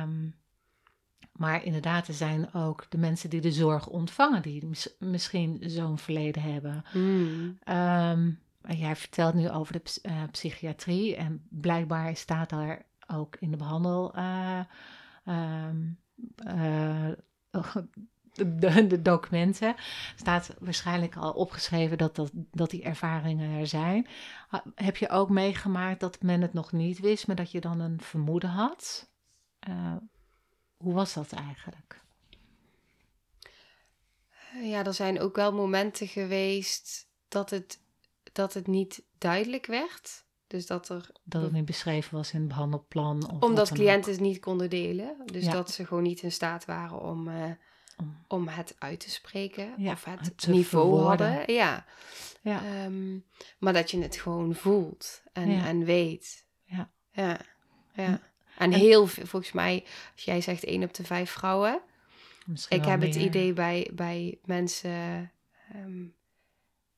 Um, 0.02 0.34
maar 1.32 1.64
inderdaad, 1.64 2.08
er 2.08 2.14
zijn 2.14 2.54
ook 2.54 2.86
de 2.88 2.98
mensen 2.98 3.30
die 3.30 3.40
de 3.40 3.52
zorg 3.52 3.86
ontvangen, 3.86 4.42
die 4.42 4.66
mis 4.66 4.88
misschien 4.98 5.58
zo'n 5.66 5.98
verleden 5.98 6.42
hebben. 6.42 6.84
Mm. 6.92 7.58
Um, 7.68 8.38
jij 8.68 8.96
vertelt 8.96 9.34
nu 9.34 9.50
over 9.50 9.72
de 9.72 10.00
uh, 10.02 10.22
psychiatrie 10.30 11.16
en 11.16 11.46
blijkbaar 11.50 12.16
staat 12.16 12.50
daar 12.50 12.82
ook 13.06 13.36
in 13.36 13.50
de 13.50 13.56
behandel. 13.56 14.16
Uh, 14.16 14.60
um, 15.26 15.98
uh, 16.46 17.08
de, 18.32 18.86
de, 18.86 19.02
documenten 19.02 19.74
staat 20.16 20.54
waarschijnlijk 20.58 21.16
al 21.16 21.32
opgeschreven 21.32 21.98
dat, 21.98 22.16
dat, 22.16 22.30
dat 22.32 22.70
die 22.70 22.82
ervaringen 22.82 23.58
er 23.60 23.66
zijn. 23.66 24.06
Heb 24.74 24.96
je 24.96 25.08
ook 25.08 25.28
meegemaakt 25.28 26.00
dat 26.00 26.22
men 26.22 26.40
het 26.40 26.52
nog 26.52 26.72
niet 26.72 27.00
wist, 27.00 27.26
maar 27.26 27.36
dat 27.36 27.50
je 27.50 27.60
dan 27.60 27.80
een 27.80 28.00
vermoeden 28.00 28.50
had? 28.50 29.10
Hoe 30.76 30.94
was 30.94 31.14
dat 31.14 31.32
eigenlijk? 31.32 32.02
Ja, 34.60 34.84
er 34.84 34.94
zijn 34.94 35.20
ook 35.20 35.36
wel 35.36 35.52
momenten 35.52 36.08
geweest 36.08 37.08
dat 37.28 37.50
het, 37.50 37.80
dat 38.32 38.54
het 38.54 38.66
niet 38.66 39.02
duidelijk 39.18 39.66
werd. 39.66 40.24
Dus 40.46 40.66
dat 40.66 40.88
er. 40.88 41.10
Dat 41.24 41.42
het 41.42 41.52
niet 41.52 41.64
beschreven 41.64 42.16
was 42.16 42.32
in 42.32 42.38
het 42.38 42.48
behandelplan. 42.48 43.30
Of 43.30 43.40
omdat 43.42 43.72
cliënten 43.72 44.12
het 44.12 44.20
niet 44.20 44.40
konden 44.40 44.70
delen. 44.70 45.16
Dus 45.26 45.44
Ja. 45.44 45.52
dat 45.52 45.70
ze 45.70 45.86
gewoon 45.86 46.02
niet 46.02 46.22
in 46.22 46.32
staat 46.32 46.64
waren 46.64 47.00
om, 47.00 47.28
eh, 47.28 47.50
Om- 47.96 48.16
om 48.28 48.48
het 48.48 48.74
uit 48.78 49.00
te 49.00 49.10
spreken. 49.10 49.74
Ja, 49.76 49.92
of 49.92 50.04
het, 50.04 50.46
niveau 50.46 50.64
verwoorden. 50.90 51.26
hadden. 51.36 51.54
Ja. 51.54 51.84
Ja. 52.42 52.62
Ehm, 52.64 53.18
maar 53.58 53.72
dat 53.72 53.90
je 53.90 54.02
het 54.02 54.16
gewoon 54.16 54.54
voelt 54.54 55.22
en, 55.32 55.50
en 55.50 55.84
weet. 55.84 56.46
Ja. 56.64 56.90
Ja. 57.12 57.40
ja. 57.94 58.04
En- 58.04 58.20
En 58.58 58.72
heel 58.72 59.06
veel, 59.06 59.26
volgens 59.26 59.52
mij, 59.52 59.84
als 60.14 60.24
jij 60.24 60.40
zegt 60.40 60.64
één 60.64 60.82
op 60.82 60.94
de 60.94 61.04
vijf 61.04 61.30
vrouwen. 61.30 61.80
Ik 62.68 62.84
heb 62.84 63.00
het 63.00 63.14
idee 63.14 63.52
bij, 63.52 63.90
bij 63.92 64.38
mensen, 64.44 65.32
ehm, 65.72 66.04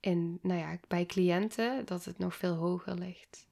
in, 0.04 0.38
nou 0.42 0.58
ja, 0.60 0.78
bij 0.88 1.06
cliënten, 1.06 1.86
dat 1.86 2.04
het 2.04 2.18
nog 2.18 2.34
veel 2.36 2.54
hoger 2.54 2.94
ligt. 2.94 3.46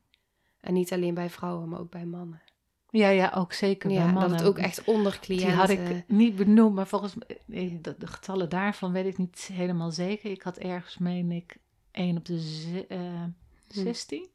En 0.61 0.73
niet 0.73 0.93
alleen 0.93 1.15
bij 1.15 1.31
vrouwen, 1.31 1.69
maar 1.69 1.81
ook 1.81 1.91
bij 1.91 2.05
mannen. 2.07 2.43
Ja, 2.91 3.09
ja, 3.09 3.33
ook 3.35 3.53
zeker 3.53 3.89
bij 3.89 3.99
Ja, 3.99 4.05
mannen. 4.05 4.31
dat 4.31 4.39
het 4.39 4.49
ook 4.49 4.59
echt 4.59 4.85
onder 4.85 5.19
cliënten... 5.21 5.47
Die 5.49 5.57
had 5.57 5.69
ik 5.69 6.09
niet 6.09 6.37
benoemd, 6.37 6.75
maar 6.75 6.87
volgens 6.87 7.15
mij, 7.47 7.79
de, 7.83 7.95
de 7.99 8.07
getallen 8.07 8.49
daarvan 8.49 8.93
weet 8.93 9.07
ik 9.07 9.19
niet 9.19 9.51
helemaal 9.53 9.91
zeker. 9.91 10.31
Ik 10.31 10.43
had 10.43 10.59
ergens, 10.59 10.99
meen 10.99 11.31
ik, 11.31 11.57
1 11.91 12.17
op 12.17 12.25
de 12.25 12.41
ze- 12.41 12.87
eh, 12.87 13.25
16. 13.69 14.29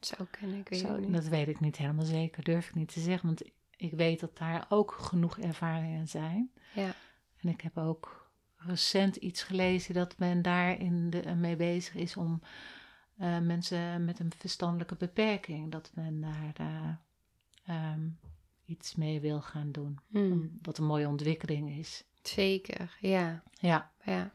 Zou 0.00 0.28
kunnen, 0.30 0.58
ik 0.58 0.68
weet 0.68 0.98
niet. 0.98 1.12
dat 1.12 1.28
weet 1.28 1.48
ik 1.48 1.60
niet 1.60 1.76
helemaal 1.76 2.04
zeker, 2.04 2.44
durf 2.44 2.68
ik 2.68 2.74
niet 2.74 2.92
te 2.92 3.00
zeggen. 3.00 3.26
Want 3.26 3.42
ik 3.76 3.92
weet 3.92 4.20
dat 4.20 4.38
daar 4.38 4.66
ook 4.68 4.92
genoeg 4.92 5.38
ervaringen 5.38 6.08
zijn. 6.08 6.50
Ja. 6.74 6.94
En 7.40 7.48
ik 7.48 7.60
heb 7.60 7.78
ook 7.78 8.21
recent 8.66 9.16
iets 9.16 9.42
gelezen 9.42 9.94
dat 9.94 10.18
men 10.18 10.42
daarin 10.42 11.10
de, 11.10 11.34
mee 11.34 11.56
bezig 11.56 11.94
is 11.94 12.16
om 12.16 12.42
eh, 13.16 13.38
mensen 13.38 14.04
met 14.04 14.18
een 14.18 14.32
verstandelijke 14.38 14.94
beperking, 14.96 15.72
dat 15.72 15.90
men 15.94 16.20
daar 16.20 16.52
eh, 16.56 16.88
ehm, 17.76 18.08
iets 18.64 18.94
mee 18.94 19.20
wil 19.20 19.40
gaan 19.40 19.72
doen. 19.72 19.98
Hmm, 20.10 20.58
Wat 20.62 20.78
een 20.78 20.84
mooie 20.84 21.08
ontwikkeling 21.08 21.70
is. 21.78 22.04
Zeker, 22.22 22.96
ja. 23.00 23.42
Ja, 23.52 23.90
ja. 24.04 24.34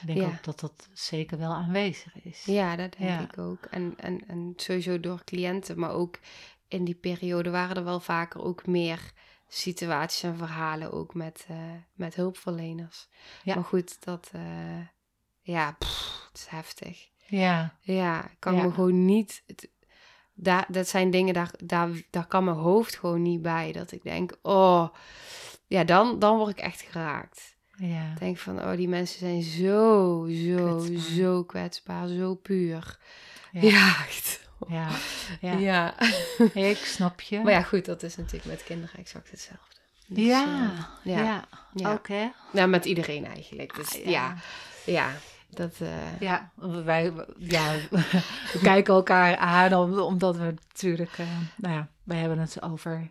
ik 0.00 0.06
denk 0.06 0.18
Ja. 0.18 0.26
ook 0.26 0.44
dat 0.44 0.60
dat 0.60 0.88
zeker 0.92 1.38
wel 1.38 1.52
aanwezig 1.52 2.22
is. 2.24 2.44
Ja, 2.44 2.76
dat 2.76 2.92
denk 2.98 3.10
Ja. 3.10 3.20
ik 3.20 3.38
ook. 3.38 3.64
En, 3.64 3.94
en, 3.96 4.28
en 4.28 4.52
sowieso 4.56 5.00
door 5.00 5.24
cliënten, 5.24 5.78
maar 5.78 5.90
ook 5.92 6.18
in 6.68 6.84
die 6.84 6.94
periode 6.94 7.50
waren 7.50 7.76
er 7.76 7.84
wel 7.84 8.00
vaker 8.00 8.42
ook 8.42 8.66
meer 8.66 9.12
situaties 9.48 10.22
en 10.22 10.36
verhalen 10.36 10.92
ook 10.92 11.14
met, 11.14 11.46
eh, 11.48 11.56
met 11.94 12.14
hulpverleners. 12.14 13.08
Ja. 13.42 13.54
Maar 13.54 13.64
goed, 13.64 14.04
dat, 14.04 14.30
eh, 14.32 14.40
ja, 15.40 15.72
pff, 15.78 16.26
het 16.28 16.38
is 16.38 16.46
heftig. 16.46 17.08
Ja, 17.26 17.76
Ja, 17.80 18.24
ik 18.24 18.36
kan 18.38 18.54
Ja. 18.54 18.62
me 18.62 18.72
gewoon 18.72 19.04
niet. 19.04 19.42
Het, 19.46 19.68
daar, 20.34 20.66
dat 20.68 20.88
zijn 20.88 21.10
dingen, 21.10 21.34
daar, 21.34 21.50
daar, 21.64 21.90
daar 22.10 22.26
kan 22.26 22.44
mijn 22.44 22.56
hoofd 22.56 22.96
gewoon 22.96 23.22
niet 23.22 23.42
bij. 23.42 23.72
Dat 23.72 23.92
ik 23.92 24.02
denk, 24.02 24.36
oh, 24.42 24.88
ja, 25.66 25.84
dan, 25.84 26.18
dan 26.18 26.36
word 26.36 26.50
ik 26.50 26.58
echt 26.58 26.80
geraakt. 26.80 27.56
ja. 27.76 28.12
Ik 28.12 28.18
denk 28.18 28.38
van, 28.38 28.58
oh, 28.62 28.72
die 28.76 28.88
mensen 28.88 29.18
zijn 29.18 29.42
zo, 29.42 30.26
zo, 30.30 30.76
Kwetsbaar. 30.76 31.00
zo 31.14 31.44
kwetsbaar, 31.44 32.08
zo 32.08 32.34
puur. 32.34 32.98
Ja. 33.52 33.60
Ja, 33.60 33.88
echt. 34.06 34.47
Ja, 34.68 34.88
ja. 35.40 35.52
Ja. 35.52 35.94
ik 36.70 36.76
snap 36.76 37.20
je. 37.20 37.40
Maar 37.40 37.52
ja, 37.52 37.62
goed, 37.62 37.84
dat 37.84 38.02
is 38.02 38.16
natuurlijk 38.16 38.44
met 38.44 38.64
kinderen 38.64 38.98
exact 38.98 39.30
hetzelfde. 39.30 39.76
Dus, 40.06 40.24
ja, 40.26 40.44
eh, 40.44 41.12
ja, 41.14 41.22
ja. 41.24 41.44
ja. 41.74 42.00
hè? 42.06 42.28
Nou, 42.52 42.68
met 42.68 42.84
iedereen 42.84 43.26
eigenlijk. 43.26 43.74
Dus 43.74 43.98
Ah, 43.98 44.04
ja. 44.06 44.34
ja, 44.84 45.10
dat... 45.50 45.74
eh, 45.80 46.20
Ja, 46.20 46.50
wij 46.84 47.12
ja, 47.38 47.74
we 47.90 48.58
kijken 48.62 48.94
elkaar 48.94 49.36
aan 49.36 49.74
om- 49.74 49.98
omdat 49.98 50.36
we 50.36 50.54
natuurlijk, 50.68 51.18
eh, 51.18 51.26
nou 51.56 51.74
ja, 51.74 51.88
wij 52.02 52.18
hebben 52.18 52.38
het 52.38 52.62
over. 52.62 53.10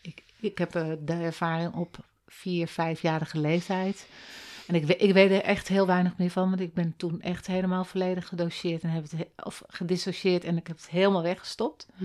Ik, 0.00 0.22
ik 0.40 0.58
heb 0.58 0.72
de 1.00 1.12
ervaring 1.12 1.74
op 1.74 1.96
vier, 2.26 2.68
vijfjarige 2.68 3.38
leeftijd. 3.38 4.06
En 4.68 4.74
ik, 4.74 4.88
ik 4.88 5.12
weet 5.12 5.30
er 5.30 5.42
echt 5.42 5.68
heel 5.68 5.86
weinig 5.86 6.16
meer 6.18 6.30
van, 6.30 6.48
want 6.48 6.60
ik 6.60 6.74
ben 6.74 6.96
toen 6.96 7.20
echt 7.20 7.46
helemaal 7.46 7.84
volledig 7.84 8.28
gedoseerd 8.28 8.82
en 8.82 8.90
heb 8.90 9.02
het 9.02 9.12
he- 9.12 9.30
of 9.44 9.62
gedissocieerd 9.66 10.44
en 10.44 10.56
ik 10.56 10.66
heb 10.66 10.76
het 10.76 10.88
helemaal 10.90 11.22
weggestopt. 11.22 11.88
hm. 11.96 12.04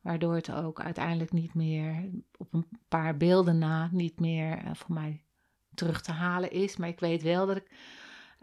Waardoor 0.00 0.34
het 0.34 0.52
ook 0.52 0.80
uiteindelijk 0.80 1.32
niet 1.32 1.54
meer, 1.54 2.08
op 2.36 2.54
een 2.54 2.66
paar 2.88 3.16
beelden 3.16 3.58
na, 3.58 3.88
niet 3.92 4.20
meer 4.20 4.58
eh, 4.58 4.70
voor 4.74 4.94
mij 4.94 5.24
terug 5.74 6.00
te 6.02 6.12
halen 6.12 6.50
is. 6.50 6.76
Maar 6.76 6.88
ik 6.88 7.00
weet 7.00 7.22
wel 7.22 7.46
dat 7.46 7.56
ik 7.56 7.70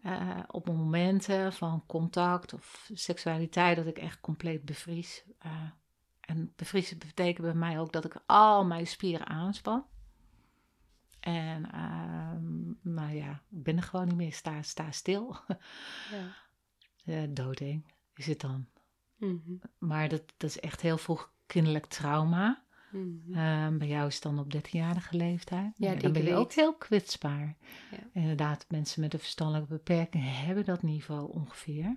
eh, 0.04 0.38
op 0.48 0.68
momenten 0.68 1.54
van 1.54 1.84
contact 1.88 2.54
of 2.54 2.90
seksualiteit, 2.94 3.76
dat 3.76 3.86
ik 3.86 3.98
echt 3.98 4.22
compleet 4.22 4.66
bevries. 4.66 5.24
eh, 5.40 5.52
en 6.20 6.54
bevriezen 6.56 6.98
betekent 6.98 7.46
bij 7.46 7.56
mij 7.56 7.80
ook 7.80 7.92
dat 7.92 8.06
ik 8.06 8.16
al 8.26 8.66
mijn 8.66 8.88
spieren 8.88 9.28
aanspan. 9.28 9.86
En 11.20 11.72
ehm, 11.72 12.94
nou 12.94 13.16
ja, 13.16 13.42
ik 13.50 13.64
ben 13.64 13.78
er 13.78 13.84
gewoon 13.84 14.08
niet 14.08 14.16
meer. 14.16 14.34
Sta, 14.34 14.62
sta 14.62 14.92
stil. 14.92 15.38
ja. 16.12 16.36
Eh, 17.06 17.24
doodeng 17.30 17.86
is 18.16 18.26
het 18.26 18.40
dan. 18.40 18.68
Mhm. 19.16 19.54
Maar 19.78 20.10
dat, 20.10 20.24
dat 20.38 20.50
is 20.50 20.60
echt 20.60 20.82
heel 20.82 20.98
vroeg 20.98 21.34
kinderlijk 21.46 21.86
trauma. 21.86 22.64
Mhm. 22.92 23.34
Ehm, 23.34 23.78
bij 23.78 23.88
jou 23.88 24.08
is 24.08 24.14
het 24.14 24.24
dan 24.24 24.40
op 24.40 24.54
13-jarige 24.56 25.18
leeftijd. 25.18 25.74
Ja, 25.78 25.96
dan 25.96 26.12
ben 26.12 26.24
je 26.24 26.36
ook 26.36 26.54
heel 26.54 26.76
kwetsbaar. 26.76 27.58
Ja. 27.92 27.98
Inderdaad, 28.14 28.66
mensen 28.70 29.02
met 29.02 29.14
een 29.14 29.20
verstandelijke 29.20 29.74
beperking 29.74 30.24
hebben 30.26 30.66
dat 30.66 30.82
niveau 30.84 31.32
ongeveer. 31.34 31.96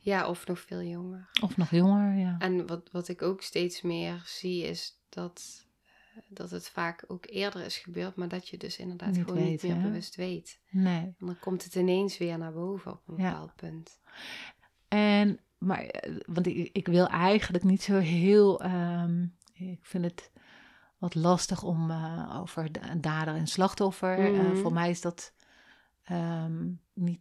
ja, 0.00 0.28
of 0.28 0.46
nog 0.46 0.60
veel 0.60 0.82
jonger. 0.82 1.28
Of 1.42 1.56
nog 1.56 1.70
jonger, 1.70 2.14
ja. 2.18 2.36
En 2.38 2.66
wat, 2.66 2.90
wat 2.92 3.08
ik 3.08 3.22
ook 3.22 3.42
steeds 3.42 3.82
meer 3.82 4.22
zie 4.24 4.62
is 4.64 5.00
dat, 5.08 5.66
dat 6.28 6.50
het 6.50 6.68
vaak 6.68 7.04
ook 7.08 7.26
eerder 7.26 7.64
is 7.64 7.78
gebeurd, 7.78 8.16
maar 8.16 8.28
dat 8.28 8.48
je 8.48 8.56
dus 8.56 8.78
inderdaad 8.78 9.12
Niet 9.12 9.24
gewoon 9.24 9.36
weet, 9.42 9.50
niet 9.50 9.62
meer 9.62 9.74
hè? 9.74 9.82
bewust 9.82 10.16
weet. 10.16 10.60
Nee. 10.70 11.14
En 11.18 11.26
dan 11.26 11.38
komt 11.40 11.64
het 11.64 11.74
ineens 11.74 12.18
weer 12.18 12.38
naar 12.38 12.52
boven 12.52 12.92
op 12.92 13.02
een 13.06 13.16
Ja. 13.16 13.30
bepaald 13.30 13.54
punt. 13.56 13.98
En, 14.88 15.40
maar, 15.58 15.82
eh, 15.84 16.16
want 16.26 16.46
ik, 16.46 16.70
ik 16.72 16.86
wil 16.86 17.06
eigenlijk 17.08 17.64
niet 17.64 17.82
zo 17.82 17.98
heel, 17.98 18.60
ehm, 18.60 19.22
ik 19.52 19.78
vind 19.84 20.04
het 20.04 20.30
wat 20.98 21.14
lastig 21.14 21.62
om 21.62 21.90
uh, 21.90 22.36
over 22.40 22.68
dader 23.00 23.34
en 23.34 23.46
slachtoffer. 23.46 24.32
Mm. 24.32 24.56
voor 24.56 24.72
mij 24.72 24.90
is 24.90 25.00
dat 25.00 25.32
ehm, 26.02 26.70
niet. 26.92 27.20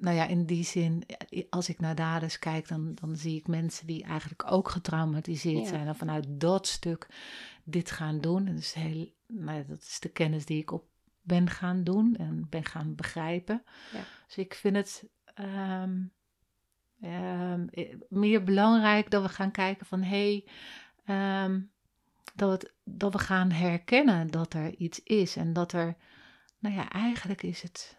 Nou 0.00 0.16
ja, 0.16 0.26
in 0.26 0.46
die 0.46 0.64
zin, 0.64 1.02
als 1.50 1.68
ik 1.68 1.80
naar 1.80 1.94
daders 1.94 2.38
kijk, 2.38 2.68
dan, 2.68 2.94
dan 2.94 3.16
zie 3.16 3.36
ik 3.36 3.46
mensen 3.46 3.86
die 3.86 4.04
eigenlijk 4.04 4.52
ook 4.52 4.68
getraumatiseerd 4.68 5.66
zijn. 5.66 5.86
En 5.86 5.96
vanuit 5.96 6.26
dat 6.28 6.66
stuk 6.66 7.08
dit 7.64 7.90
gaan 7.90 8.20
doen. 8.20 8.46
En 8.46 8.54
dat, 8.54 8.62
is 8.62 8.72
heel, 8.72 9.12
nou, 9.26 9.64
dat 9.66 9.80
is 9.80 10.00
de 10.00 10.08
kennis 10.08 10.44
die 10.44 10.60
ik 10.60 10.70
op 10.70 10.84
ben 11.22 11.50
gaan 11.50 11.84
doen 11.84 12.16
en 12.16 12.46
ben 12.48 12.64
gaan 12.64 12.94
begrijpen. 12.94 13.62
Ja. 13.92 14.00
Dus 14.26 14.36
ik 14.36 14.54
vind 14.54 14.76
het 14.76 15.08
ehm, 15.34 16.04
ehm, 17.00 17.66
meer 18.08 18.44
belangrijk 18.44 19.10
dat 19.10 19.22
we 19.22 19.28
gaan 19.28 19.50
kijken 19.50 19.86
van 19.86 20.02
hé, 20.02 20.44
hey, 21.04 21.44
um, 21.44 21.70
dat, 22.34 22.72
dat 22.84 23.12
we 23.12 23.18
gaan 23.18 23.50
herkennen 23.50 24.30
dat 24.30 24.54
er 24.54 24.74
iets 24.76 25.02
is 25.02 25.36
en 25.36 25.52
dat 25.52 25.72
er, 25.72 25.96
nou 26.58 26.74
ja, 26.74 26.90
eigenlijk 26.90 27.42
is 27.42 27.62
het 27.62 27.97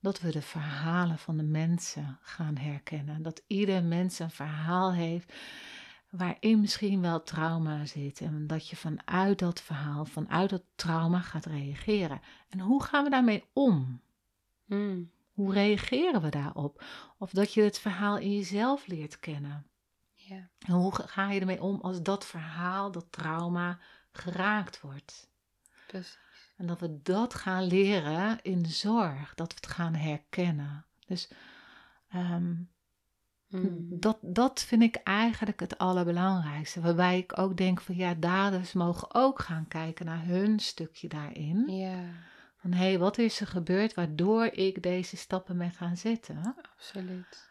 dat 0.00 0.20
we 0.20 0.30
de 0.30 0.42
verhalen 0.42 1.18
van 1.18 1.36
de 1.36 1.42
mensen 1.42 2.18
gaan 2.22 2.56
herkennen. 2.56 3.22
Dat 3.22 3.42
ieder 3.46 3.84
mens 3.84 4.18
een 4.18 4.30
verhaal 4.30 4.92
heeft 4.92 5.32
waarin 6.10 6.60
misschien 6.60 7.00
wel 7.00 7.22
trauma 7.22 7.86
zit. 7.86 8.20
En 8.20 8.46
dat 8.46 8.68
je 8.68 8.76
vanuit 8.76 9.38
dat 9.38 9.60
verhaal, 9.60 10.04
vanuit 10.04 10.50
dat 10.50 10.62
trauma 10.74 11.20
gaat 11.20 11.46
reageren. 11.46 12.20
En 12.48 12.60
hoe 12.60 12.82
gaan 12.82 13.04
we 13.04 13.10
daarmee 13.10 13.44
om? 13.52 14.00
Hmm. 14.66 15.10
Hoe 15.32 15.52
reageren 15.52 16.22
we 16.22 16.28
daarop? 16.28 16.84
Of 17.18 17.30
dat 17.30 17.54
je 17.54 17.62
het 17.62 17.78
verhaal 17.78 18.18
in 18.18 18.32
jezelf 18.32 18.86
leert 18.86 19.18
kennen. 19.18 19.66
Ja. 20.14 20.48
En 20.58 20.72
hoe 20.72 20.94
ga 20.94 21.30
je 21.30 21.40
ermee 21.40 21.62
om 21.62 21.80
als 21.80 22.02
dat 22.02 22.26
verhaal, 22.26 22.90
dat 22.90 23.06
trauma, 23.10 23.78
geraakt 24.12 24.80
wordt? 24.80 25.28
Precies. 25.86 26.18
En 26.60 26.66
dat 26.66 26.80
we 26.80 27.02
dat 27.02 27.34
gaan 27.34 27.64
leren 27.64 28.38
in 28.42 28.62
de 28.62 28.68
zorg, 28.68 29.34
dat 29.34 29.48
we 29.48 29.54
het 29.60 29.66
gaan 29.66 29.94
herkennen. 29.94 30.86
Dus 31.06 31.30
um, 32.14 32.70
Hmm. 33.48 33.86
Dat, 33.88 34.18
dat 34.20 34.62
vind 34.62 34.82
ik 34.82 34.96
eigenlijk 34.96 35.60
het 35.60 35.78
allerbelangrijkste. 35.78 36.80
Waarbij 36.80 37.18
ik 37.18 37.38
ook 37.38 37.56
denk 37.56 37.80
van 37.80 37.96
ja, 37.96 38.14
daders 38.14 38.72
mogen 38.72 39.14
ook 39.14 39.38
gaan 39.38 39.68
kijken 39.68 40.06
naar 40.06 40.24
hun 40.24 40.58
stukje 40.58 41.08
daarin. 41.08 41.68
Ja. 41.68 41.98
Van 42.56 42.72
hé, 42.72 42.84
hey, 42.84 42.98
wat 42.98 43.18
is 43.18 43.40
er 43.40 43.46
gebeurd 43.46 43.94
waardoor 43.94 44.44
ik 44.44 44.82
deze 44.82 45.16
stappen 45.16 45.58
ben 45.58 45.70
gaan 45.70 45.96
zetten? 45.96 46.56
Absoluut. 46.74 47.48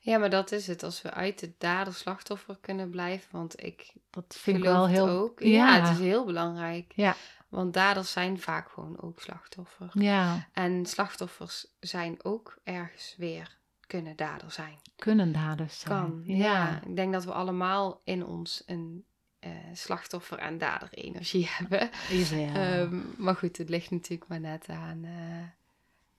ja, 0.00 0.18
maar 0.18 0.30
dat 0.30 0.52
is 0.52 0.66
het. 0.66 0.82
Als 0.82 1.02
we 1.02 1.10
uit 1.10 1.40
het 1.40 1.60
dader-slachtoffer 1.60 2.58
kunnen 2.60 2.90
blijven. 2.90 3.28
Want 3.30 3.64
ik 3.64 3.92
dat 4.10 4.36
vind 4.38 4.56
ik 4.56 4.62
wel 4.62 4.88
heel 4.88 5.08
ook. 5.08 5.40
Ja. 5.40 5.76
ja, 5.76 5.80
het 5.80 5.98
is 5.98 6.04
heel 6.04 6.24
belangrijk. 6.24 6.92
Ja. 6.94 7.16
Want 7.50 7.74
daders 7.74 8.12
zijn 8.12 8.40
vaak 8.40 8.70
gewoon 8.70 9.00
ook 9.00 9.20
slachtoffer. 9.20 9.90
Ja. 9.92 10.48
En 10.52 10.86
slachtoffers 10.86 11.66
zijn 11.80 12.24
ook 12.24 12.58
ergens 12.64 13.14
weer 13.18 13.58
kunnen 13.86 14.16
dader 14.16 14.50
zijn. 14.50 14.78
Kunnen 14.96 15.32
daders 15.32 15.80
zijn. 15.80 15.98
Kan, 15.98 16.22
ja. 16.24 16.82
Ik 16.86 16.96
denk 16.96 17.12
dat 17.12 17.24
we 17.24 17.32
allemaal 17.32 18.00
in 18.04 18.26
ons 18.26 18.62
een 18.66 19.04
uh, 19.40 19.50
slachtoffer- 19.72 20.38
en 20.38 20.58
dader-energie 20.58 21.48
hebben. 21.56 21.90
Ja. 22.30 22.78
Um, 22.78 23.14
maar 23.16 23.36
goed, 23.36 23.56
het 23.56 23.68
ligt 23.68 23.90
natuurlijk 23.90 24.30
maar 24.30 24.40
net 24.40 24.68
aan 24.68 25.04
uh, 25.04 25.46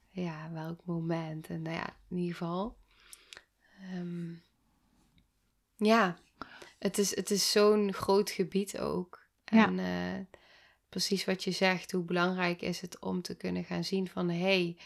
ja, 0.09 0.49
welk 0.51 0.85
moment. 0.85 1.47
En 1.47 1.61
nou 1.61 1.75
ja, 1.75 1.95
in 2.09 2.17
ieder 2.17 2.35
geval. 2.35 2.77
Um, 3.93 4.43
ja, 5.75 6.17
het 6.79 6.97
is, 6.97 7.15
het 7.15 7.31
is 7.31 7.51
zo'n 7.51 7.93
groot 7.93 8.29
gebied 8.29 8.79
ook. 8.79 9.19
En 9.43 9.75
ja. 9.75 10.17
uh, 10.17 10.25
precies 10.91 11.25
wat 11.25 11.43
je 11.43 11.51
zegt, 11.51 11.91
hoe 11.91 12.03
belangrijk 12.03 12.61
is 12.61 12.81
het 12.81 12.99
om 12.99 13.21
te 13.21 13.35
kunnen 13.35 13.63
gaan 13.63 13.83
zien 13.83 14.07
van... 14.07 14.29
hé, 14.29 14.39
hey, 14.39 14.77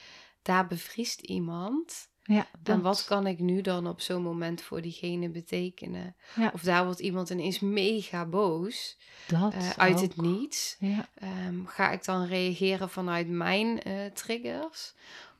daar 0.41 0.67
bevriest 0.67 1.21
iemand... 1.21 2.13
Ja, 2.23 2.47
En 2.63 2.81
wat 2.81 3.05
kan 3.05 3.27
ik 3.27 3.39
nu 3.39 3.61
dan 3.61 3.87
op 3.87 4.01
zo'n 4.01 4.21
moment 4.21 4.61
voor 4.61 4.81
diegene 4.81 5.29
betekenen? 5.29 6.15
Of 6.53 6.61
daar 6.61 6.85
wordt 6.85 6.99
iemand 6.99 7.29
ineens 7.29 7.59
mega 7.59 8.25
boos. 8.25 8.97
Dat 9.27 9.53
uh, 9.53 9.69
uit 9.69 10.01
het 10.01 10.15
niets. 10.15 10.75
Ja. 10.79 11.09
Um, 11.47 11.67
ga 11.67 11.91
ik 11.91 12.05
dan 12.05 12.25
reageren 12.25 12.89
vanuit 12.89 13.27
mijn 13.27 13.87
uh, 13.87 14.05
triggers? 14.05 14.93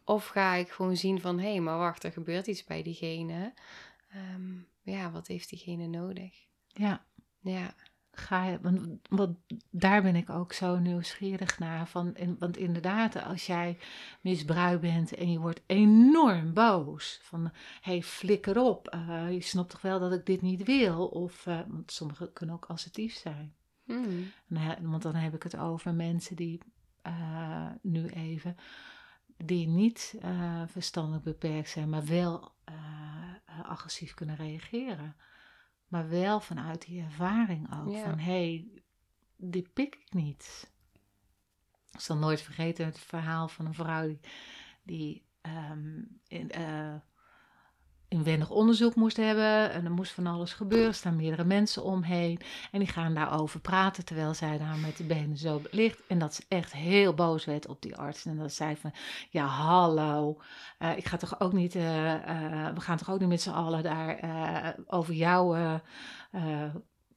Of 0.04 0.28
ga 0.28 0.54
ik 0.54 0.70
gewoon 0.70 0.98
zien 0.98 1.22
van... 1.22 1.40
hé, 1.40 1.50
hey, 1.50 1.60
maar 1.60 1.78
wacht, 1.78 2.04
er 2.04 2.12
gebeurt 2.12 2.48
iets 2.48 2.64
bij 2.64 2.84
diegene. 2.84 3.54
Um, 4.36 4.68
ja, 4.82 5.12
wat 5.12 5.28
heeft 5.28 5.50
diegene 5.50 5.88
nodig? 5.88 6.34
Ja. 6.68 7.06
Ja 7.40 7.76
ga 8.20 8.60
want, 8.62 8.80
want, 9.10 9.38
daar 9.70 10.02
ben 10.02 10.16
ik 10.16 10.30
ook 10.30 10.54
zo 10.54 10.80
nieuwsgierig 10.80 11.60
naar. 11.60 11.88
Van, 11.88 12.18
want 12.40 12.58
inderdaad, 12.58 13.24
als 13.24 13.46
jij 13.46 13.78
misbruikt 14.22 14.82
bent 14.82 15.14
en 15.14 15.32
je 15.32 15.40
wordt 15.40 15.62
enorm 15.66 16.54
boos. 16.54 17.20
Van, 17.22 17.52
hey, 17.82 18.02
flikker 18.02 18.58
op. 18.60 18.96
Uh, 18.96 19.32
je 19.32 19.42
snapt 19.42 19.70
toch 19.70 19.82
wel 19.82 20.00
dat 20.00 20.14
ik 20.14 20.26
dit 20.26 20.42
niet 20.42 20.64
wil? 20.64 21.08
Of, 21.08 21.46
uh, 21.46 21.60
want 21.68 21.92
sommigen 21.92 22.34
kunnen 22.34 22.56
ook 22.56 22.66
assertief 22.66 23.14
zijn. 23.14 23.54
Hmm. 23.86 24.32
want 24.82 25.02
dan 25.02 25.16
heb 25.16 25.34
ik 25.34 25.44
het 25.44 25.58
over 25.58 25.94
mensen 25.94 26.36
die 26.36 26.60
uh, 27.08 27.70
nu 27.82 28.08
even, 28.08 28.56
die 29.38 29.68
niet 29.68 30.16
verstandelijk 30.68 31.24
beperkt 31.24 31.70
zijn, 31.70 31.90
maar 31.90 32.06
wel 32.06 32.54
agressief 33.64 34.14
kunnen 34.14 34.36
reageren. 34.36 35.16
Maar 35.96 36.10
wel 36.10 36.40
vanuit 36.40 36.86
die 36.86 37.02
ervaring 37.02 37.74
ook. 37.74 37.98
Van 37.98 38.20
hé, 38.20 38.32
hey, 38.32 38.68
die 39.36 39.70
pik 39.74 39.96
ik 39.96 40.14
niet. 40.14 40.72
Ik 41.92 42.00
zal 42.00 42.18
nooit 42.18 42.42
vergeten 42.42 42.86
het 42.86 43.00
verhaal 43.00 43.48
van 43.48 43.66
een 43.66 43.74
vrouw 43.74 44.08
die, 44.08 44.20
die 44.84 45.26
um, 45.42 45.95
uh, 45.95 45.95
inwendig 48.16 48.50
onderzoek 48.50 48.96
moest 48.96 49.18
hebben. 49.18 49.72
En 49.72 49.86
er 49.86 49.92
moest 49.92 50.12
van 50.12 50.28
alles 50.28 50.54
gebeuren. 50.54 50.88
Er 50.88 50.94
staan 50.94 51.16
meerdere 51.16 51.44
mensen 51.44 51.84
omheen. 51.84 52.40
En 52.72 52.80
die 52.80 52.88
gaan 52.88 53.14
daarover 53.14 53.60
praten 53.60 54.06
terwijl 54.06 54.34
zij 54.34 54.58
daar 54.58 54.78
met 54.78 54.98
de 54.98 55.04
benen 55.04 55.38
zo 55.38 55.62
ligt. 55.72 56.02
En 56.08 56.20
dat 56.20 56.34
ze 56.34 56.44
echt 56.48 56.74
heel 56.74 57.14
boos 57.14 57.46
werd 57.46 57.68
op 57.68 57.82
die 57.82 57.96
arts. 57.96 58.26
En 58.26 58.38
dat 58.38 58.54
zei 58.54 58.76
van, 58.76 58.94
ja 59.30 59.46
hallo, 59.46 60.42
uh, 60.80 60.98
ik 60.98 61.06
ga 61.06 61.18
toch 61.18 61.40
ook 61.40 61.54
niet, 61.54 61.76
uh, 61.76 62.14
uh, 62.14 62.74
we 62.74 62.82
gaan 62.82 62.98
toch 62.98 63.10
ook 63.12 63.20
niet 63.20 63.30
met 63.30 63.42
z'n 63.42 63.50
allen 63.50 63.84
daar 63.84 64.20
over 64.88 65.14
jou 65.14 65.58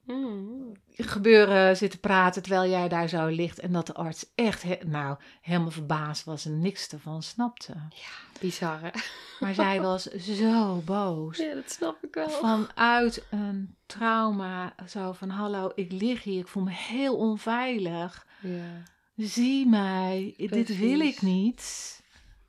mm. 0.08 0.72
gebeuren 0.96 1.76
zitten 1.76 2.00
praten 2.00 2.42
terwijl 2.42 2.70
jij 2.70 2.88
daar 2.88 3.08
zo 3.08 3.26
ligt. 3.26 3.58
En 3.58 3.72
dat 3.72 3.86
de 3.86 3.94
arts 3.94 4.26
echt 4.34 4.84
nou, 4.84 5.16
helemaal 5.40 5.70
verbaasd 5.70 6.24
was 6.24 6.44
en 6.44 6.60
niks 6.60 6.88
ervan 6.88 7.22
snapte. 7.22 7.72
Ja, 7.72 8.40
bizar 8.40 8.80
hè? 8.80 8.90
Maar 9.40 9.54
zij 9.54 9.80
was 9.90 10.02
zo 10.04 10.82
boos. 10.84 11.38
Ja, 11.38 11.54
dat 11.54 11.70
snap 11.70 12.04
ik 12.04 12.14
wel. 12.14 12.28
Vanuit 12.30 13.24
een 13.30 13.76
trauma, 13.86 14.74
zo 14.88 15.12
van 15.12 15.28
hallo, 15.28 15.72
ik 15.74 15.92
lig 15.92 16.22
hier, 16.22 16.40
ik 16.40 16.48
voel 16.48 16.62
me 16.62 16.72
heel 16.72 17.16
onveilig. 17.16 18.26
Ja. 18.40 18.82
Zie 19.16 19.66
mij, 19.66 20.34
dit 20.36 20.78
wil 20.78 21.00
ik 21.00 21.22
niet. 21.22 21.96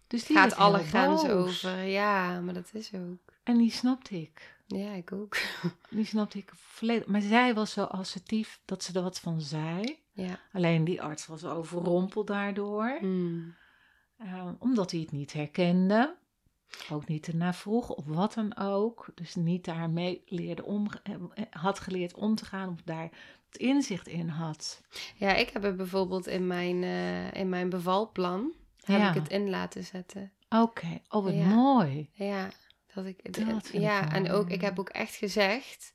Dus 0.07 0.25
die 0.25 0.35
gaat 0.35 0.55
alle 0.55 0.83
grenzen 0.83 1.33
over. 1.33 1.83
Ja, 1.83 2.39
maar 2.39 2.53
dat 2.53 2.69
is 2.73 2.93
ook. 2.93 3.33
En 3.43 3.57
die 3.57 3.71
snapte 3.71 4.21
ik. 4.21 4.57
Ja, 4.77 4.91
ik 4.91 5.11
ook. 5.11 5.37
Die 5.89 6.05
snapte 6.05 6.37
ik 6.37 6.51
volledig. 6.55 7.07
Maar 7.07 7.21
zij 7.21 7.53
was 7.53 7.71
zo 7.71 7.83
assertief 7.83 8.59
dat 8.65 8.83
ze 8.83 8.93
er 8.93 9.03
wat 9.03 9.19
van 9.19 9.41
zei. 9.41 9.99
Ja. 10.11 10.39
Alleen 10.53 10.83
die 10.83 11.01
arts 11.01 11.25
was 11.25 11.45
overrompeld 11.45 12.27
daardoor. 12.27 12.97
Mm. 13.01 13.55
Uh, 14.23 14.49
omdat 14.59 14.91
hij 14.91 14.99
het 14.99 15.11
niet 15.11 15.33
herkende. 15.33 16.15
Ook 16.91 17.07
niet 17.07 17.27
ernaar 17.27 17.55
vroeg 17.55 17.89
of 17.89 18.05
wat 18.05 18.33
dan 18.33 18.57
ook. 18.57 19.07
Dus 19.15 19.35
niet 19.35 19.65
daarmee 19.65 20.21
leerde 20.25 20.63
om, 20.63 20.87
eh, 21.03 21.15
had 21.49 21.79
geleerd 21.79 22.13
om 22.13 22.35
te 22.35 22.45
gaan. 22.45 22.69
Of 22.69 22.81
daar 22.81 23.09
het 23.45 23.57
inzicht 23.57 24.07
in 24.07 24.27
had. 24.27 24.81
Ja, 25.15 25.35
ik 25.35 25.49
heb 25.49 25.63
het 25.63 25.77
bijvoorbeeld 25.77 26.27
in 26.27 26.47
mijn, 26.47 26.83
uh, 26.83 27.33
in 27.33 27.49
mijn 27.49 27.69
bevalplan. 27.69 28.51
Heb 28.83 29.15
ik 29.15 29.21
het 29.21 29.31
in 29.31 29.49
laten 29.49 29.83
zetten. 29.83 30.31
Oké, 30.49 30.61
okay. 30.61 31.01
oh 31.09 31.23
wat 31.23 31.33
mooi. 31.33 32.09
Ja. 32.13 32.49
Dat 32.93 33.05
ik, 33.05 33.19
ja, 33.71 34.11
en 34.11 34.31
ook, 34.31 34.49
ik 34.49 34.61
heb 34.61 34.79
ook 34.79 34.89
echt 34.89 35.15
gezegd, 35.15 35.93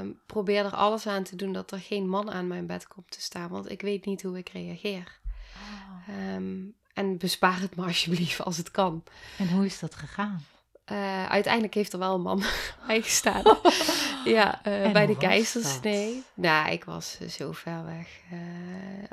um, 0.00 0.20
probeer 0.26 0.64
er 0.64 0.74
alles 0.74 1.06
aan 1.06 1.22
te 1.22 1.36
doen 1.36 1.52
dat 1.52 1.70
er 1.70 1.80
geen 1.80 2.08
man 2.08 2.30
aan 2.30 2.46
mijn 2.46 2.66
bed 2.66 2.88
komt 2.88 3.10
te 3.10 3.20
staan, 3.20 3.48
want 3.48 3.70
ik 3.70 3.82
weet 3.82 4.04
niet 4.04 4.22
hoe 4.22 4.38
ik 4.38 4.48
reageer. 4.48 5.18
Oh. 5.54 6.14
Ehm, 6.16 6.64
en 6.92 7.18
bespaar 7.18 7.60
het 7.60 7.76
me 7.76 7.84
alsjeblieft 7.84 8.42
als 8.42 8.56
het 8.56 8.70
kan. 8.70 9.04
En 9.38 9.50
hoe 9.50 9.64
is 9.64 9.78
dat 9.78 9.94
gegaan? 9.94 10.44
Uh, 10.92 11.26
uiteindelijk 11.26 11.74
heeft 11.74 11.92
er 11.92 11.98
wel 11.98 12.14
een 12.14 12.20
man 12.22 12.42
bij 12.86 13.02
gestaan. 13.02 13.42
ja, 14.36 14.60
uh, 14.66 14.92
bij 14.92 15.06
de 15.06 15.16
keizersnee. 15.16 16.22
Nou, 16.34 16.70
ik 16.70 16.84
was 16.84 17.18
uh, 17.22 17.28
zo 17.28 17.52
ver 17.52 17.84
weg 17.84 18.20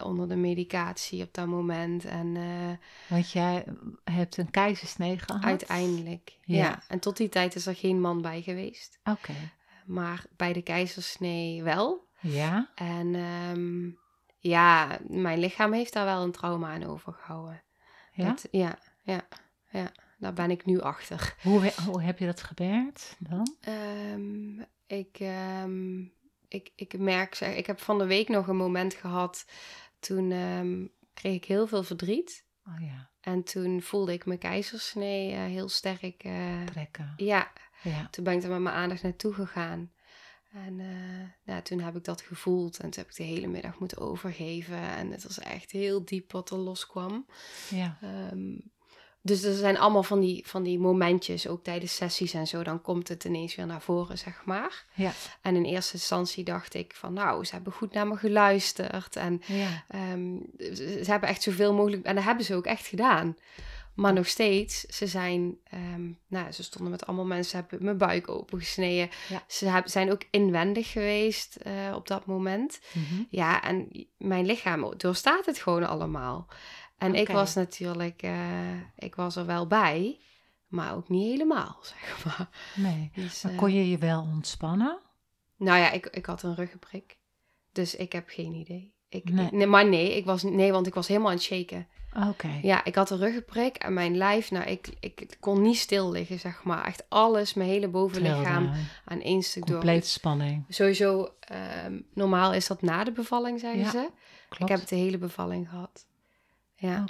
onder 0.05 0.27
de 0.27 0.35
medicatie 0.35 1.23
op 1.23 1.33
dat 1.33 1.47
moment. 1.47 2.05
En, 2.05 2.37
Want 3.07 3.31
jij 3.31 3.65
hebt 4.03 4.37
een 4.37 4.51
keizersnee 4.51 5.19
gehad? 5.19 5.43
Uiteindelijk, 5.43 6.37
ja. 6.43 6.83
En 6.87 6.99
tot 6.99 7.17
die 7.17 7.29
tijd 7.29 7.55
is 7.55 7.65
er 7.65 7.75
geen 7.75 8.01
man 8.01 8.21
bij 8.21 8.41
geweest. 8.41 8.99
Oké. 9.03 9.33
Maar 9.85 10.23
bij 10.35 10.53
de 10.53 10.61
keizersnee 10.61 11.63
wel. 11.63 12.07
Ja? 12.19 12.69
En 12.75 13.15
ehm, 13.15 13.89
ja, 14.39 14.97
mijn 15.07 15.39
lichaam 15.39 15.73
heeft 15.73 15.93
daar 15.93 16.05
wel 16.05 16.21
een 16.23 16.31
trauma 16.31 16.73
aan 16.73 16.83
overgehouden. 16.85 17.63
Ja? 18.11 18.25
Dat- 18.25 18.47
ja, 18.51 18.77
ja, 19.01 19.21
ja. 19.69 19.91
Daar 20.17 20.33
ben 20.33 20.51
ik 20.51 20.65
nu 20.65 20.79
achter. 20.81 21.35
Hoe, 21.41 21.71
hoe 21.85 22.01
heb 22.01 22.19
je 22.19 22.25
dat 22.25 22.41
gewerkt 22.43 23.15
dan? 23.19 23.55
Ehm, 23.61 24.59
ik, 24.87 25.17
ehm, 25.19 25.99
ik, 26.47 26.71
ik 26.75 26.97
merk, 26.97 27.35
zeg, 27.35 27.55
ik 27.55 27.65
heb 27.65 27.79
van 27.79 27.97
de 27.97 28.05
week 28.05 28.27
nog 28.29 28.47
een 28.47 28.55
moment 28.57 28.93
gehad. 28.93 29.45
Toen 29.99 30.31
ehm, 30.31 30.85
kreeg 31.13 31.35
ik 31.35 31.45
heel 31.45 31.67
veel 31.67 31.83
verdriet. 31.83 32.45
Oh 32.67 32.81
ja, 32.81 33.09
En 33.21 33.43
toen 33.43 33.81
voelde 33.81 34.13
ik 34.13 34.25
mijn 34.25 34.39
keizersnee 34.39 35.31
eh, 35.31 35.39
heel 35.45 35.69
sterk. 35.69 36.23
eh, 36.23 36.63
trekken. 36.65 37.13
ja, 37.17 37.51
Ja. 37.83 38.07
toen 38.09 38.23
ben 38.23 38.33
ik 38.37 38.43
er 38.43 38.49
met 38.49 38.59
mijn 38.59 38.75
aandacht 38.75 39.03
naartoe 39.03 39.33
gegaan. 39.33 39.91
En 40.51 40.79
eh, 40.79 41.29
ja, 41.55 41.61
toen 41.61 41.79
heb 41.79 41.95
ik 41.95 42.03
dat 42.03 42.21
gevoeld. 42.21 42.77
En 42.79 42.89
toen 42.89 43.01
heb 43.03 43.11
ik 43.11 43.17
de 43.17 43.23
hele 43.23 43.47
middag 43.47 43.79
moeten 43.79 43.97
overgeven. 43.97 44.77
En 44.77 45.11
het 45.11 45.23
was 45.23 45.39
echt 45.39 45.71
heel 45.71 46.05
diep 46.05 46.31
wat 46.31 46.49
er 46.49 46.57
loskwam. 46.57 47.25
Ja. 47.69 47.97
Dus 49.25 49.43
er 49.43 49.55
zijn 49.55 49.77
allemaal 49.77 50.03
van 50.03 50.19
die, 50.19 50.43
van 50.47 50.63
die 50.63 50.79
momentjes, 50.79 51.47
ook 51.47 51.63
tijdens 51.63 51.95
sessies 51.95 52.33
en 52.33 52.47
zo, 52.47 52.63
dan 52.63 52.81
komt 52.81 53.07
het 53.07 53.23
ineens 53.23 53.55
weer 53.55 53.65
naar 53.65 53.81
voren, 53.81 54.17
zeg 54.17 54.41
maar. 54.45 54.85
Ja. 54.93 55.11
En 55.41 55.55
in 55.55 55.63
eerste 55.65 55.93
instantie 55.93 56.43
dacht 56.43 56.73
ik 56.73 56.95
van, 56.95 57.13
nou, 57.13 57.45
ze 57.45 57.53
hebben 57.53 57.73
goed 57.73 57.93
naar 57.93 58.07
me 58.07 58.15
geluisterd. 58.15 59.15
En 59.15 59.41
Ja. 59.45 59.83
ehm, 59.87 60.35
ze, 60.57 60.99
ze 61.03 61.11
hebben 61.11 61.29
echt 61.29 61.41
zoveel 61.43 61.73
mogelijk, 61.73 62.03
en 62.05 62.15
dat 62.15 62.23
hebben 62.23 62.45
ze 62.45 62.55
ook 62.55 62.65
echt 62.65 62.85
gedaan. 62.87 63.37
Maar 63.93 64.13
nog 64.13 64.27
steeds, 64.27 64.79
ze 64.81 65.07
zijn, 65.07 65.57
ehm, 65.63 66.11
nou, 66.27 66.51
ze 66.51 66.63
stonden 66.63 66.91
met 66.91 67.05
allemaal 67.05 67.25
mensen, 67.25 67.59
hebben 67.59 67.83
mijn 67.85 67.97
buik 67.97 68.29
opengesneden. 68.29 69.09
Ja. 69.29 69.43
Ze 69.47 69.65
heb- 69.69 69.87
zijn 69.87 70.11
ook 70.11 70.21
inwendig 70.31 70.91
geweest 70.91 71.55
eh, 71.55 71.73
op 71.95 72.07
dat 72.07 72.25
moment. 72.25 72.79
Mhm. 72.93 73.21
Ja, 73.29 73.63
en 73.63 74.07
mijn 74.17 74.45
lichaam 74.45 74.93
doorstaat 74.97 75.45
het 75.45 75.57
gewoon 75.57 75.87
allemaal. 75.87 76.47
En 76.97 77.15
ik 77.15 77.27
was 77.29 77.53
natuurlijk, 77.53 78.21
eh, 78.21 78.79
ik 78.95 79.15
was 79.15 79.35
er 79.35 79.45
wel 79.45 79.67
bij, 79.67 80.19
maar 80.67 80.95
ook 80.95 81.09
niet 81.09 81.31
helemaal, 81.31 81.77
zeg 81.99 82.25
maar. 82.25 82.49
Nee. 82.75 83.11
Dus, 83.15 83.41
Maar 83.41 83.51
eh, 83.51 83.57
kon 83.57 83.73
je 83.73 83.89
je 83.89 83.97
wel 83.97 84.21
ontspannen? 84.21 84.99
Nou 85.57 85.79
ja, 85.79 85.91
ik, 85.91 86.05
ik 86.05 86.25
had 86.25 86.43
een 86.43 86.55
ruggenprik, 86.55 87.17
dus 87.71 87.95
ik 87.95 88.11
heb 88.11 88.29
geen 88.29 88.53
idee. 88.53 88.93
Ik, 89.09 89.29
Nee. 89.29 89.49
nee. 89.51 89.67
maar 89.67 89.85
nee, 89.89 90.15
ik 90.17 90.25
was, 90.25 90.43
nee, 90.43 90.71
want 90.71 90.87
ik 90.87 90.93
was 90.93 91.07
helemaal 91.07 91.29
aan 91.29 91.35
het 91.35 91.43
shaken. 91.43 91.87
Oké. 92.29 92.59
Ja, 92.61 92.83
ik 92.85 92.95
had 92.95 93.09
een 93.09 93.17
ruggenprik 93.17 93.75
en 93.75 93.93
mijn 93.93 94.17
lijf, 94.17 94.51
nou, 94.51 94.65
ik, 94.65 94.87
ik 94.99 95.37
kon 95.39 95.61
niet 95.61 95.77
stil 95.77 96.11
liggen, 96.11 96.39
zeg 96.39 96.63
maar. 96.63 96.85
Echt 96.85 97.03
alles, 97.09 97.53
mijn 97.53 97.69
hele 97.69 97.87
bovenlichaam 97.87 98.63
Trilde. 98.63 98.87
aan 99.05 99.21
één 99.21 99.43
stuk 99.43 99.65
door. 99.65 99.75
Complete 99.75 100.07
spanning. 100.07 100.65
Sowieso, 100.69 101.29
ehm, 101.39 101.99
normaal 102.13 102.53
is 102.53 102.67
dat 102.67 102.81
na 102.81 103.03
de 103.03 103.11
bevalling, 103.11 103.59
zeggen 103.59 103.79
Ja, 103.79 103.89
ze. 103.89 104.09
Klopt. 104.49 104.61
Ik 104.63 104.67
heb 104.67 104.79
het 104.79 104.89
de 104.89 104.95
hele 104.95 105.17
bevalling 105.17 105.69
gehad. 105.69 106.05
Ja. 106.87 107.03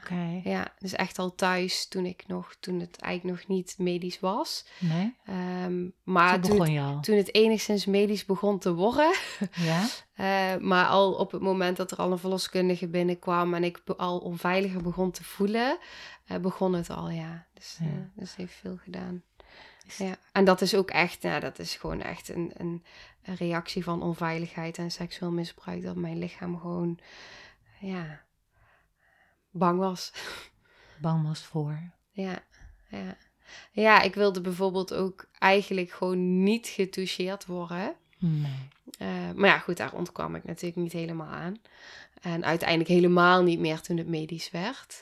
Ja, 0.43 0.73
dus 0.79 0.93
echt 0.93 1.19
al 1.19 1.35
thuis 1.35 1.87
toen 1.87 2.05
ik 2.05 2.23
nog, 2.27 2.55
toen 2.59 2.79
het 2.79 2.97
eigenlijk 2.99 3.37
nog 3.37 3.47
niet 3.57 3.75
medisch 3.77 4.19
was. 4.19 4.65
Nee? 4.79 5.15
Ehm, 5.25 5.87
maar 6.03 6.39
Toen 6.41 6.57
toen, 6.57 6.67
het, 6.67 7.03
toen 7.03 7.17
het 7.17 7.33
enigszins 7.35 7.85
medisch 7.85 8.25
begon 8.25 8.59
te 8.59 8.73
worden, 8.73 9.15
Ja? 9.69 9.85
eh, 10.13 10.61
maar 10.61 10.85
al 10.85 11.13
op 11.13 11.31
het 11.31 11.41
moment 11.41 11.77
dat 11.77 11.91
er 11.91 11.97
al 11.97 12.11
een 12.11 12.17
verloskundige 12.17 12.87
binnenkwam 12.87 13.53
en 13.53 13.63
ik 13.63 13.81
al 13.97 14.19
onveiliger 14.19 14.81
begon 14.83 15.11
te 15.11 15.23
voelen, 15.23 15.77
eh, 16.25 16.37
begon 16.37 16.73
het 16.73 16.89
al, 16.89 17.09
ja. 17.09 17.45
Dus, 17.53 17.77
Ja. 17.79 17.85
eh, 17.85 17.91
dus 18.15 18.35
heeft 18.35 18.53
veel 18.53 18.77
gedaan. 18.83 19.23
Ja. 19.97 20.15
En 20.31 20.45
dat 20.45 20.61
is 20.61 20.75
ook 20.75 20.89
echt, 20.91 21.21
nou, 21.21 21.39
dat 21.39 21.59
is 21.59 21.75
gewoon 21.75 22.01
echt 22.01 22.29
een, 22.29 22.51
een, 22.57 22.83
een 23.23 23.35
reactie 23.35 23.83
van 23.83 24.01
onveiligheid 24.01 24.77
en 24.77 24.91
seksueel 24.91 25.31
misbruik, 25.31 25.83
dat 25.83 25.95
mijn 25.95 26.17
lichaam 26.17 26.59
gewoon, 26.59 26.99
ja, 27.79 28.21
bang 29.53 29.79
was. 29.79 30.13
Bang 31.01 31.27
was 31.27 31.41
voor. 31.41 31.91
Ja, 32.11 32.43
ja. 32.89 33.17
Ja, 33.71 34.01
ik 34.01 34.15
wilde 34.15 34.41
bijvoorbeeld 34.41 34.93
ook 34.93 35.27
eigenlijk 35.39 35.91
gewoon 35.91 36.43
niet 36.43 36.67
getoucheerd 36.67 37.45
worden. 37.45 37.95
Nee. 38.17 38.69
Eh, 38.97 39.31
maar 39.35 39.49
ja, 39.49 39.57
goed, 39.59 39.77
daar 39.77 39.93
ontkwam 39.93 40.35
ik 40.35 40.43
natuurlijk 40.43 40.75
niet 40.81 40.91
helemaal 40.93 41.27
aan. 41.27 41.55
En 42.21 42.45
uiteindelijk 42.45 42.89
helemaal 42.89 43.43
niet 43.43 43.59
meer 43.59 43.81
toen 43.81 43.97
het 43.97 44.07
medisch 44.07 44.51
werd. 44.51 44.99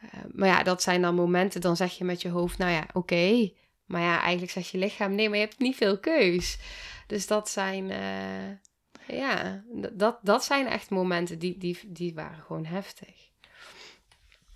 Eh, 0.00 0.08
maar 0.32 0.48
ja, 0.48 0.62
dat 0.62 0.82
zijn 0.82 1.02
dan 1.02 1.14
momenten, 1.14 1.60
dan 1.60 1.76
zeg 1.76 1.98
je 1.98 2.04
met 2.04 2.22
je 2.22 2.28
hoofd, 2.28 2.58
nou 2.58 2.70
ja, 2.70 2.86
oké. 2.92 3.50
Maar 3.84 4.00
ja, 4.00 4.20
eigenlijk 4.20 4.52
zegt 4.52 4.68
je 4.68 4.78
lichaam, 4.78 5.14
nee, 5.14 5.28
maar 5.28 5.38
je 5.38 5.44
hebt 5.44 5.58
niet 5.58 5.76
veel 5.76 5.98
keus. 5.98 6.58
Dus 7.06 7.26
dat 7.26 7.48
zijn, 7.48 7.90
eh, 7.90 9.16
ja, 9.18 9.62
dat, 9.92 10.18
dat 10.22 10.44
zijn 10.44 10.66
echt 10.66 10.90
momenten 10.90 11.38
die, 11.38 11.58
die, 11.58 11.78
die 11.86 12.14
waren 12.14 12.42
gewoon 12.42 12.64
heftig. 12.64 13.30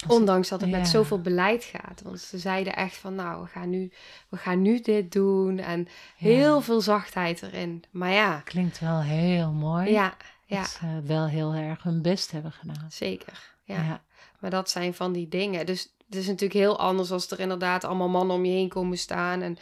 Ondanks 0.08 0.48
dat 0.48 0.60
het 0.60 0.70
Ja. 0.70 0.76
met 0.78 0.88
zoveel 0.88 1.20
beleid 1.20 1.64
gaat. 1.64 2.02
Want 2.04 2.20
ze 2.20 2.38
zeiden 2.38 2.76
echt 2.76 2.96
van, 2.96 3.14
nou, 3.14 3.42
we 3.42 3.48
gaan 3.48 3.70
nu, 3.70 3.92
we 4.28 4.36
gaan 4.36 4.62
nu 4.62 4.80
dit 4.80 5.12
doen. 5.12 5.58
En 5.58 5.88
heel 6.16 6.60
veel 6.60 6.80
zachtheid 6.80 7.42
erin. 7.42 7.84
Maar 7.90 8.10
ja, 8.12 8.40
Klinkt 8.44 8.78
wel 8.80 9.00
heel 9.02 9.52
mooi. 9.52 9.90
ja, 9.90 10.16
ja, 10.46 10.60
Dat 10.60 10.68
ze 10.68 11.00
wel 11.04 11.26
heel 11.28 11.52
erg 11.54 11.82
hun 11.82 12.02
best 12.02 12.30
hebben 12.30 12.52
gedaan. 12.52 12.86
zeker. 12.90 13.54
Ja. 13.64 13.74
Ja. 13.82 14.02
Maar 14.40 14.50
dat 14.50 14.70
zijn 14.70 14.94
van 14.94 15.12
die 15.12 15.28
dingen. 15.28 15.66
Dus 15.66 15.92
het 16.06 16.14
is 16.16 16.26
natuurlijk 16.26 16.60
heel 16.60 16.78
anders 16.78 17.10
als 17.10 17.30
er 17.30 17.40
inderdaad 17.40 17.84
allemaal 17.84 18.08
mannen 18.08 18.36
om 18.36 18.44
je 18.44 18.52
heen 18.52 18.68
komen 18.68 18.98
staan. 18.98 19.40
En 19.42 19.56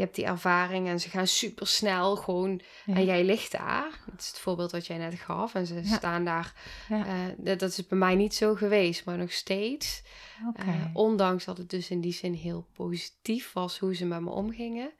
je 0.00 0.06
hebt 0.06 0.18
die 0.18 0.24
ervaring 0.26 0.88
en 0.88 1.00
ze 1.00 1.08
gaan 1.08 1.26
super 1.26 1.66
snel 1.66 2.16
gewoon. 2.16 2.60
Ja. 2.84 2.94
En 2.94 3.04
jij 3.04 3.24
ligt 3.24 3.52
daar. 3.52 3.90
Dat 4.10 4.20
is 4.20 4.26
het 4.26 4.38
voorbeeld 4.38 4.70
wat 4.72 4.86
jij 4.86 4.98
net 4.98 5.14
gaf. 5.14 5.54
En 5.54 5.66
ze 5.66 5.74
Ja. 5.74 5.96
staan 5.96 6.24
daar. 6.24 6.54
Ja. 6.88 7.06
eh, 7.06 7.14
dat, 7.36 7.58
dat 7.58 7.70
is 7.70 7.86
bij 7.86 7.98
mij 7.98 8.14
niet 8.14 8.34
zo 8.34 8.54
geweest, 8.54 9.04
maar 9.04 9.18
nog 9.18 9.32
steeds. 9.32 10.02
Eh, 10.54 10.84
ondanks 10.92 11.44
dat 11.44 11.58
het 11.58 11.70
dus 11.70 11.90
in 11.90 12.00
die 12.00 12.12
zin 12.12 12.32
heel 12.34 12.66
positief 12.72 13.52
was 13.52 13.78
hoe 13.78 13.94
ze 13.94 14.04
met 14.04 14.20
me 14.20 14.30
omgingen. 14.30 14.92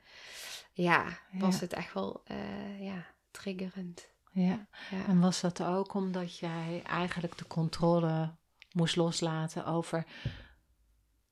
Ja, 0.73 1.19
was 1.33 1.61
het 1.61 1.73
echt 1.73 1.93
wel 1.95 2.21
eh, 2.25 2.81
ja, 2.85 3.07
triggerend. 3.31 4.09
Ja. 4.33 4.67
En 5.07 5.21
was 5.21 5.41
dat 5.41 5.63
ook 5.63 5.95
omdat 5.95 6.39
jij 6.39 6.83
eigenlijk 6.87 7.39
de 7.39 7.47
controle 7.47 8.35
moest 8.73 8.97
loslaten 8.97 9.67
over. 9.67 10.05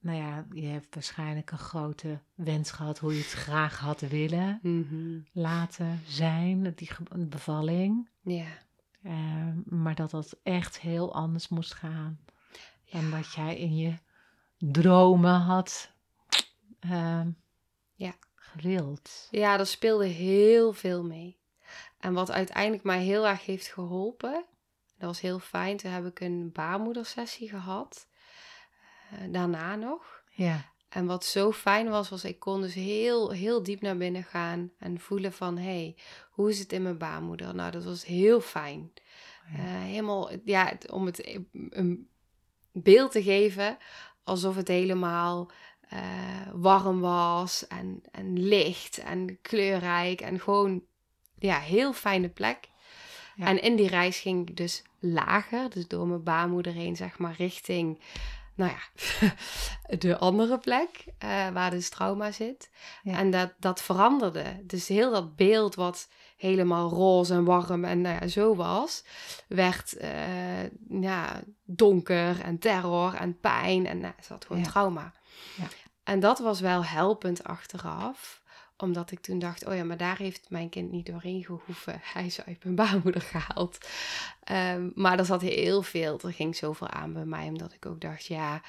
Nou 0.09 0.21
ja, 0.21 0.47
je 0.53 0.67
hebt 0.67 0.95
waarschijnlijk 0.95 1.51
een 1.51 1.59
grote 1.59 2.21
wens 2.35 2.71
gehad 2.71 2.99
hoe 2.99 3.13
je 3.13 3.19
het 3.19 3.31
graag 3.33 3.79
had 3.79 4.01
willen 4.01 4.59
Mhm. 4.63 5.19
laten 5.33 6.01
zijn, 6.07 6.73
die 6.75 6.91
bevalling. 7.29 8.09
Ja. 8.23 8.47
Eh, 9.03 9.49
maar 9.65 9.95
dat 9.95 10.11
dat 10.11 10.39
echt 10.43 10.81
heel 10.81 11.15
anders 11.15 11.49
moest 11.49 11.75
gaan. 11.75 12.21
En 12.91 13.11
wat 13.11 13.33
jij 13.33 13.59
in 13.59 13.77
je 13.77 13.95
dromen 14.59 15.41
had 15.41 15.93
ehm, 16.81 17.31
Ja. 17.95 18.13
gewild. 18.35 19.29
Ja, 19.31 19.59
er 19.59 19.67
speelde 19.67 20.07
heel 20.07 20.73
veel 20.73 21.05
mee. 21.05 21.39
En 21.99 22.13
wat 22.13 22.31
uiteindelijk 22.31 22.83
mij 22.85 23.03
heel 23.03 23.27
erg 23.27 23.45
heeft 23.47 23.67
geholpen, 23.67 24.45
dat 24.99 25.09
was 25.09 25.21
heel 25.21 25.39
fijn. 25.39 25.77
Toen 25.77 25.91
heb 25.91 26.07
ik 26.07 26.21
een 26.21 26.53
baarmoedersessie 26.53 27.49
gehad. 27.49 28.08
Eh, 29.11 29.19
daarna 29.31 29.77
nog. 29.77 30.23
Ja, 30.31 30.73
En 30.89 31.07
wat 31.07 31.25
zo 31.25 31.53
fijn 31.53 31.89
was, 31.89 32.09
was 32.09 32.25
ik 32.25 32.39
kon 32.39 32.61
dus 32.61 32.75
heel, 32.75 33.31
heel 33.31 33.63
diep 33.63 33.81
naar 33.81 33.97
binnen 33.97 34.25
gaan 34.25 34.71
en 34.79 35.01
voelen 35.01 35.33
van, 35.33 35.57
hé, 35.57 35.65
hey, 35.65 35.97
hoe 36.31 36.51
is 36.51 36.59
het 36.59 36.73
in 36.73 36.83
mijn 36.83 36.99
baarmoeder? 36.99 37.55
Nou, 37.55 37.71
dat 37.71 37.85
was 37.85 38.05
heel 38.05 38.41
fijn. 38.41 38.93
Ja. 39.53 39.59
Eh, 39.59 39.65
helemaal, 39.65 40.31
ja, 40.45 40.73
om 40.91 41.07
het 41.07 41.39
een 41.71 42.09
beeld 42.73 43.13
te 43.13 43.23
geven, 43.23 43.79
alsof 44.25 44.57
het 44.57 44.69
helemaal 44.69 45.51
eh, 45.89 46.01
warm 46.53 47.01
was 47.01 47.67
en, 47.67 48.03
en 48.11 48.39
licht 48.43 48.99
en 48.99 49.39
kleurrijk 49.43 50.21
en 50.21 50.41
gewoon, 50.41 50.83
ja, 51.39 51.59
heel 51.59 51.93
fijne 51.93 52.29
plek. 52.29 52.69
Ja. 53.37 53.47
En 53.47 53.63
in 53.63 53.77
die 53.77 53.89
reis 53.89 54.21
ging 54.21 54.49
ik 54.49 54.57
dus 54.57 54.83
lager, 54.99 55.71
dus 55.71 55.89
door 55.89 56.07
mijn 56.07 56.23
baarmoeder 56.23 56.73
heen, 56.73 56.97
zeg 56.97 57.19
maar, 57.19 57.35
richting, 57.39 58.01
nou 58.59 58.73
ja, 58.73 59.31
de 59.99 60.17
andere 60.19 60.59
plek 60.59 61.05
eh, 61.19 61.49
waar 61.49 61.71
dus 61.71 61.89
trauma 61.89 62.31
zit. 62.33 62.71
Ja. 63.03 63.19
En 63.19 63.31
dat, 63.31 63.53
dat 63.59 63.83
veranderde. 63.83 64.45
Dus 64.63 64.89
heel 64.89 65.11
dat 65.11 65.37
beeld 65.37 65.75
wat 65.75 66.09
helemaal 66.37 66.89
roze 66.89 67.35
en 67.35 67.45
warm 67.45 67.85
en 67.85 68.01
nou 68.01 68.17
ja, 68.21 68.29
zo 68.29 68.55
was, 68.55 69.05
werd 69.49 69.97
eh, 69.97 70.71
ja, 71.01 71.41
donker 71.65 72.41
en 72.41 72.59
terror 72.59 73.15
en 73.15 73.41
pijn 73.41 73.87
en 73.87 74.01
nou, 74.01 74.15
ze 74.23 74.33
had 74.33 74.45
gewoon 74.47 74.63
Ja. 74.63 74.69
trauma. 74.69 75.13
Ja. 75.57 75.67
En 76.05 76.21
dat 76.21 76.39
was 76.39 76.61
wel 76.61 76.85
helpend 76.85 77.45
achteraf 77.45 78.38
omdat 78.79 79.11
ik 79.11 79.21
toen 79.21 79.39
dacht, 79.39 79.67
oh 79.67 79.75
ja, 79.75 79.85
maar 79.85 79.97
daar 79.97 80.19
heeft 80.19 80.51
mijn 80.51 80.69
kind 80.69 80.91
niet 80.91 81.07
doorheen 81.07 81.45
gehoeven. 81.45 82.01
Hij 82.15 82.27
is 82.27 82.45
uit 82.45 82.65
mijn 82.65 82.75
baarmoeder 82.75 83.21
gehaald. 83.21 83.79
Ehm, 84.45 84.91
maar 84.95 85.19
er 85.19 85.25
zat 85.25 85.41
heel 85.41 85.83
veel, 85.83 86.21
er 86.21 86.33
ging 86.33 86.57
zoveel 86.57 86.89
aan 86.89 87.13
bij 87.13 87.25
mij. 87.25 87.47
Omdat 87.47 87.73
ik 87.73 87.87
ook 87.87 88.01
dacht, 88.01 88.27
ja, 88.27 88.63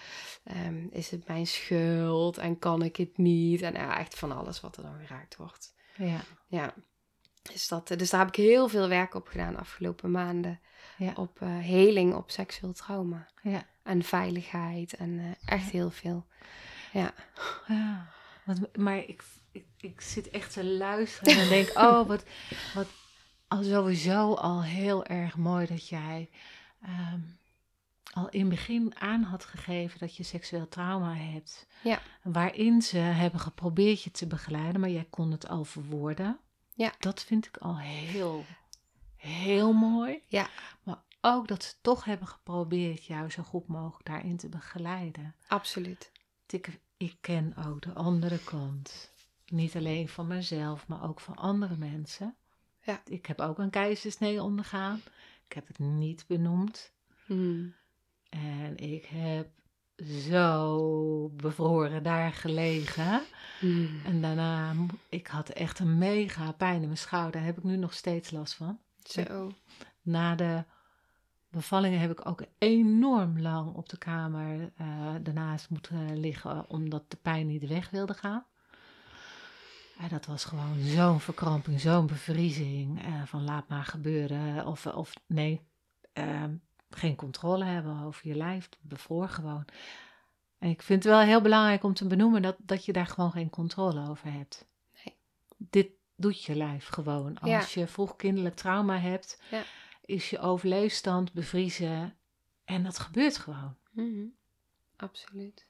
ehm, 0.43 0.87
is 0.91 1.11
het 1.11 1.27
mijn 1.27 1.47
schuld? 1.47 2.37
En 2.37 2.59
kan 2.59 2.81
ik 2.81 2.95
het 2.95 3.17
niet? 3.17 3.61
En 3.61 3.73
ja, 3.73 3.99
echt 3.99 4.19
van 4.19 4.31
alles 4.31 4.61
wat 4.61 4.77
er 4.77 4.83
dan 4.83 4.99
geraakt 4.99 5.35
wordt. 5.35 5.73
ja. 5.95 6.21
Ja. 6.47 6.73
is 7.51 7.67
dat, 7.67 7.87
dus 7.87 8.09
daar 8.09 8.19
heb 8.19 8.29
ik 8.29 8.35
heel 8.35 8.67
veel 8.67 8.87
werk 8.87 9.13
op 9.13 9.27
gedaan 9.27 9.53
de 9.53 9.59
afgelopen 9.59 10.11
maanden. 10.11 10.59
Ja. 10.97 11.13
Op 11.15 11.39
uh, 11.41 11.57
heling, 11.59 12.13
op 12.13 12.31
seksueel 12.31 12.73
trauma. 12.73 13.29
Ja. 13.41 13.65
En 13.83 14.03
veiligheid 14.03 14.93
en 14.93 15.35
echt 15.45 15.69
heel 15.69 15.89
veel. 15.89 16.25
Ja. 16.93 17.13
ja. 17.67 18.09
maar 18.73 18.97
ik, 18.97 19.23
ik, 19.51 19.65
ik 19.79 20.01
zit 20.01 20.29
echt 20.29 20.53
te 20.53 20.65
luisteren 20.65 21.41
en 21.41 21.49
denk, 21.49 21.77
oh, 21.77 22.07
wat, 22.07 22.23
wat 22.73 22.87
al 23.47 23.63
sowieso 23.63 24.33
al 24.33 24.63
heel 24.63 25.05
erg 25.05 25.37
mooi 25.37 25.65
dat 25.65 25.87
jij 25.87 26.29
ehm, 26.81 27.19
al 28.13 28.29
in 28.29 28.39
het 28.39 28.49
begin 28.49 28.95
aan 28.99 29.23
had 29.23 29.45
gegeven 29.45 29.99
dat 29.99 30.15
je 30.15 30.23
seksueel 30.23 30.67
trauma 30.67 31.13
hebt. 31.13 31.67
Ja. 31.83 32.01
Waarin 32.23 32.81
ze 32.81 32.97
hebben 32.97 33.39
geprobeerd 33.39 34.03
je 34.03 34.11
te 34.11 34.27
begeleiden, 34.27 34.81
maar 34.81 34.89
jij 34.89 35.07
kon 35.09 35.31
het 35.31 35.47
al 35.47 35.63
verwoorden. 35.63 36.39
Ja. 36.73 36.93
Dat 36.99 37.23
vind 37.23 37.45
ik 37.45 37.57
al 37.57 37.79
heel, 37.79 38.45
heel 39.15 39.73
mooi. 39.73 40.21
Ja. 40.27 40.49
Maar 40.83 41.01
ook 41.21 41.47
dat 41.47 41.63
ze 41.63 41.73
toch 41.81 42.05
hebben 42.05 42.27
geprobeerd 42.27 43.05
jou 43.05 43.29
zo 43.29 43.43
goed 43.43 43.67
mogelijk 43.67 44.05
daarin 44.05 44.37
te 44.37 44.49
begeleiden. 44.49 45.35
Absoluut. 45.47 46.11
Ik, 46.47 46.79
ik 46.97 47.17
ken 47.21 47.53
ook 47.67 47.81
de 47.81 47.93
andere 47.93 48.43
kant. 48.43 49.11
Niet 49.51 49.75
alleen 49.75 50.07
van 50.07 50.27
mezelf, 50.27 50.87
maar 50.87 51.03
ook 51.03 51.19
van 51.19 51.35
andere 51.35 51.77
mensen. 51.77 52.35
Ja. 52.81 53.01
Ik 53.05 53.25
heb 53.25 53.39
ook 53.39 53.57
een 53.57 53.69
keizersnee 53.69 54.43
ondergaan. 54.43 55.01
Ik 55.47 55.53
heb 55.53 55.67
het 55.67 55.79
niet 55.79 56.25
benoemd. 56.27 56.91
Hmm. 57.25 57.75
En 58.29 58.77
ik 58.77 59.05
heb 59.05 59.49
zo 60.07 61.29
bevroren 61.29 62.03
daar 62.03 62.33
gelegen. 62.33 63.21
Hmm. 63.59 64.01
En 64.05 64.21
daarna, 64.21 64.73
ik 65.09 65.27
had 65.27 65.49
echt 65.49 65.79
een 65.79 65.97
mega 65.97 66.51
pijn 66.51 66.81
in 66.81 66.85
mijn 66.85 66.97
schouder. 66.97 67.31
Daar 67.31 67.43
heb 67.43 67.57
ik 67.57 67.63
nu 67.63 67.75
nog 67.77 67.93
steeds 67.93 68.31
last 68.31 68.53
van. 68.53 68.79
Zo. 69.03 69.51
Na 70.01 70.35
de 70.35 70.63
bevallingen 71.49 71.99
heb 71.99 72.11
ik 72.11 72.25
ook 72.25 72.43
enorm 72.57 73.41
lang 73.41 73.73
op 73.73 73.89
de 73.89 73.97
kamer 73.97 74.71
uh, 74.81 75.15
daarnaast 75.21 75.69
moeten 75.69 76.19
liggen, 76.19 76.69
omdat 76.69 77.11
de 77.11 77.17
pijn 77.17 77.47
niet 77.47 77.67
weg 77.67 77.89
wilde 77.89 78.13
gaan. 78.13 78.45
Ja, 79.99 80.07
dat 80.07 80.25
was 80.25 80.45
gewoon 80.45 80.79
zo'n 80.79 81.19
verkramping, 81.19 81.79
zo'n 81.79 82.07
bevriezing. 82.07 83.05
Uh, 83.05 83.23
van 83.25 83.43
laat 83.43 83.67
maar 83.67 83.85
gebeuren. 83.85 84.65
Of, 84.65 84.85
of 84.85 85.13
nee, 85.25 85.61
ehm, 86.13 86.55
geen 86.89 87.15
controle 87.15 87.65
hebben 87.65 88.01
over 88.01 88.27
je 88.27 88.35
lijf. 88.35 88.69
Bevroor 88.81 89.29
gewoon. 89.29 89.65
En 90.57 90.69
ik 90.69 90.81
vind 90.81 91.03
het 91.03 91.13
wel 91.13 91.21
heel 91.21 91.41
belangrijk 91.41 91.83
om 91.83 91.93
te 91.93 92.07
benoemen 92.07 92.41
dat, 92.41 92.55
dat 92.59 92.85
je 92.85 92.93
daar 92.93 93.07
gewoon 93.07 93.31
geen 93.31 93.49
controle 93.49 94.09
over 94.09 94.31
hebt. 94.31 94.67
Nee. 94.93 95.15
Dit 95.57 95.89
doet 96.15 96.43
je 96.43 96.55
lijf 96.55 96.87
gewoon. 96.87 97.39
Als 97.39 97.73
je 97.73 97.87
vroeg 97.87 98.15
kinderlijk 98.15 98.55
trauma 98.55 98.99
hebt, 98.99 99.41
ja. 99.51 99.63
is 100.05 100.29
je 100.29 100.39
overleefstand 100.39 101.33
bevriezen. 101.33 102.15
En 102.65 102.83
dat 102.83 102.99
gebeurt 102.99 103.37
gewoon. 103.37 103.75
Mm 103.91 104.37
Absoluut. 104.95 105.67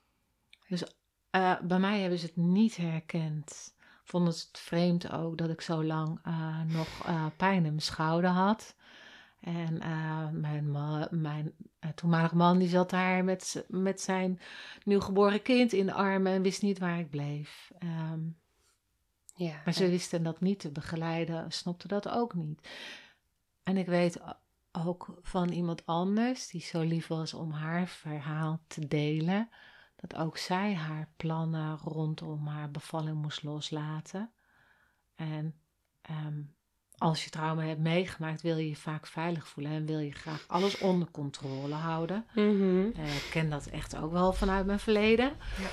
Dus 0.67 0.83
uh, 1.31 1.59
bij 1.61 1.79
mij 1.79 1.99
hebben 1.99 2.19
ze 2.19 2.25
het 2.25 2.35
niet 2.35 2.77
herkend. 2.77 3.73
Vonden 4.09 4.33
het 4.33 4.49
vreemd 4.51 5.11
ook 5.11 5.37
dat 5.37 5.49
ik 5.49 5.61
zo 5.61 5.83
lang 5.83 6.19
uh, 6.27 6.61
nog 6.63 7.07
uh, 7.07 7.25
pijn 7.37 7.55
in 7.55 7.61
mijn 7.61 7.81
schouder 7.81 8.29
had. 8.29 8.75
En 9.39 9.75
uh, 9.75 10.29
mijn, 10.29 10.71
mijn 11.09 11.53
toenmalige 11.95 12.35
man 12.35 12.57
die 12.57 12.67
zat 12.67 12.89
daar 12.89 13.23
met, 13.23 13.65
met 13.67 14.01
zijn 14.01 14.39
nieuwgeboren 14.83 15.41
kind 15.41 15.73
in 15.73 15.85
de 15.85 15.93
armen 15.93 16.31
en 16.31 16.41
wist 16.41 16.61
niet 16.61 16.79
waar 16.79 16.99
ik 16.99 17.09
bleef. 17.09 17.71
Um, 17.83 18.37
ja, 19.35 19.61
maar 19.65 19.73
ze 19.73 19.89
wisten 19.89 20.23
dat 20.23 20.39
niet 20.39 20.59
te 20.59 20.71
begeleiden, 20.71 21.51
snapte 21.51 21.87
dat 21.87 22.09
ook 22.09 22.33
niet. 22.33 22.69
En 23.63 23.77
ik 23.77 23.87
weet 23.87 24.19
ook 24.71 25.19
van 25.21 25.49
iemand 25.49 25.85
anders 25.85 26.47
die 26.47 26.61
zo 26.61 26.81
lief 26.81 27.07
was 27.07 27.33
om 27.33 27.51
haar 27.51 27.87
verhaal 27.87 28.61
te 28.67 28.87
delen, 28.87 29.49
dat 30.01 30.15
ook 30.15 30.37
zij 30.37 30.75
haar 30.75 31.09
plannen 31.17 31.77
rondom 31.77 32.47
haar 32.47 32.71
bevalling 32.71 33.21
moest 33.21 33.43
loslaten. 33.43 34.31
En 35.15 35.55
um, 36.09 36.55
als 36.97 37.23
je 37.23 37.29
trauma 37.29 37.63
hebt 37.63 37.79
meegemaakt, 37.79 38.41
wil 38.41 38.57
je 38.57 38.69
je 38.69 38.75
vaak 38.75 39.07
veilig 39.07 39.47
voelen 39.47 39.71
en 39.71 39.85
wil 39.85 39.99
je 39.99 40.11
graag 40.11 40.43
alles 40.47 40.77
onder 40.77 41.11
controle 41.11 41.73
houden. 41.73 42.25
Mhm. 42.33 42.89
Eh, 42.95 43.15
ik 43.15 43.27
ken 43.31 43.49
dat 43.49 43.65
echt 43.65 43.95
ook 43.95 44.11
wel 44.11 44.33
vanuit 44.33 44.65
mijn 44.65 44.79
verleden. 44.79 45.37
Ja. 45.57 45.69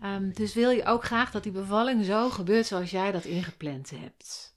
Ehm, 0.00 0.30
dus 0.30 0.54
wil 0.54 0.70
je 0.70 0.84
ook 0.84 1.04
graag 1.04 1.30
dat 1.30 1.42
die 1.42 1.52
bevalling 1.52 2.04
zo 2.04 2.30
gebeurt 2.30 2.66
zoals 2.66 2.90
jij 2.90 3.12
dat 3.12 3.24
ingepland 3.24 3.90
hebt. 3.90 4.56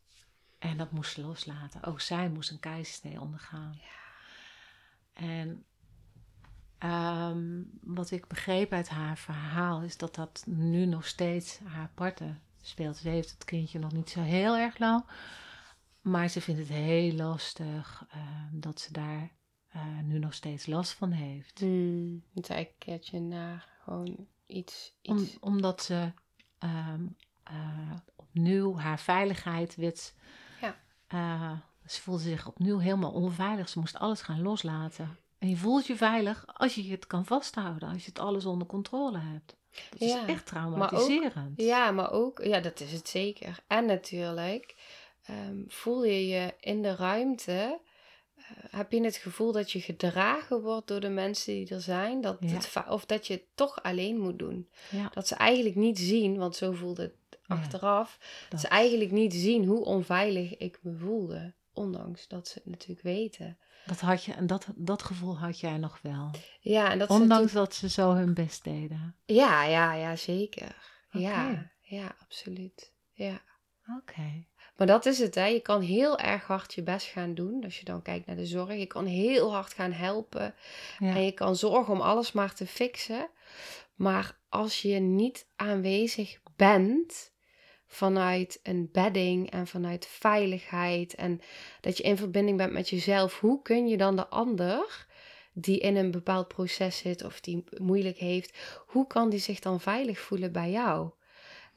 En 0.60 0.78
dat 0.78 0.92
moest 0.92 1.14
ze 1.14 1.22
loslaten. 1.22 1.84
Ook 1.84 2.02
zij 2.02 2.30
moest 2.30 2.52
een 2.52 2.60
keizersnee 2.60 3.22
ondergaan. 3.22 3.80
Ja. 3.82 3.98
En 5.14 5.66
ehm, 6.80 7.62
wat 7.82 8.12
ik 8.12 8.28
begreep 8.28 8.72
uit 8.72 8.90
haar 8.90 9.18
verhaal 9.18 9.82
is 9.82 9.98
dat 9.98 10.16
dat 10.16 10.44
nu 10.48 10.86
nog 10.86 11.06
steeds 11.06 11.60
haar 11.64 11.92
parten 11.94 12.42
speelt. 12.62 12.98
Ze 12.98 13.10
heeft 13.10 13.32
het 13.32 13.44
kindje 13.44 13.80
nog 13.80 13.92
niet 13.92 14.10
zo 14.10 14.22
heel 14.22 14.58
erg 14.58 14.78
lang. 14.78 15.04
Maar 16.02 16.28
ze 16.28 16.42
vindt 16.42 16.60
het 16.60 16.70
heel 16.70 17.14
lastig 17.14 18.06
ehm, 18.10 18.60
dat 18.60 18.80
ze 18.80 18.94
daar 18.94 19.32
eh, 19.70 20.00
nu 20.04 20.20
nog 20.20 20.34
steeds 20.34 20.66
last 20.66 20.92
van 20.92 21.12
heeft. 21.12 21.60
Hmm, 21.60 22.24
het 22.34 22.50
eigenlijk 22.50 22.84
een 22.84 22.94
keertje 22.94 23.20
na 23.20 23.64
gewoon 23.84 24.28
iets. 24.46 24.94
iets... 25.02 25.40
omdat 25.40 25.84
ze 25.84 26.12
ehm, 26.58 27.06
eh, 27.44 27.96
opnieuw 28.16 28.78
haar 28.78 29.00
veiligheid 29.00 29.76
werd. 29.76 30.14
Ja. 30.62 30.76
Uh, 31.14 31.60
ze 31.86 32.02
voelde 32.02 32.22
zich 32.22 32.48
opnieuw 32.48 32.78
helemaal 32.78 33.12
onveilig. 33.12 33.70
Ze 33.70 33.80
moest 33.80 33.98
alles 33.98 34.22
gaan 34.22 34.42
loslaten. 34.42 35.18
En 35.40 35.50
je 35.50 35.58
voelt 35.58 35.88
je 35.88 35.96
veilig 35.96 36.44
als 36.54 36.76
je 36.76 36.92
het 36.92 37.08
kan 37.08 37.26
vasthouden, 37.26 37.90
als 37.90 38.04
je 38.04 38.10
het 38.10 38.20
alles 38.20 38.46
onder 38.46 38.68
controle 38.68 39.20
hebt. 39.20 39.58
Dat 39.90 40.02
is 40.02 40.16
echt 40.28 40.46
traumatiserend. 40.46 41.34
Maar 41.34 41.46
ook, 41.46 41.60
ja, 41.60 41.92
maar 41.92 42.12
ook, 42.12 42.44
ja, 42.44 42.60
dat 42.60 42.80
is 42.80 42.92
het 42.92 43.10
zeker. 43.10 43.60
En 43.68 43.86
natuurlijk 43.86 44.76
Ehm, 45.30 45.64
voel 45.68 46.06
je 46.06 46.28
je 46.28 46.54
in 46.60 46.82
de 46.82 46.96
ruimte? 46.96 47.80
Uh, 48.38 48.44
heb 48.70 48.92
je 48.92 49.04
het 49.04 49.16
gevoel 49.16 49.52
dat 49.52 49.72
je 49.72 49.82
gedragen 49.82 50.62
wordt 50.62 50.88
door 50.88 51.00
de 51.00 51.10
mensen 51.10 51.54
die 51.54 51.70
er 51.70 51.82
zijn? 51.82 52.22
Dat 52.22 52.38
het, 52.40 52.74
of 52.90 53.06
dat 53.06 53.28
je 53.28 53.34
het 53.34 53.44
toch 53.56 53.84
alleen 53.84 54.20
moet 54.20 54.40
doen. 54.40 54.70
Dat 55.14 55.28
ze 55.28 55.36
eigenlijk 55.36 55.76
niet 55.76 56.00
zien, 56.00 56.38
want 56.38 56.56
zo 56.56 56.72
voelde 56.72 57.02
het 57.02 57.40
achteraf, 57.48 58.20
dat. 58.50 58.60
ze 58.60 58.68
eigenlijk 58.68 59.12
niet 59.12 59.34
zien 59.34 59.66
hoe 59.66 59.86
onveilig 59.86 60.58
ik 60.58 60.80
me 60.82 60.98
voelde. 60.98 61.54
Ondanks 61.80 62.28
dat 62.28 62.48
ze 62.48 62.54
het 62.54 62.66
natuurlijk 62.66 63.02
weten. 63.02 63.58
Dat 63.86 64.00
had 64.00 64.24
je, 64.24 64.34
en 64.34 64.48
dat, 64.48 64.68
dat 64.76 65.04
gevoel 65.04 65.38
had 65.38 65.60
jij 65.60 65.78
nog 65.78 66.00
wel. 66.02 66.32
Ja, 66.60 66.92
en 66.92 67.00
dat 67.00 67.10
Ondanks 67.10 67.52
dat 67.52 67.74
ze 67.74 67.90
zo 67.90 68.14
hun 68.14 68.34
best 68.34 68.64
deden. 68.64 69.16
Ja, 69.26 69.64
ja, 69.64 69.94
ja, 69.94 70.16
zeker. 70.16 70.76
Ja, 71.12 71.72
ja, 71.80 72.16
absoluut. 72.22 72.94
Ja. 73.12 73.42
Oké. 73.98 74.46
Maar 74.78 74.88
dat 74.88 75.06
is 75.06 75.20
het, 75.20 75.36
hè. 75.36 75.46
Je 75.46 75.60
kan 75.60 75.82
heel 75.82 76.20
erg 76.20 76.48
hard 76.48 76.74
je 76.74 76.84
best 76.84 77.08
gaan 77.08 77.34
doen. 77.34 77.64
Als 77.64 77.80
je 77.80 77.86
dan 77.86 78.02
kijkt 78.02 78.26
naar 78.26 78.36
de 78.36 78.46
zorg. 78.46 78.76
Je 78.76 78.86
kan 78.86 79.06
heel 79.06 79.54
hard 79.54 79.74
gaan 79.74 79.92
helpen. 79.92 80.56
En 81.00 81.24
je 81.24 81.32
kan 81.32 81.56
zorgen 81.56 81.94
om 81.94 82.02
alles 82.02 82.32
maar 82.32 82.54
te 82.54 82.68
fixen. 82.68 83.30
Maar 83.96 84.40
als 84.50 84.82
je 84.82 85.00
niet 85.00 85.48
aanwezig 85.56 86.40
bent 86.56 87.34
vanuit 87.92 88.60
een 88.64 88.90
bedding 88.92 89.52
en 89.52 89.68
vanuit 89.68 90.06
veiligheid 90.06 91.16
en 91.16 91.42
dat 91.82 91.98
je 91.98 92.04
in 92.04 92.18
verbinding 92.18 92.58
bent 92.58 92.74
met 92.74 92.90
jezelf, 92.90 93.40
hoe 93.40 93.62
kun 93.62 93.88
je 93.88 93.98
dan 93.98 94.16
de 94.16 94.28
ander 94.28 95.08
die 95.54 95.80
in 95.80 95.96
een 95.96 96.12
bepaald 96.12 96.48
proces 96.48 96.98
zit 96.98 97.24
of 97.24 97.42
die 97.42 97.64
moeilijk 97.78 98.18
heeft, 98.18 98.58
hoe 98.86 99.08
kan 99.08 99.30
die 99.30 99.40
zich 99.40 99.60
dan 99.60 99.80
veilig 99.80 100.20
voelen 100.20 100.52
bij 100.52 100.72
jou? 100.72 101.10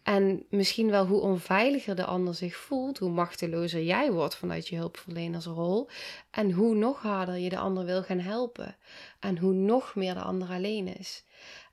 En 0.03 0.47
misschien 0.51 0.91
wel 0.91 1.07
hoe 1.07 1.21
onveiliger 1.21 1.97
de 1.97 2.05
ander 2.05 2.35
zich 2.35 2.57
voelt, 2.57 2.99
hoe 2.99 3.11
machtelozer 3.11 3.83
jij 3.83 4.13
wordt 4.13 4.35
vanuit 4.35 4.69
je 4.69 4.77
hulpverlenersrol. 4.77 5.89
En 6.31 6.51
hoe 6.51 6.75
nog 6.75 7.03
harder 7.03 7.37
je 7.37 7.49
de 7.49 7.59
ander 7.59 7.85
wil 7.85 8.03
gaan 8.03 8.19
helpen. 8.19 8.77
En 9.21 9.39
hoe 9.39 9.53
nog 9.53 9.95
meer 9.95 10.15
de 10.15 10.21
ander 10.21 10.49
alleen 10.49 10.97
is. 10.99 11.25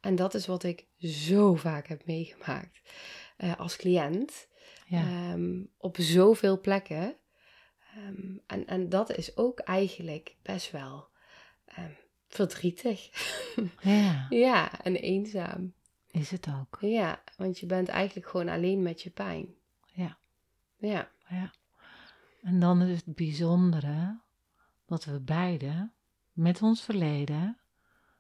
En 0.01 0.15
dat 0.15 0.33
is 0.33 0.45
wat 0.45 0.63
ik 0.63 0.85
zo 0.99 1.55
vaak 1.55 1.87
heb 1.87 2.05
meegemaakt 2.05 2.79
uh, 3.43 3.55
als 3.55 3.75
cliënt. 3.75 4.47
Ja. 4.85 5.31
Um, 5.31 5.69
op 5.77 5.97
zoveel 5.99 6.59
plekken. 6.59 7.15
Um, 7.97 8.41
en, 8.47 8.67
en 8.67 8.89
dat 8.89 9.17
is 9.17 9.37
ook 9.37 9.59
eigenlijk 9.59 10.35
best 10.41 10.71
wel 10.71 11.07
um, 11.77 11.95
verdrietig. 12.27 13.09
Ja. 13.81 14.25
ja, 14.29 14.81
en 14.81 14.95
eenzaam. 14.95 15.73
Is 16.11 16.31
het 16.31 16.47
ook. 16.59 16.77
Ja, 16.81 17.23
want 17.37 17.59
je 17.59 17.65
bent 17.65 17.87
eigenlijk 17.87 18.27
gewoon 18.27 18.49
alleen 18.49 18.81
met 18.81 19.01
je 19.01 19.09
pijn. 19.09 19.55
Ja. 19.85 20.17
Ja. 20.77 21.09
ja. 21.27 21.51
En 22.41 22.59
dan 22.59 22.81
is 22.81 23.01
het 23.05 23.15
bijzondere 23.15 24.19
dat 24.85 25.05
we 25.05 25.19
beide 25.19 25.91
met 26.33 26.61
ons 26.61 26.81
verleden 26.81 27.57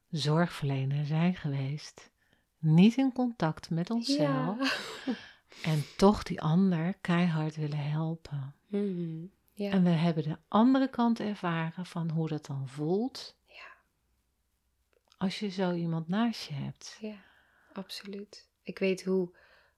zorgverlener 0.09 1.05
zijn 1.05 1.35
geweest. 1.35 2.11
Niet 2.59 2.97
in 2.97 3.11
contact 3.13 3.69
met 3.69 3.89
onszelf. 3.89 4.57
En 5.63 5.83
toch 5.97 6.23
die 6.23 6.41
ander 6.41 6.93
keihard 6.93 7.55
willen 7.55 7.89
helpen. 7.89 8.55
Mhm. 8.67 9.25
Ja. 9.53 9.71
En 9.71 9.83
we 9.83 9.89
hebben 9.89 10.23
de 10.23 10.37
andere 10.47 10.89
kant 10.89 11.19
ervaren 11.19 11.85
van 11.85 12.09
hoe 12.09 12.27
dat 12.27 12.45
dan 12.45 12.67
voelt. 12.67 13.35
Ja. 13.45 13.75
Als 15.17 15.39
je 15.39 15.49
zo 15.49 15.73
iemand 15.73 16.07
naast 16.07 16.47
je 16.47 16.53
hebt. 16.53 16.97
Ja, 17.01 17.23
absoluut. 17.73 18.49
Ik 18.63 18.79
weet 18.79 19.03
hoe 19.03 19.35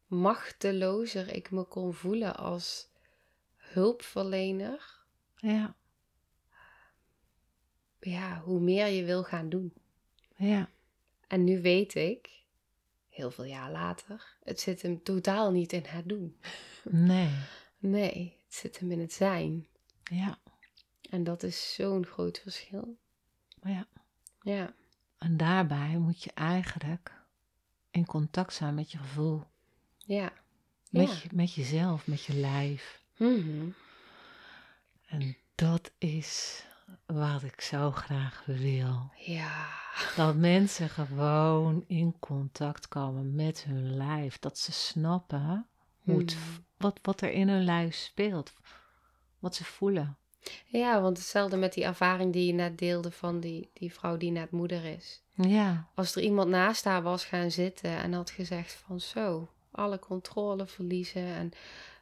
machtelozer 0.07 1.35
ik 1.35 1.51
me 1.51 1.63
kon 1.63 1.93
voelen 1.93 2.35
als 2.35 2.89
hulpverlener. 3.55 4.99
Ja. 5.35 5.75
Ja, 7.99 8.39
hoe 8.39 8.59
meer 8.59 8.87
je 8.87 9.03
wil 9.03 9.23
gaan 9.23 9.49
doen. 9.49 9.73
Ja. 10.35 10.69
En 11.27 11.43
nu 11.43 11.61
weet 11.61 11.95
ik, 11.95 12.40
heel 13.21 13.31
veel 13.31 13.43
jaar 13.43 13.71
later, 13.71 14.35
het 14.43 14.59
zit 14.59 14.81
hem 14.81 15.03
totaal 15.03 15.51
niet 15.51 15.73
in 15.73 15.83
het 15.87 16.09
doen. 16.09 16.37
Nee. 16.83 17.29
Nee, 17.83 18.37
het 18.45 18.55
zit 18.55 18.79
hem 18.79 18.91
in 18.91 18.99
het 18.99 19.13
zijn. 19.13 19.67
Ja. 20.03 20.39
En 21.09 21.23
dat 21.23 21.43
is 21.43 21.73
zo'n 21.73 22.05
groot 22.05 22.39
verschil. 22.39 22.97
Ja. 23.63 23.87
Ja. 24.41 24.73
En 25.17 25.37
daarbij 25.37 25.97
moet 25.97 26.23
je 26.23 26.31
eigenlijk 26.33 27.11
in 27.91 28.05
contact 28.05 28.53
zijn 28.53 28.73
met 28.75 28.91
je 28.91 28.97
gevoel. 28.97 29.43
Ja. 29.97 30.33
Met, 30.89 31.09
Ja. 31.09 31.15
je, 31.23 31.29
met 31.33 31.53
jezelf, 31.53 32.07
met 32.07 32.23
je 32.23 32.33
lijf. 32.33 33.01
Mhm. 33.17 33.69
En 35.05 35.37
dat 35.55 35.91
is 35.97 36.63
wat 37.05 37.43
ik 37.43 37.61
zo 37.61 37.91
graag 37.91 38.43
wil. 38.45 39.11
Ja. 39.15 39.67
Dat 40.15 40.35
mensen 40.35 40.89
gewoon 40.89 41.83
in 41.87 42.15
contact 42.19 42.87
komen 42.87 43.35
met 43.35 43.63
hun 43.63 43.95
lijf. 43.97 44.39
Dat 44.39 44.57
ze 44.57 44.71
snappen 44.71 45.67
hoe 45.99 46.19
het, 46.19 46.35
Mhm. 46.35 46.59
wat, 46.77 46.99
wat 47.01 47.21
er 47.21 47.31
in 47.31 47.49
hun 47.49 47.63
lijf 47.63 47.95
speelt. 47.95 48.53
Wat 49.39 49.55
ze 49.55 49.63
voelen. 49.63 50.15
Ja, 50.65 51.01
want 51.01 51.17
hetzelfde 51.17 51.57
met 51.57 51.73
die 51.73 51.83
ervaring 51.83 52.33
die 52.33 52.45
je 52.45 52.53
net 52.53 52.77
deelde 52.77 53.11
van 53.11 53.39
die, 53.39 53.69
die 53.73 53.93
vrouw 53.93 54.17
die 54.17 54.31
net 54.31 54.51
moeder 54.51 54.85
is. 54.85 55.21
Ja, 55.35 55.87
Als 55.95 56.15
er 56.15 56.21
iemand 56.21 56.49
naast 56.49 56.83
haar 56.83 57.01
was 57.01 57.25
gaan 57.25 57.51
zitten 57.51 57.89
en 57.97 58.13
had 58.13 58.29
gezegd 58.29 58.73
van 58.73 58.99
zo, 58.99 59.49
alle 59.71 59.99
controle 59.99 60.65
verliezen 60.67 61.25
en 61.25 61.51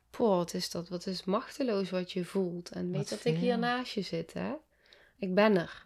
poh, 0.09 0.35
wat 0.35 0.53
is 0.53 0.69
dat, 0.69 0.89
wat 0.89 1.05
is 1.05 1.23
machteloos 1.23 1.89
wat 1.89 2.11
je 2.11 2.25
voelt. 2.25 2.69
En 2.69 2.85
weet 2.91 2.97
Wat 2.97 3.09
dat 3.09 3.25
ik 3.33 3.37
hier 3.37 3.57
naast 3.57 3.93
je 3.93 4.01
zit, 4.01 4.33
hè? 4.33 4.51
Ik 5.19 5.35
ben 5.35 5.57
er. 5.57 5.85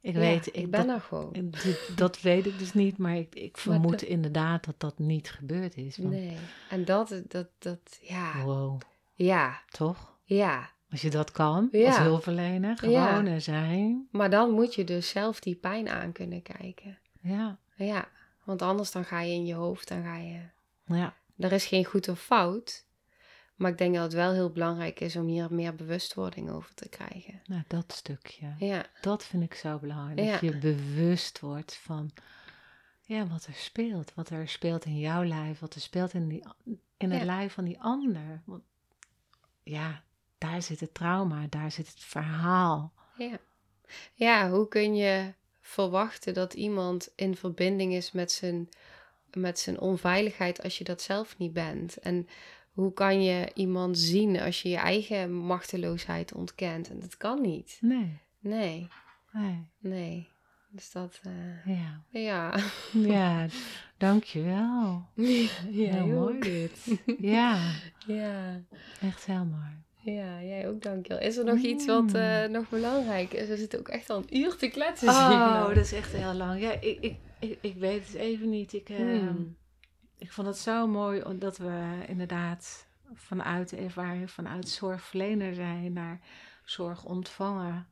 ik 0.00 0.14
Ja, 0.14 0.20
weet. 0.20 0.56
ik 0.56 0.70
ben 0.70 0.86
dat, 0.86 0.96
er 0.96 1.02
gewoon. 1.02 1.52
dat 1.96 2.20
weet 2.20 2.46
ik 2.46 2.58
dus 2.58 2.72
niet, 2.74 2.98
maar 2.98 3.16
ik, 3.16 3.34
ik 3.34 3.56
vermoed 3.68 3.90
dat- 3.90 4.02
inderdaad 4.02 4.64
dat 4.64 4.80
dat 4.80 4.98
niet 4.98 5.30
gebeurd 5.30 5.76
is. 5.76 5.96
Want, 5.96 6.10
Nee. 6.10 6.36
En 6.70 6.84
dat, 6.84 7.22
dat, 7.28 7.48
dat, 7.58 7.98
ja, 8.00 8.42
Wow, 8.44 8.80
ja, 9.14 9.62
toch? 9.68 10.14
ja. 10.24 10.70
Als 10.90 11.00
je 11.02 11.10
dat 11.10 11.30
kan, 11.32 11.68
Ja. 11.72 11.86
als 11.86 11.98
hulpverlener, 11.98 12.78
gewoon 12.78 13.26
er 13.26 13.40
zijn. 13.40 14.08
Maar 14.10 14.30
dan 14.30 14.50
moet 14.50 14.74
je 14.74 14.84
dus 14.84 15.08
zelf 15.08 15.40
die 15.40 15.54
pijn 15.54 15.88
aan 15.88 16.12
kunnen 16.12 16.42
kijken. 16.42 16.98
Ja, 17.20 17.58
Ja, 17.74 18.08
want 18.44 18.62
anders 18.62 18.92
dan 18.92 19.04
ga 19.04 19.20
je 19.20 19.32
in 19.32 19.46
je 19.46 19.54
hoofd, 19.54 19.88
dan 19.88 20.02
ga 20.02 20.16
je... 20.16 20.40
ja, 20.84 21.14
Er 21.38 21.52
is 21.52 21.66
geen 21.66 21.84
goed 21.84 22.08
of 22.08 22.20
fout. 22.20 22.84
Maar 23.56 23.70
ik 23.70 23.78
denk 23.78 23.94
dat 23.94 24.02
het 24.02 24.12
wel 24.12 24.32
heel 24.32 24.50
belangrijk 24.50 25.00
is 25.00 25.16
om 25.16 25.26
hier 25.26 25.46
meer 25.54 25.74
bewustwording 25.74 26.50
over 26.50 26.74
te 26.74 26.88
krijgen. 26.88 27.40
nou 27.46 27.62
dat 27.66 27.92
stukje. 27.92 28.54
Ja, 28.58 28.86
Dat 29.00 29.24
vind 29.24 29.42
ik 29.42 29.54
zo 29.54 29.78
belangrijk. 29.78 30.18
Ja. 30.18 30.30
Dat 30.30 30.40
je 30.40 30.58
bewust 30.58 31.40
wordt 31.40 31.76
van 31.76 32.10
ja, 33.02 33.26
wat 33.26 33.46
er 33.46 33.54
speelt. 33.54 34.14
Wat 34.14 34.30
er 34.30 34.48
speelt 34.48 34.84
in 34.84 34.98
jouw 34.98 35.24
lijf, 35.24 35.58
wat 35.58 35.74
er 35.74 35.80
speelt 35.80 36.12
in, 36.14 36.28
die, 36.28 36.44
in 36.96 37.10
het 37.10 37.20
Ja. 37.20 37.26
lijf 37.26 37.52
van 37.52 37.64
die 37.64 37.80
ander. 37.80 38.42
Want, 38.44 38.62
ja, 39.62 40.02
daar 40.38 40.62
zit 40.62 40.80
het 40.80 40.94
trauma, 40.94 41.46
daar 41.48 41.70
zit 41.70 41.88
het 41.88 42.00
verhaal. 42.00 42.92
ja. 43.16 43.38
Ja, 44.14 44.50
hoe 44.50 44.68
kun 44.68 44.94
je 44.96 45.32
verwachten 45.60 46.34
dat 46.34 46.54
iemand 46.54 47.12
in 47.16 47.36
verbinding 47.36 47.92
is 47.94 48.12
met 48.12 48.32
zijn, 48.32 48.68
met 49.32 49.58
zijn 49.58 49.80
onveiligheid 49.80 50.62
als 50.62 50.78
je 50.78 50.84
dat 50.84 51.02
zelf 51.02 51.38
niet 51.38 51.52
bent? 51.52 51.96
En 51.96 52.28
hoe 52.76 52.92
kan 52.92 53.22
je 53.22 53.50
iemand 53.54 53.98
zien 53.98 54.40
als 54.40 54.62
je 54.62 54.68
je 54.68 54.76
eigen 54.76 55.32
machteloosheid 55.32 56.32
ontkent? 56.34 56.90
En 56.90 57.00
dat 57.00 57.16
kan 57.16 57.40
niet. 57.40 57.78
Nee, 57.80 58.18
Nee, 58.40 58.88
nee, 59.32 59.66
nee. 59.78 60.28
Dus 60.70 60.92
dat, 60.92 61.20
eh, 61.22 61.76
ja. 61.76 62.02
ja. 62.10 62.54
Ja, 62.92 63.46
dankjewel. 63.98 65.04
ja, 65.14 65.46
heel 65.70 66.06
mooi 66.06 66.38
dit. 66.40 67.00
Ja, 67.18 67.72
Ja. 68.06 68.60
echt 69.00 69.26
heel 69.26 69.44
mooi. 69.44 70.16
Ja, 70.16 70.42
jij 70.42 70.68
ook, 70.68 70.82
dankjewel. 70.82 71.22
Is 71.22 71.36
er 71.36 71.44
nog 71.44 71.58
iets 71.58 71.86
wat 71.86 72.14
eh, 72.14 72.44
nog 72.44 72.68
belangrijk 72.68 73.32
is? 73.32 73.48
We 73.48 73.56
zitten 73.56 73.78
ook 73.78 73.88
echt 73.88 74.10
al 74.10 74.16
een 74.16 74.36
uur 74.36 74.56
te 74.56 74.68
kletsen. 74.68 75.08
Oh, 75.08 75.28
nou. 75.28 75.74
dat 75.74 75.84
is 75.84 75.92
echt 75.92 76.12
heel 76.12 76.34
lang. 76.34 76.60
Ja, 76.60 76.72
ik, 76.80 76.98
ik, 77.00 77.16
ik, 77.40 77.58
ik 77.60 77.74
weet 77.76 78.06
het 78.06 78.14
even 78.14 78.50
niet. 78.50 78.72
Ik, 78.72 78.88
Hmm. 78.88 79.56
Ik 80.18 80.32
vond 80.32 80.46
het 80.46 80.58
zo 80.58 80.86
mooi 80.86 81.38
dat 81.38 81.56
we 81.56 82.04
inderdaad 82.06 82.86
vanuit 83.12 83.68
de 83.68 83.76
ervaring, 83.76 84.30
vanuit 84.30 84.68
zorgverlener 84.68 85.54
zijn 85.54 85.92
naar 85.92 86.20
zorg 86.64 87.04
ontvangen 87.04 87.86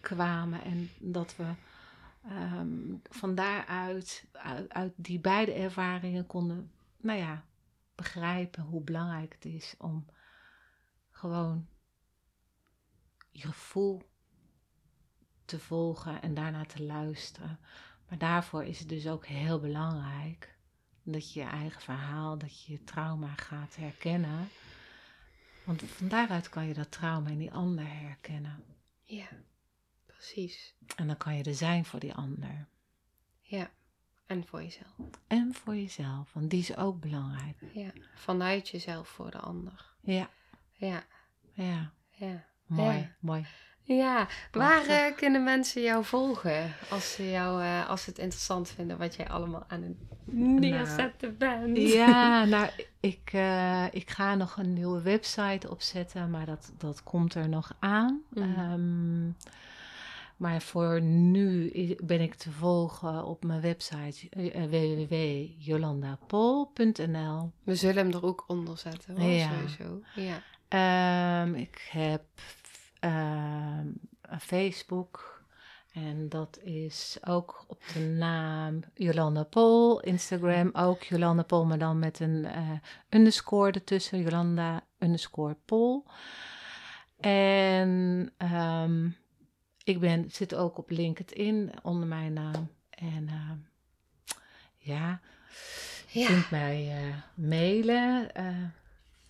kwamen. 0.00 0.62
En 0.62 0.90
dat 0.98 1.36
we 1.36 1.52
ehm, 2.28 2.94
van 3.10 3.34
daaruit, 3.34 4.24
uit, 4.32 4.72
uit 4.72 4.92
die 4.96 5.20
beide 5.20 5.52
ervaringen 5.52 6.26
konden, 6.26 6.72
nou 6.96 7.18
ja, 7.18 7.44
begrijpen 7.94 8.62
hoe 8.62 8.82
belangrijk 8.82 9.32
het 9.32 9.44
is 9.44 9.74
om 9.78 10.06
gewoon 11.10 11.68
je 13.30 13.46
gevoel 13.46 14.10
te 15.44 15.58
volgen 15.58 16.22
en 16.22 16.34
daarna 16.34 16.64
te 16.64 16.82
luisteren. 16.82 17.58
Maar 18.08 18.18
daarvoor 18.18 18.64
is 18.64 18.78
het 18.78 18.88
dus 18.88 19.08
ook 19.08 19.26
heel 19.26 19.60
belangrijk 19.60 20.57
dat 21.12 21.32
je 21.32 21.40
je 21.40 21.46
eigen 21.46 21.80
verhaal, 21.80 22.38
dat 22.38 22.64
je 22.64 22.72
je 22.72 22.84
trauma 22.84 23.34
gaat 23.36 23.76
herkennen. 23.76 24.48
Want 25.64 25.82
van 25.82 26.08
daaruit 26.08 26.48
kan 26.48 26.66
je 26.66 26.74
dat 26.74 26.90
trauma 26.90 27.28
in 27.28 27.38
die 27.38 27.52
ander 27.52 27.84
herkennen. 27.88 28.64
Ja, 29.02 29.26
precies. 30.06 30.74
En 30.96 31.06
dan 31.06 31.16
kan 31.16 31.36
je 31.36 31.42
er 31.42 31.54
zijn 31.54 31.84
voor 31.84 32.00
die 32.00 32.14
ander. 32.14 32.66
Ja, 33.42 33.70
en 34.26 34.46
voor 34.46 34.62
jezelf. 34.62 34.92
En 35.26 35.54
voor 35.54 35.76
jezelf, 35.76 36.32
want 36.32 36.50
die 36.50 36.60
is 36.60 36.76
ook 36.76 37.00
belangrijk. 37.00 37.56
Ja, 37.72 37.90
vanuit 38.14 38.68
jezelf 38.68 39.08
voor 39.08 39.30
de 39.30 39.38
ander. 39.38 39.94
Ja, 40.00 40.30
Ja, 40.72 41.04
ja. 41.52 41.92
ja. 42.10 42.46
Mooi, 42.66 42.96
Ja. 42.98 43.16
mooi. 43.20 43.46
Ja, 43.96 44.26
waar 44.52 44.86
eh, 44.86 45.16
kunnen 45.16 45.44
mensen 45.44 45.82
jou 45.82 46.04
volgen 46.04 46.72
als 46.90 47.12
ze, 47.12 47.30
jou, 47.30 47.62
eh, 47.62 47.88
als 47.88 48.02
ze 48.02 48.10
het 48.10 48.18
interessant 48.18 48.70
vinden 48.70 48.98
wat 48.98 49.14
jij 49.14 49.28
allemaal 49.28 49.64
aan 49.68 49.82
het 49.82 49.96
neerzetten 50.34 51.36
bent? 51.36 51.76
Ja, 51.78 52.44
nou, 52.44 52.68
ik, 53.00 53.30
eh, 53.32 53.84
ik 53.90 54.10
ga 54.10 54.34
nog 54.34 54.56
een 54.56 54.72
nieuwe 54.72 55.02
website 55.02 55.70
opzetten, 55.70 56.30
maar 56.30 56.46
dat, 56.46 56.72
dat 56.78 57.02
komt 57.02 57.34
er 57.34 57.48
nog 57.48 57.74
aan. 57.78 58.22
Mhm. 58.28 58.58
Ehm, 58.58 59.26
maar 60.36 60.62
voor 60.62 61.00
nu 61.02 61.72
ben 62.04 62.20
ik 62.20 62.34
te 62.34 62.50
volgen 62.50 63.24
op 63.24 63.44
mijn 63.44 63.60
website 63.60 64.28
www.jolandapol.nl. 64.68 67.52
We 67.64 67.74
zullen 67.74 67.96
hem 67.96 68.12
er 68.14 68.24
ook 68.24 68.44
onder 68.46 68.78
zetten 68.78 69.20
hoor, 69.20 69.30
Ja. 69.30 69.48
sowieso. 69.48 70.00
Ja. 70.14 70.42
Ehm, 70.68 71.54
ik 71.54 71.88
heb 71.90 72.22
ehm, 73.00 73.86
Facebook 74.40 75.36
en 75.92 76.28
dat 76.28 76.58
is 76.62 77.18
ook 77.24 77.64
op 77.68 77.82
de 77.94 78.00
naam 78.00 78.80
Jolanda 78.94 79.42
Pol. 79.42 80.00
Instagram 80.00 80.70
ook 80.72 81.02
Jolanda 81.02 81.42
Pol, 81.42 81.64
maar 81.64 81.78
dan 81.78 81.98
met 81.98 82.20
een 82.20 82.44
eh, 82.44 82.70
underscore 83.10 83.72
ertussen. 83.72 84.20
Jolanda 84.22 84.84
underscore 84.98 85.56
Pol. 85.64 86.04
En 87.20 88.32
ehm, 88.36 89.08
ik 89.84 90.00
ben, 90.00 90.30
zit 90.30 90.54
ook 90.54 90.78
op 90.78 90.90
LinkedIn 90.90 91.72
onder 91.82 92.08
mijn 92.08 92.32
naam. 92.32 92.68
En 92.90 93.28
ehm, 93.28 93.56
ja, 94.76 95.20
je 96.08 96.20
Ja. 96.20 96.26
kunt 96.26 96.50
mij 96.50 96.96
eh, 96.96 97.16
mailen. 97.34 98.34
eh, 98.34 98.44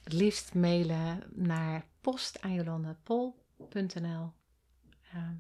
het 0.05 0.13
liefst 0.13 0.55
mailen 0.55 1.23
naar 1.35 1.85
post 2.01 2.43
aan 2.43 2.53
jolandapol.nl. 3.59 4.33
Ehm, 5.13 5.35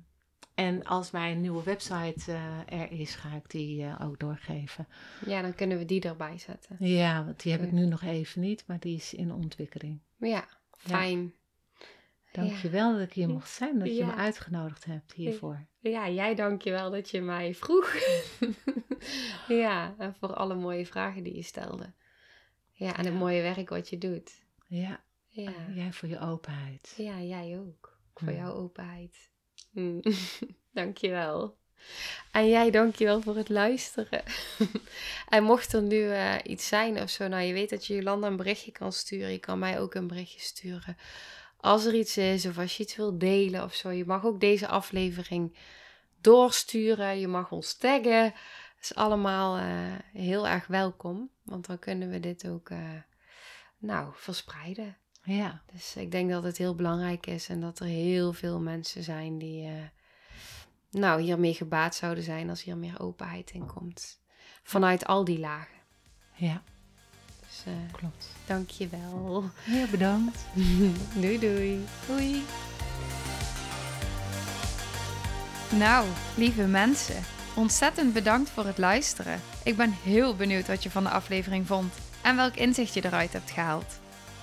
en 0.54 0.84
als 0.84 1.10
mijn 1.10 1.40
nieuwe 1.40 1.62
website 1.62 2.32
eh, 2.32 2.80
er 2.80 2.90
is, 2.90 3.14
ga 3.14 3.34
ik 3.34 3.50
die 3.50 3.84
eh, 3.84 4.00
ook 4.02 4.18
doorgeven. 4.20 4.88
ja, 5.26 5.42
dan 5.42 5.54
kunnen 5.54 5.78
we 5.78 5.84
die 5.84 6.00
erbij 6.00 6.38
zetten. 6.38 6.76
Ja, 6.78 7.24
want 7.24 7.42
die 7.42 7.52
heb 7.52 7.62
ik 7.62 7.72
nu 7.72 7.86
nog 7.86 8.02
even 8.02 8.40
niet, 8.40 8.64
maar 8.66 8.80
die 8.80 8.96
is 8.96 9.14
in 9.14 9.32
ontwikkeling. 9.32 10.00
Ja, 10.16 10.48
fijn. 10.70 11.32
Dankjewel 12.32 12.92
dat 12.92 13.00
ik 13.06 13.12
hier 13.12 13.28
mocht 13.28 13.50
zijn, 13.50 13.78
dat 13.78 13.88
je 13.88 13.94
Ja. 13.94 14.06
me 14.06 14.14
uitgenodigd 14.14 14.84
hebt 14.84 15.12
hiervoor. 15.12 15.66
Ja, 15.78 16.08
jij 16.08 16.34
dankjewel 16.34 16.90
dat 16.90 17.10
je 17.10 17.20
mij 17.20 17.54
vroeg. 17.54 17.94
ja, 19.48 19.94
en 19.98 20.14
voor 20.14 20.34
alle 20.34 20.54
mooie 20.54 20.86
vragen 20.86 21.22
die 21.22 21.34
je 21.34 21.42
stelde. 21.42 21.92
Ja, 22.72 22.96
en 22.96 23.04
het 23.04 23.14
mooie 23.14 23.42
werk 23.42 23.68
wat 23.68 23.88
je 23.88 23.98
doet. 23.98 24.44
Ja. 24.66 25.00
ja. 25.28 25.52
Jij 25.74 25.92
voor 25.92 26.08
je 26.08 26.18
openheid. 26.20 26.94
Ja, 26.96 27.20
jij 27.20 27.58
ook. 27.58 27.97
Voor 28.18 28.32
jouw 28.32 28.52
openheid. 28.52 29.30
Mm. 29.70 30.02
dankjewel. 30.72 31.56
En 32.32 32.48
jij, 32.48 32.70
dankjewel 32.70 33.20
voor 33.20 33.36
het 33.36 33.48
luisteren. 33.48 34.22
en 35.28 35.42
mocht 35.42 35.72
er 35.72 35.82
nu 35.82 35.96
uh, 35.96 36.34
iets 36.44 36.68
zijn 36.68 37.00
of 37.00 37.10
zo, 37.10 37.28
nou 37.28 37.42
je 37.42 37.52
weet 37.52 37.70
dat 37.70 37.86
je 37.86 37.94
Jolanda 37.94 38.26
een 38.26 38.36
berichtje 38.36 38.72
kan 38.72 38.92
sturen. 38.92 39.30
Je 39.30 39.38
kan 39.38 39.58
mij 39.58 39.80
ook 39.80 39.94
een 39.94 40.06
berichtje 40.06 40.40
sturen. 40.40 40.96
Als 41.56 41.84
er 41.84 41.94
iets 41.94 42.16
is 42.16 42.46
of 42.46 42.58
als 42.58 42.76
je 42.76 42.82
iets 42.82 42.96
wilt 42.96 43.20
delen 43.20 43.64
of 43.64 43.74
zo. 43.74 43.90
Je 43.90 44.04
mag 44.04 44.24
ook 44.24 44.40
deze 44.40 44.68
aflevering 44.68 45.56
doorsturen. 46.20 47.20
Je 47.20 47.28
mag 47.28 47.52
ons 47.52 47.74
taggen. 47.74 48.22
Dat 48.22 48.90
is 48.90 48.94
allemaal 48.94 49.58
uh, 49.58 49.64
heel 50.12 50.48
erg 50.48 50.66
welkom. 50.66 51.30
Want 51.42 51.66
dan 51.66 51.78
kunnen 51.78 52.10
we 52.10 52.20
dit 52.20 52.48
ook 52.48 52.70
uh, 52.70 52.78
nou, 53.78 54.10
verspreiden. 54.14 54.96
Ja. 55.28 55.60
Dus 55.72 55.96
ik 55.96 56.10
denk 56.10 56.30
dat 56.30 56.42
het 56.42 56.58
heel 56.58 56.74
belangrijk 56.74 57.26
is 57.26 57.48
en 57.48 57.60
dat 57.60 57.80
er 57.80 57.86
heel 57.86 58.32
veel 58.32 58.60
mensen 58.60 59.02
zijn 59.02 59.38
die 59.38 59.66
uh, 59.66 59.72
nou, 60.90 61.20
hiermee 61.20 61.54
gebaat 61.54 61.94
zouden 61.94 62.24
zijn 62.24 62.48
als 62.48 62.62
hier 62.62 62.76
meer 62.76 63.00
openheid 63.00 63.50
in 63.50 63.66
komt. 63.66 64.20
Vanuit 64.62 65.06
al 65.06 65.24
die 65.24 65.38
lagen. 65.38 65.76
Ja. 66.34 66.62
Dus, 67.46 67.64
uh, 67.68 67.92
Klopt. 67.92 68.28
Dank 68.46 68.70
je 68.70 68.88
wel. 68.88 69.44
Heel 69.54 69.88
bedankt. 69.88 70.44
doei 71.22 71.38
doei. 71.38 71.84
Doei. 72.06 72.42
Nou, 75.78 76.08
lieve 76.36 76.66
mensen, 76.66 77.22
ontzettend 77.56 78.12
bedankt 78.12 78.50
voor 78.50 78.66
het 78.66 78.78
luisteren. 78.78 79.40
Ik 79.64 79.76
ben 79.76 79.90
heel 79.90 80.36
benieuwd 80.36 80.66
wat 80.66 80.82
je 80.82 80.90
van 80.90 81.02
de 81.02 81.10
aflevering 81.10 81.66
vond 81.66 81.94
en 82.22 82.36
welk 82.36 82.54
inzicht 82.54 82.94
je 82.94 83.04
eruit 83.04 83.32
hebt 83.32 83.50
gehaald. 83.50 83.98